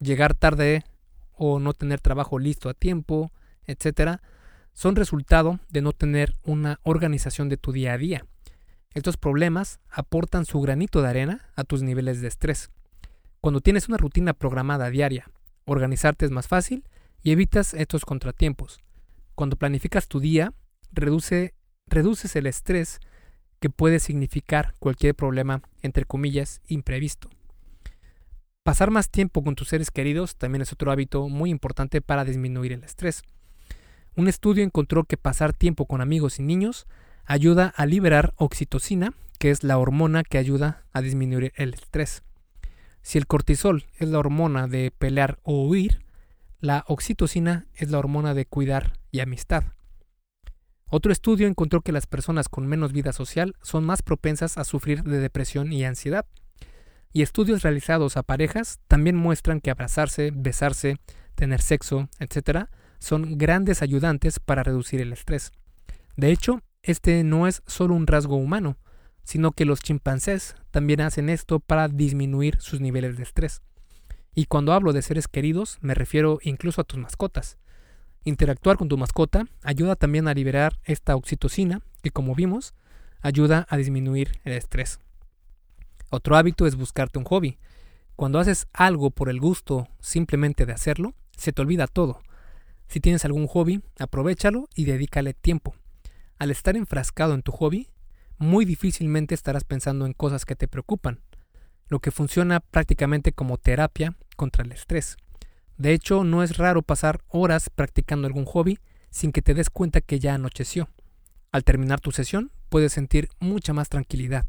Llegar 0.00 0.34
tarde 0.34 0.84
o 1.32 1.58
no 1.58 1.72
tener 1.72 1.98
trabajo 2.02 2.38
listo 2.38 2.68
a 2.68 2.74
tiempo, 2.74 3.32
etc., 3.64 4.20
son 4.74 4.94
resultado 4.94 5.60
de 5.70 5.80
no 5.80 5.92
tener 5.94 6.34
una 6.42 6.78
organización 6.82 7.48
de 7.48 7.56
tu 7.56 7.72
día 7.72 7.94
a 7.94 7.96
día. 7.96 8.26
Estos 8.92 9.16
problemas 9.16 9.80
aportan 9.88 10.44
su 10.44 10.60
granito 10.60 11.00
de 11.00 11.08
arena 11.08 11.50
a 11.56 11.64
tus 11.64 11.82
niveles 11.82 12.20
de 12.20 12.28
estrés. 12.28 12.68
Cuando 13.40 13.62
tienes 13.62 13.88
una 13.88 13.96
rutina 13.96 14.34
programada 14.34 14.90
diaria, 14.90 15.30
organizarte 15.64 16.26
es 16.26 16.32
más 16.32 16.48
fácil 16.48 16.84
y 17.22 17.32
evitas 17.32 17.72
estos 17.72 18.04
contratiempos. 18.04 18.78
Cuando 19.34 19.56
planificas 19.56 20.06
tu 20.06 20.20
día, 20.20 20.52
reduce, 20.92 21.54
reduces 21.86 22.36
el 22.36 22.46
estrés 22.46 23.00
que 23.62 23.70
puede 23.70 24.00
significar 24.00 24.74
cualquier 24.80 25.14
problema, 25.14 25.62
entre 25.82 26.04
comillas, 26.04 26.60
imprevisto. 26.66 27.30
Pasar 28.64 28.90
más 28.90 29.08
tiempo 29.08 29.44
con 29.44 29.54
tus 29.54 29.68
seres 29.68 29.92
queridos 29.92 30.34
también 30.34 30.62
es 30.62 30.72
otro 30.72 30.90
hábito 30.90 31.28
muy 31.28 31.48
importante 31.48 32.00
para 32.00 32.24
disminuir 32.24 32.72
el 32.72 32.82
estrés. 32.82 33.22
Un 34.16 34.26
estudio 34.26 34.64
encontró 34.64 35.04
que 35.04 35.16
pasar 35.16 35.52
tiempo 35.52 35.86
con 35.86 36.00
amigos 36.00 36.40
y 36.40 36.42
niños 36.42 36.88
ayuda 37.24 37.72
a 37.76 37.86
liberar 37.86 38.34
oxitocina, 38.36 39.14
que 39.38 39.50
es 39.50 39.62
la 39.62 39.78
hormona 39.78 40.24
que 40.24 40.38
ayuda 40.38 40.82
a 40.92 41.00
disminuir 41.00 41.52
el 41.54 41.74
estrés. 41.74 42.24
Si 43.00 43.16
el 43.16 43.28
cortisol 43.28 43.84
es 43.96 44.08
la 44.08 44.18
hormona 44.18 44.66
de 44.66 44.90
pelear 44.90 45.38
o 45.44 45.68
huir, 45.68 46.04
la 46.58 46.84
oxitocina 46.88 47.66
es 47.76 47.92
la 47.92 48.00
hormona 48.00 48.34
de 48.34 48.44
cuidar 48.44 48.98
y 49.12 49.20
amistad. 49.20 49.62
Otro 50.94 51.10
estudio 51.10 51.48
encontró 51.48 51.80
que 51.80 51.90
las 51.90 52.06
personas 52.06 52.50
con 52.50 52.66
menos 52.66 52.92
vida 52.92 53.14
social 53.14 53.56
son 53.62 53.82
más 53.82 54.02
propensas 54.02 54.58
a 54.58 54.64
sufrir 54.64 55.02
de 55.04 55.20
depresión 55.20 55.72
y 55.72 55.86
ansiedad. 55.86 56.26
Y 57.14 57.22
estudios 57.22 57.62
realizados 57.62 58.18
a 58.18 58.22
parejas 58.22 58.78
también 58.88 59.16
muestran 59.16 59.62
que 59.62 59.70
abrazarse, 59.70 60.32
besarse, 60.34 60.98
tener 61.34 61.62
sexo, 61.62 62.10
etc., 62.18 62.66
son 62.98 63.38
grandes 63.38 63.80
ayudantes 63.80 64.38
para 64.38 64.64
reducir 64.64 65.00
el 65.00 65.14
estrés. 65.14 65.52
De 66.18 66.30
hecho, 66.30 66.60
este 66.82 67.24
no 67.24 67.46
es 67.46 67.62
solo 67.66 67.94
un 67.94 68.06
rasgo 68.06 68.36
humano, 68.36 68.76
sino 69.24 69.52
que 69.52 69.64
los 69.64 69.80
chimpancés 69.80 70.56
también 70.70 71.00
hacen 71.00 71.30
esto 71.30 71.58
para 71.58 71.88
disminuir 71.88 72.60
sus 72.60 72.82
niveles 72.82 73.16
de 73.16 73.22
estrés. 73.22 73.62
Y 74.34 74.44
cuando 74.44 74.74
hablo 74.74 74.92
de 74.92 75.00
seres 75.00 75.26
queridos, 75.26 75.78
me 75.80 75.94
refiero 75.94 76.38
incluso 76.42 76.82
a 76.82 76.84
tus 76.84 76.98
mascotas. 76.98 77.56
Interactuar 78.24 78.76
con 78.76 78.88
tu 78.88 78.96
mascota 78.96 79.46
ayuda 79.62 79.96
también 79.96 80.28
a 80.28 80.34
liberar 80.34 80.78
esta 80.84 81.16
oxitocina 81.16 81.80
que, 82.02 82.10
como 82.10 82.34
vimos, 82.34 82.74
ayuda 83.20 83.66
a 83.68 83.76
disminuir 83.76 84.40
el 84.44 84.52
estrés. 84.52 85.00
Otro 86.10 86.36
hábito 86.36 86.66
es 86.66 86.76
buscarte 86.76 87.18
un 87.18 87.24
hobby. 87.24 87.58
Cuando 88.14 88.38
haces 88.38 88.68
algo 88.72 89.10
por 89.10 89.28
el 89.28 89.40
gusto 89.40 89.88
simplemente 90.00 90.66
de 90.66 90.72
hacerlo, 90.72 91.14
se 91.36 91.52
te 91.52 91.62
olvida 91.62 91.86
todo. 91.86 92.20
Si 92.86 93.00
tienes 93.00 93.24
algún 93.24 93.46
hobby, 93.46 93.82
aprovechalo 93.98 94.68
y 94.74 94.84
dedícale 94.84 95.34
tiempo. 95.34 95.74
Al 96.38 96.50
estar 96.50 96.76
enfrascado 96.76 97.34
en 97.34 97.42
tu 97.42 97.50
hobby, 97.50 97.88
muy 98.38 98.64
difícilmente 98.64 99.34
estarás 99.34 99.64
pensando 99.64 100.04
en 100.06 100.12
cosas 100.12 100.44
que 100.44 100.56
te 100.56 100.68
preocupan, 100.68 101.20
lo 101.88 102.00
que 102.00 102.10
funciona 102.10 102.60
prácticamente 102.60 103.32
como 103.32 103.58
terapia 103.58 104.16
contra 104.36 104.64
el 104.64 104.72
estrés. 104.72 105.16
De 105.82 105.92
hecho, 105.92 106.22
no 106.22 106.44
es 106.44 106.58
raro 106.58 106.82
pasar 106.82 107.24
horas 107.26 107.68
practicando 107.68 108.28
algún 108.28 108.44
hobby 108.44 108.78
sin 109.10 109.32
que 109.32 109.42
te 109.42 109.52
des 109.52 109.68
cuenta 109.68 110.00
que 110.00 110.20
ya 110.20 110.34
anocheció. 110.34 110.88
Al 111.50 111.64
terminar 111.64 111.98
tu 111.98 112.12
sesión, 112.12 112.52
puedes 112.68 112.92
sentir 112.92 113.30
mucha 113.40 113.72
más 113.72 113.88
tranquilidad. 113.88 114.46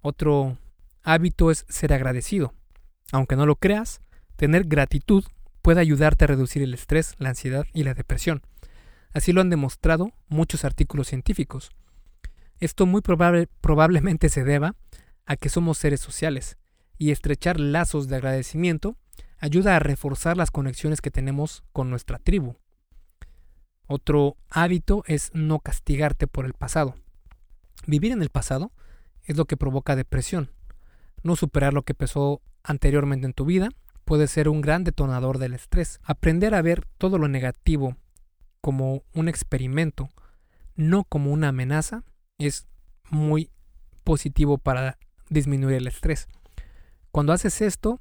Otro 0.00 0.58
hábito 1.04 1.52
es 1.52 1.64
ser 1.68 1.92
agradecido. 1.92 2.52
Aunque 3.12 3.36
no 3.36 3.46
lo 3.46 3.54
creas, 3.54 4.00
tener 4.34 4.64
gratitud 4.64 5.22
puede 5.62 5.80
ayudarte 5.80 6.24
a 6.24 6.26
reducir 6.26 6.64
el 6.64 6.74
estrés, 6.74 7.14
la 7.18 7.28
ansiedad 7.28 7.64
y 7.72 7.84
la 7.84 7.94
depresión. 7.94 8.42
Así 9.12 9.32
lo 9.32 9.40
han 9.40 9.50
demostrado 9.50 10.14
muchos 10.26 10.64
artículos 10.64 11.06
científicos. 11.06 11.70
Esto 12.58 12.86
muy 12.86 13.02
probablemente 13.02 14.28
se 14.28 14.42
deba 14.42 14.74
a 15.26 15.36
que 15.36 15.48
somos 15.48 15.78
seres 15.78 16.00
sociales 16.00 16.58
y 16.98 17.12
estrechar 17.12 17.60
lazos 17.60 18.08
de 18.08 18.16
agradecimiento 18.16 18.96
ayuda 19.44 19.76
a 19.76 19.78
reforzar 19.78 20.38
las 20.38 20.50
conexiones 20.50 21.02
que 21.02 21.10
tenemos 21.10 21.64
con 21.74 21.90
nuestra 21.90 22.18
tribu. 22.18 22.56
Otro 23.86 24.38
hábito 24.48 25.04
es 25.06 25.30
no 25.34 25.58
castigarte 25.58 26.26
por 26.26 26.46
el 26.46 26.54
pasado. 26.54 26.94
Vivir 27.86 28.12
en 28.12 28.22
el 28.22 28.30
pasado 28.30 28.72
es 29.24 29.36
lo 29.36 29.44
que 29.44 29.58
provoca 29.58 29.96
depresión. 29.96 30.50
No 31.22 31.36
superar 31.36 31.74
lo 31.74 31.82
que 31.82 31.92
pasó 31.92 32.40
anteriormente 32.62 33.26
en 33.26 33.34
tu 33.34 33.44
vida 33.44 33.68
puede 34.06 34.28
ser 34.28 34.48
un 34.48 34.62
gran 34.62 34.82
detonador 34.82 35.36
del 35.36 35.52
estrés. 35.52 36.00
Aprender 36.04 36.54
a 36.54 36.62
ver 36.62 36.86
todo 36.96 37.18
lo 37.18 37.28
negativo 37.28 37.98
como 38.62 39.02
un 39.12 39.28
experimento, 39.28 40.08
no 40.74 41.04
como 41.04 41.30
una 41.30 41.48
amenaza, 41.48 42.02
es 42.38 42.66
muy 43.10 43.50
positivo 44.04 44.56
para 44.56 44.96
disminuir 45.28 45.76
el 45.76 45.86
estrés. 45.86 46.28
Cuando 47.10 47.34
haces 47.34 47.60
esto, 47.60 48.00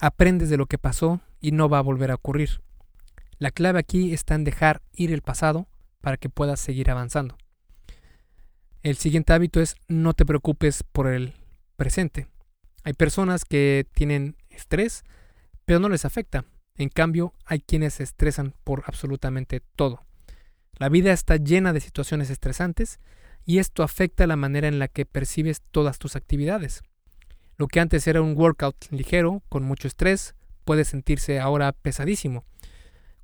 aprendes 0.00 0.50
de 0.50 0.56
lo 0.56 0.66
que 0.66 0.78
pasó 0.78 1.20
y 1.40 1.52
no 1.52 1.68
va 1.68 1.78
a 1.78 1.82
volver 1.82 2.10
a 2.10 2.16
ocurrir. 2.16 2.60
La 3.38 3.50
clave 3.50 3.78
aquí 3.78 4.12
está 4.12 4.34
en 4.34 4.44
dejar 4.44 4.82
ir 4.92 5.12
el 5.12 5.22
pasado 5.22 5.68
para 6.00 6.16
que 6.16 6.28
puedas 6.28 6.60
seguir 6.60 6.90
avanzando. 6.90 7.36
El 8.82 8.96
siguiente 8.96 9.32
hábito 9.32 9.60
es 9.60 9.76
no 9.88 10.14
te 10.14 10.24
preocupes 10.24 10.82
por 10.82 11.08
el 11.08 11.34
presente. 11.76 12.28
Hay 12.84 12.92
personas 12.92 13.44
que 13.44 13.86
tienen 13.92 14.36
estrés, 14.50 15.04
pero 15.64 15.80
no 15.80 15.88
les 15.88 16.04
afecta. 16.04 16.44
En 16.76 16.88
cambio, 16.88 17.34
hay 17.44 17.60
quienes 17.60 17.94
se 17.94 18.04
estresan 18.04 18.54
por 18.64 18.84
absolutamente 18.86 19.60
todo. 19.76 20.04
La 20.74 20.88
vida 20.88 21.12
está 21.12 21.36
llena 21.36 21.72
de 21.72 21.80
situaciones 21.80 22.30
estresantes 22.30 23.00
y 23.44 23.58
esto 23.58 23.82
afecta 23.82 24.26
la 24.26 24.36
manera 24.36 24.68
en 24.68 24.78
la 24.78 24.86
que 24.86 25.06
percibes 25.06 25.60
todas 25.72 25.98
tus 25.98 26.14
actividades. 26.14 26.82
Lo 27.58 27.66
que 27.66 27.80
antes 27.80 28.06
era 28.06 28.22
un 28.22 28.36
workout 28.36 28.76
ligero, 28.90 29.42
con 29.48 29.64
mucho 29.64 29.88
estrés, 29.88 30.36
puede 30.64 30.84
sentirse 30.84 31.40
ahora 31.40 31.72
pesadísimo. 31.72 32.44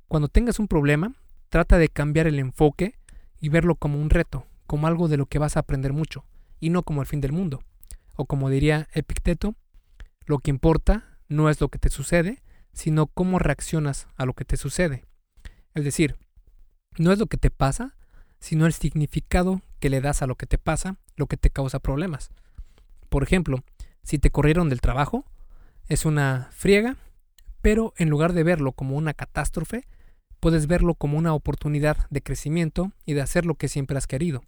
Cuando 0.09 0.27
tengas 0.27 0.59
un 0.59 0.67
problema, 0.67 1.15
trata 1.47 1.77
de 1.77 1.87
cambiar 1.87 2.27
el 2.27 2.37
enfoque 2.39 2.99
y 3.39 3.47
verlo 3.47 3.75
como 3.75 3.97
un 3.97 4.09
reto, 4.09 4.45
como 4.67 4.87
algo 4.87 5.07
de 5.07 5.15
lo 5.15 5.25
que 5.27 5.39
vas 5.39 5.55
a 5.55 5.61
aprender 5.61 5.93
mucho, 5.93 6.25
y 6.59 6.69
no 6.69 6.83
como 6.83 6.99
el 6.99 7.07
fin 7.07 7.21
del 7.21 7.31
mundo. 7.31 7.63
O 8.17 8.25
como 8.25 8.49
diría 8.49 8.89
Epicteto, 8.93 9.55
lo 10.25 10.39
que 10.39 10.51
importa 10.51 11.17
no 11.29 11.49
es 11.49 11.61
lo 11.61 11.69
que 11.69 11.79
te 11.79 11.89
sucede, 11.89 12.43
sino 12.73 13.07
cómo 13.07 13.39
reaccionas 13.39 14.09
a 14.17 14.25
lo 14.25 14.33
que 14.33 14.43
te 14.43 14.57
sucede. 14.57 15.05
Es 15.73 15.85
decir, 15.85 16.17
no 16.97 17.13
es 17.13 17.19
lo 17.19 17.27
que 17.27 17.37
te 17.37 17.51
pasa, 17.51 17.95
sino 18.39 18.65
el 18.65 18.73
significado 18.73 19.61
que 19.79 19.89
le 19.89 20.01
das 20.01 20.21
a 20.21 20.27
lo 20.27 20.35
que 20.35 20.45
te 20.45 20.57
pasa, 20.57 20.97
lo 21.15 21.27
que 21.27 21.37
te 21.37 21.51
causa 21.51 21.79
problemas. 21.79 22.31
Por 23.07 23.23
ejemplo, 23.23 23.63
si 24.05 24.19
te 24.19 24.29
corrieron 24.29 24.69
del 24.69 24.81
trabajo, 24.81 25.25
es 25.87 26.05
una 26.05 26.49
friega, 26.51 26.95
pero 27.61 27.93
en 27.97 28.09
lugar 28.09 28.33
de 28.33 28.43
verlo 28.43 28.71
como 28.71 28.95
una 28.95 29.15
catástrofe, 29.15 29.87
puedes 30.39 30.67
verlo 30.67 30.93
como 30.93 31.17
una 31.17 31.33
oportunidad 31.33 31.97
de 32.11 32.21
crecimiento 32.21 32.91
y 33.03 33.13
de 33.13 33.21
hacer 33.21 33.47
lo 33.47 33.55
que 33.55 33.67
siempre 33.67 33.97
has 33.97 34.05
querido. 34.05 34.43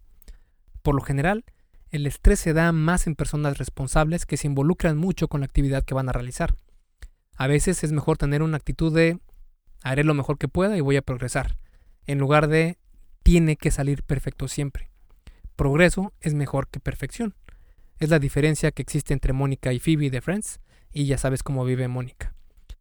Por 0.82 0.94
lo 0.94 1.02
general, 1.02 1.44
el 1.90 2.06
estrés 2.06 2.38
se 2.38 2.52
da 2.52 2.70
más 2.70 3.08
en 3.08 3.16
personas 3.16 3.58
responsables 3.58 4.26
que 4.26 4.36
se 4.36 4.46
involucran 4.46 4.96
mucho 4.96 5.26
con 5.26 5.40
la 5.40 5.46
actividad 5.46 5.84
que 5.84 5.94
van 5.94 6.08
a 6.08 6.12
realizar. 6.12 6.54
A 7.36 7.48
veces 7.48 7.82
es 7.82 7.90
mejor 7.90 8.16
tener 8.16 8.42
una 8.42 8.58
actitud 8.58 8.94
de 8.94 9.18
haré 9.82 10.04
lo 10.04 10.14
mejor 10.14 10.38
que 10.38 10.46
pueda 10.46 10.76
y 10.76 10.80
voy 10.80 10.96
a 10.96 11.02
progresar, 11.02 11.58
en 12.06 12.18
lugar 12.18 12.46
de 12.46 12.78
tiene 13.24 13.56
que 13.56 13.72
salir 13.72 14.04
perfecto 14.04 14.46
siempre. 14.46 14.92
Progreso 15.56 16.12
es 16.20 16.34
mejor 16.34 16.68
que 16.68 16.78
perfección. 16.78 17.34
Es 17.98 18.10
la 18.10 18.18
diferencia 18.18 18.70
que 18.70 18.82
existe 18.82 19.12
entre 19.12 19.32
Mónica 19.32 19.72
y 19.72 19.80
Phoebe 19.80 20.10
de 20.10 20.20
Friends, 20.20 20.60
y 20.92 21.06
ya 21.06 21.18
sabes 21.18 21.42
cómo 21.42 21.64
vive 21.64 21.88
Mónica. 21.88 22.34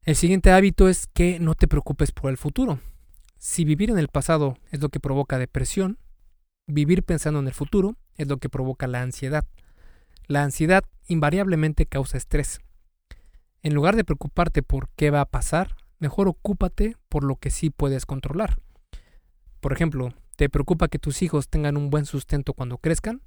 El 0.04 0.16
siguiente 0.16 0.52
hábito 0.52 0.88
es 0.88 1.08
que 1.08 1.40
no 1.40 1.56
te 1.56 1.68
preocupes 1.68 2.12
por 2.12 2.30
el 2.30 2.38
futuro. 2.38 2.80
Si 3.38 3.66
vivir 3.66 3.90
en 3.90 3.98
el 3.98 4.08
pasado 4.08 4.58
es 4.72 4.82
lo 4.82 4.90
que 4.90 5.00
provoca 5.00 5.38
depresión, 5.38 5.98
vivir 6.68 7.04
pensando 7.04 7.40
en 7.40 7.48
el 7.48 7.54
futuro 7.54 7.98
es 8.16 8.28
lo 8.28 8.38
que 8.38 8.50
provoca 8.50 8.88
la 8.88 9.02
ansiedad. 9.02 9.46
La 10.28 10.44
ansiedad 10.44 10.84
invariablemente 11.08 11.86
causa 11.86 12.18
estrés. 12.18 12.60
En 13.64 13.74
lugar 13.74 13.96
de 13.96 14.04
preocuparte 14.04 14.64
por 14.64 14.90
qué 14.96 15.12
va 15.12 15.22
a 15.22 15.30
pasar, 15.30 15.76
mejor 16.00 16.28
ocúpate 16.28 16.96
por 17.10 17.24
lo 17.24 17.36
que 17.36 17.52
sí 17.52 17.70
puedes 17.70 18.06
controlar. 18.06 18.60
Por 19.60 19.74
ejemplo, 19.74 20.14
¿Te 20.38 20.50
preocupa 20.50 20.88
que 20.88 21.00
tus 21.00 21.24
hijos 21.24 21.50
tengan 21.50 21.78
un 21.78 21.90
buen 21.90 22.06
sustento 22.06 22.54
cuando 22.54 22.78
crezcan? 22.78 23.24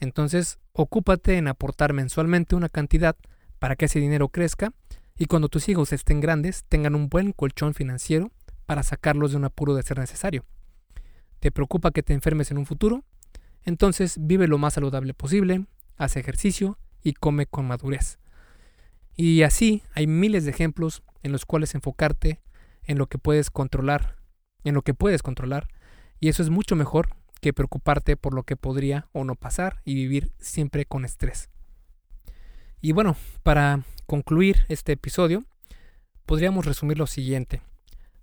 Entonces, 0.00 0.58
ocúpate 0.72 1.36
en 1.36 1.46
aportar 1.46 1.92
mensualmente 1.92 2.56
una 2.56 2.68
cantidad 2.68 3.16
para 3.58 3.76
que 3.76 3.84
ese 3.84 4.00
dinero 4.00 4.28
crezca 4.28 4.72
y 5.16 5.26
cuando 5.26 5.48
tus 5.48 5.68
hijos 5.68 5.92
estén 5.92 6.20
grandes 6.20 6.64
tengan 6.64 6.94
un 6.94 7.08
buen 7.08 7.32
colchón 7.32 7.74
financiero 7.74 8.32
para 8.64 8.82
sacarlos 8.82 9.32
de 9.32 9.36
un 9.36 9.44
apuro 9.44 9.74
de 9.74 9.82
ser 9.82 9.98
necesario. 9.98 10.46
¿Te 11.38 11.50
preocupa 11.50 11.90
que 11.90 12.02
te 12.02 12.14
enfermes 12.14 12.50
en 12.50 12.58
un 12.58 12.66
futuro? 12.66 13.04
Entonces 13.64 14.16
vive 14.18 14.48
lo 14.48 14.56
más 14.56 14.74
saludable 14.74 15.12
posible, 15.12 15.66
haz 15.98 16.16
ejercicio 16.16 16.78
y 17.02 17.12
come 17.12 17.44
con 17.44 17.66
madurez. 17.66 18.18
Y 19.14 19.42
así 19.42 19.82
hay 19.92 20.06
miles 20.06 20.44
de 20.44 20.50
ejemplos 20.50 21.02
en 21.22 21.32
los 21.32 21.44
cuales 21.44 21.74
enfocarte 21.74 22.40
en 22.84 22.96
lo 22.96 23.06
que 23.06 23.18
puedes 23.18 23.50
controlar, 23.50 24.16
en 24.64 24.74
lo 24.74 24.80
que 24.80 24.94
puedes 24.94 25.22
controlar 25.22 25.68
y 26.18 26.28
eso 26.28 26.42
es 26.42 26.48
mucho 26.48 26.76
mejor 26.76 27.10
que 27.40 27.52
preocuparte 27.52 28.16
por 28.16 28.34
lo 28.34 28.44
que 28.44 28.56
podría 28.56 29.08
o 29.12 29.24
no 29.24 29.34
pasar 29.34 29.80
y 29.84 29.94
vivir 29.94 30.32
siempre 30.38 30.84
con 30.84 31.04
estrés. 31.04 31.48
Y 32.80 32.92
bueno, 32.92 33.16
para 33.42 33.82
concluir 34.06 34.64
este 34.68 34.92
episodio, 34.92 35.44
podríamos 36.26 36.64
resumir 36.64 36.98
lo 36.98 37.06
siguiente. 37.06 37.62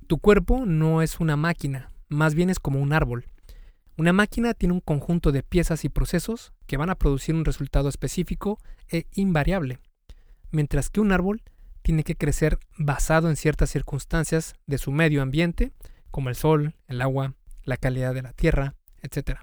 Tu 0.08 0.18
cuerpo 0.20 0.66
no 0.66 1.02
es 1.02 1.20
una 1.20 1.36
máquina, 1.36 1.92
más 2.08 2.34
bien 2.34 2.50
es 2.50 2.60
como 2.60 2.80
un 2.80 2.94
árbol. 2.94 3.26
Una 3.98 4.14
máquina 4.14 4.54
tiene 4.54 4.74
un 4.74 4.80
conjunto 4.80 5.32
de 5.32 5.44
piezas 5.44 5.84
y 5.84 5.90
procesos 5.90 6.54
que 6.68 6.78
van 6.78 6.90
a 6.90 6.96
producir 6.96 7.36
un 7.36 7.46
resultado 7.46 7.90
específico 7.90 8.60
e 8.90 9.06
invariable, 9.14 9.80
mientras 10.52 10.90
que 10.90 11.02
un 11.02 11.12
árbol 11.12 11.42
tiene 11.82 12.04
que 12.04 12.16
crecer 12.16 12.60
basado 12.78 13.30
en 13.30 13.36
ciertas 13.36 13.70
circunstancias 13.70 14.56
de 14.66 14.78
su 14.78 14.92
medio 14.92 15.22
ambiente, 15.22 15.72
como 16.12 16.30
el 16.30 16.36
sol, 16.36 16.76
el 16.88 17.02
agua, 17.02 17.34
la 17.64 17.78
calidad 17.78 18.14
de 18.14 18.22
la 18.22 18.34
tierra, 18.34 18.76
etc. 19.02 19.40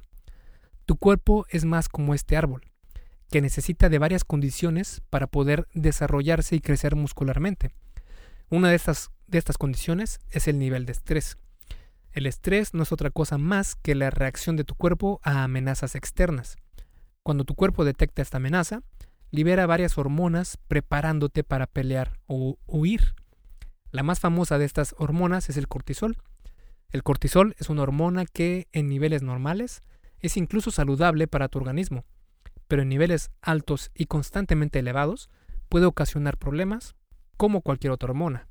Tu 0.86 0.96
cuerpo 0.96 1.46
es 1.48 1.64
más 1.64 1.88
como 1.88 2.14
este 2.14 2.36
árbol, 2.36 2.62
que 3.30 3.40
necesita 3.40 3.88
de 3.88 3.98
varias 3.98 4.24
condiciones 4.24 5.02
para 5.10 5.26
poder 5.26 5.66
desarrollarse 5.74 6.56
y 6.56 6.60
crecer 6.60 6.96
muscularmente. 6.96 7.74
Una 8.50 8.70
de 8.70 8.76
estas, 8.76 9.10
de 9.26 9.38
estas 9.38 9.58
condiciones 9.58 10.20
es 10.30 10.48
el 10.48 10.58
nivel 10.58 10.86
de 10.86 10.92
estrés. 10.92 11.38
El 12.12 12.26
estrés 12.26 12.74
no 12.74 12.84
es 12.84 12.92
otra 12.92 13.10
cosa 13.10 13.38
más 13.38 13.74
que 13.74 13.94
la 13.94 14.10
reacción 14.10 14.56
de 14.56 14.64
tu 14.64 14.74
cuerpo 14.74 15.20
a 15.24 15.42
amenazas 15.42 15.96
externas. 15.96 16.56
Cuando 17.24 17.44
tu 17.44 17.54
cuerpo 17.54 17.84
detecta 17.84 18.22
esta 18.22 18.36
amenaza, 18.36 18.82
libera 19.30 19.66
varias 19.66 19.98
hormonas 19.98 20.58
preparándote 20.68 21.42
para 21.42 21.66
pelear 21.66 22.20
o 22.26 22.58
huir. 22.66 23.14
La 23.90 24.02
más 24.02 24.20
famosa 24.20 24.58
de 24.58 24.64
estas 24.64 24.94
hormonas 24.98 25.48
es 25.48 25.56
el 25.56 25.66
cortisol, 25.66 26.18
el 26.90 27.02
cortisol 27.02 27.54
es 27.58 27.70
una 27.70 27.82
hormona 27.82 28.24
que 28.24 28.68
en 28.72 28.88
niveles 28.88 29.22
normales 29.22 29.82
es 30.20 30.36
incluso 30.36 30.70
saludable 30.70 31.26
para 31.26 31.48
tu 31.48 31.58
organismo, 31.58 32.04
pero 32.68 32.82
en 32.82 32.88
niveles 32.88 33.30
altos 33.42 33.90
y 33.94 34.06
constantemente 34.06 34.78
elevados 34.78 35.28
puede 35.68 35.86
ocasionar 35.86 36.38
problemas 36.38 36.94
como 37.36 37.62
cualquier 37.62 37.92
otra 37.92 38.10
hormona. 38.10 38.48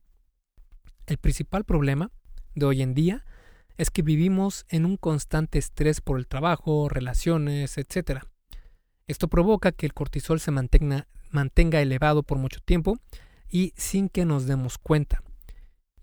El 1.07 1.17
principal 1.17 1.63
problema 1.63 2.11
de 2.55 2.65
hoy 2.65 2.81
en 2.81 2.93
día 2.93 3.25
es 3.77 3.89
que 3.89 4.01
vivimos 4.01 4.65
en 4.69 4.85
un 4.85 4.97
constante 4.97 5.57
estrés 5.57 6.01
por 6.01 6.17
el 6.17 6.27
trabajo, 6.27 6.89
relaciones, 6.89 7.77
etc. 7.77 8.21
Esto 9.07 9.27
provoca 9.27 9.71
que 9.71 9.85
el 9.85 9.93
cortisol 9.93 10.39
se 10.39 10.51
mantenga, 10.51 11.07
mantenga 11.31 11.81
elevado 11.81 12.23
por 12.23 12.37
mucho 12.37 12.59
tiempo 12.61 12.99
y 13.49 13.73
sin 13.75 14.09
que 14.09 14.25
nos 14.25 14.45
demos 14.45 14.77
cuenta. 14.77 15.23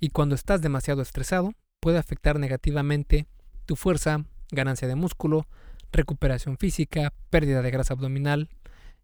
Y 0.00 0.10
cuando 0.10 0.34
estás 0.34 0.62
demasiado 0.62 1.02
estresado, 1.02 1.52
puede 1.80 1.98
afectar 1.98 2.38
negativamente 2.38 3.26
tu 3.66 3.76
fuerza, 3.76 4.24
ganancia 4.52 4.86
de 4.86 4.94
músculo, 4.94 5.46
recuperación 5.92 6.58
física, 6.58 7.12
pérdida 7.30 7.62
de 7.62 7.70
grasa 7.70 7.94
abdominal, 7.94 8.48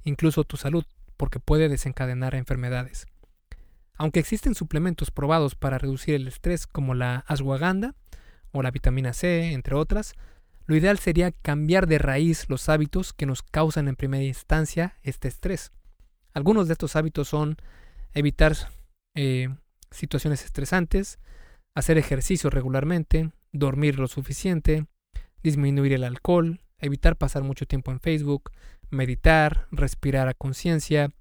incluso 0.05 0.45
tu 0.45 0.57
salud, 0.57 0.85
porque 1.17 1.41
puede 1.41 1.69
desencadenar 1.69 2.35
enfermedades. 2.35 3.07
Aunque 3.97 4.21
existen 4.21 4.55
suplementos 4.55 5.11
probados 5.11 5.55
para 5.55 5.79
reducir 5.79 6.15
el 6.15 6.29
estrés 6.29 6.67
como 6.67 6.95
la 6.95 7.25
ashwagandha 7.27 7.95
o 8.53 8.63
la 8.63 8.71
vitamina 8.71 9.15
C, 9.15 9.53
entre 9.53 9.75
otras, 9.75 10.15
lo 10.67 10.77
ideal 10.77 10.99
sería 10.99 11.31
cambiar 11.31 11.87
de 11.87 11.99
raíz 11.99 12.49
los 12.49 12.69
hábitos 12.69 13.13
que 13.13 13.27
nos 13.27 13.43
causan 13.43 13.89
en 13.89 13.97
primera 13.97 14.25
instancia 14.25 14.99
este 15.03 15.29
estrés. 15.29 15.73
Algunos 16.35 16.67
de 16.67 16.73
estos 16.73 16.97
hábitos 16.97 17.29
son 17.29 17.57
evitar 18.13 18.55
eh, 19.15 19.49
situaciones 19.91 20.45
estresantes, 20.45 21.19
hacer 21.77 21.99
ejercicio 21.99 22.49
regularmente, 22.49 23.31
dormir 23.53 23.99
lo 23.99 24.09
suficiente, 24.09 24.87
disminuir 25.43 25.93
el 25.93 26.05
alcohol, 26.05 26.63
evitar 26.79 27.17
pasar 27.17 27.43
mucho 27.43 27.67
tiempo 27.67 27.93
en 27.93 28.01
Facebook, 28.01 28.51
meditar, 28.89 29.69
respirar 29.71 30.27
a 30.27 30.33
conciencia, 30.33 31.13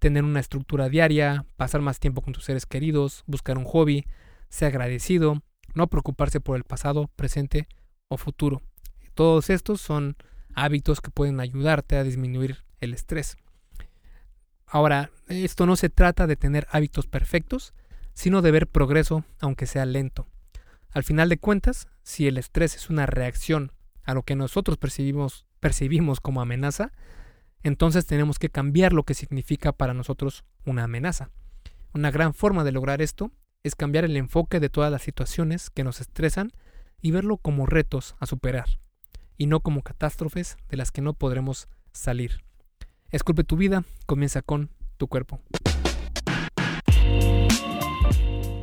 tener 0.00 0.24
una 0.24 0.40
estructura 0.40 0.88
diaria, 0.88 1.46
pasar 1.56 1.80
más 1.80 2.00
tiempo 2.00 2.22
con 2.22 2.32
tus 2.32 2.44
seres 2.44 2.66
queridos, 2.66 3.22
buscar 3.28 3.56
un 3.56 3.64
hobby, 3.64 4.04
ser 4.48 4.68
agradecido, 4.68 5.42
no 5.74 5.86
preocuparse 5.86 6.40
por 6.40 6.56
el 6.56 6.64
pasado, 6.64 7.08
presente 7.14 7.68
o 8.08 8.16
futuro. 8.16 8.62
Todos 9.14 9.48
estos 9.48 9.80
son 9.80 10.16
hábitos 10.56 11.00
que 11.00 11.12
pueden 11.12 11.38
ayudarte 11.38 11.96
a 11.96 12.02
disminuir 12.02 12.64
el 12.80 12.94
estrés. 12.94 13.36
Ahora, 14.66 15.12
esto 15.28 15.66
no 15.66 15.76
se 15.76 15.88
trata 15.88 16.26
de 16.26 16.34
tener 16.34 16.66
hábitos 16.72 17.06
perfectos, 17.06 17.74
sino 18.14 18.42
de 18.42 18.50
ver 18.50 18.68
progreso, 18.68 19.24
aunque 19.38 19.66
sea 19.66 19.86
lento. 19.86 20.26
Al 20.90 21.04
final 21.04 21.28
de 21.28 21.38
cuentas, 21.38 21.88
si 22.02 22.26
el 22.26 22.38
estrés 22.38 22.74
es 22.74 22.90
una 22.90 23.06
reacción 23.06 23.72
a 24.04 24.14
lo 24.14 24.22
que 24.22 24.34
nosotros 24.34 24.76
percibimos, 24.76 25.46
percibimos 25.60 26.20
como 26.20 26.40
amenaza, 26.40 26.92
entonces 27.62 28.06
tenemos 28.06 28.38
que 28.38 28.50
cambiar 28.50 28.92
lo 28.92 29.04
que 29.04 29.14
significa 29.14 29.72
para 29.72 29.94
nosotros 29.94 30.44
una 30.64 30.84
amenaza. 30.84 31.30
Una 31.92 32.10
gran 32.10 32.34
forma 32.34 32.64
de 32.64 32.72
lograr 32.72 33.02
esto 33.02 33.30
es 33.62 33.74
cambiar 33.74 34.04
el 34.04 34.16
enfoque 34.16 34.60
de 34.60 34.70
todas 34.70 34.90
las 34.90 35.02
situaciones 35.02 35.70
que 35.70 35.84
nos 35.84 36.00
estresan 36.00 36.52
y 37.00 37.10
verlo 37.10 37.36
como 37.36 37.66
retos 37.66 38.16
a 38.18 38.26
superar, 38.26 38.66
y 39.36 39.46
no 39.46 39.60
como 39.60 39.82
catástrofes 39.82 40.56
de 40.68 40.76
las 40.76 40.90
que 40.90 41.02
no 41.02 41.14
podremos 41.14 41.68
salir. 41.92 42.42
Esculpe 43.10 43.44
tu 43.44 43.56
vida, 43.56 43.84
comienza 44.06 44.42
con 44.42 44.70
tu 44.96 45.08
cuerpo. 45.08 45.40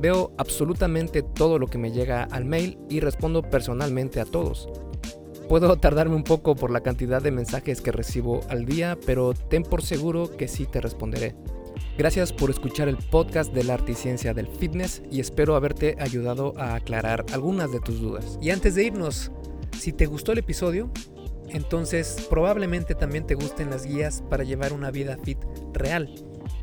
Veo 0.00 0.32
absolutamente 0.38 1.22
todo 1.22 1.58
lo 1.58 1.66
que 1.66 1.76
me 1.76 1.92
llega 1.92 2.22
al 2.24 2.46
mail 2.46 2.78
y 2.88 3.00
respondo 3.00 3.42
personalmente 3.42 4.20
a 4.20 4.24
todos. 4.24 4.68
Puedo 5.48 5.76
tardarme 5.76 6.14
un 6.14 6.24
poco 6.24 6.54
por 6.54 6.70
la 6.70 6.80
cantidad 6.80 7.20
de 7.20 7.32
mensajes 7.32 7.80
que 7.80 7.92
recibo 7.92 8.40
al 8.48 8.64
día, 8.64 8.96
pero 9.04 9.34
ten 9.34 9.62
por 9.62 9.82
seguro 9.82 10.36
que 10.36 10.48
sí 10.48 10.64
te 10.64 10.80
responderé. 10.80 11.34
Gracias 11.98 12.32
por 12.32 12.48
escuchar 12.48 12.88
el 12.88 12.96
podcast 12.96 13.52
de 13.52 13.64
la 13.64 13.74
arte 13.74 13.92
y 13.92 13.94
ciencia 13.94 14.32
del 14.32 14.46
fitness 14.46 15.02
y 15.10 15.20
espero 15.20 15.54
haberte 15.54 15.96
ayudado 16.00 16.54
a 16.56 16.76
aclarar 16.76 17.26
algunas 17.32 17.70
de 17.70 17.80
tus 17.80 18.00
dudas. 18.00 18.38
Y 18.40 18.50
antes 18.50 18.74
de 18.74 18.84
irnos, 18.84 19.30
si 19.78 19.92
te 19.92 20.06
gustó 20.06 20.32
el 20.32 20.38
episodio, 20.38 20.90
entonces 21.50 22.26
probablemente 22.30 22.94
también 22.94 23.26
te 23.26 23.34
gusten 23.34 23.68
las 23.68 23.84
guías 23.84 24.22
para 24.30 24.44
llevar 24.44 24.72
una 24.72 24.90
vida 24.90 25.18
fit 25.22 25.38
real. 25.74 26.14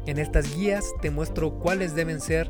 En 0.07 0.17
estas 0.17 0.55
guías 0.55 0.85
te 1.01 1.11
muestro 1.11 1.59
cuáles 1.59 1.93
deben 1.93 2.21
ser 2.21 2.49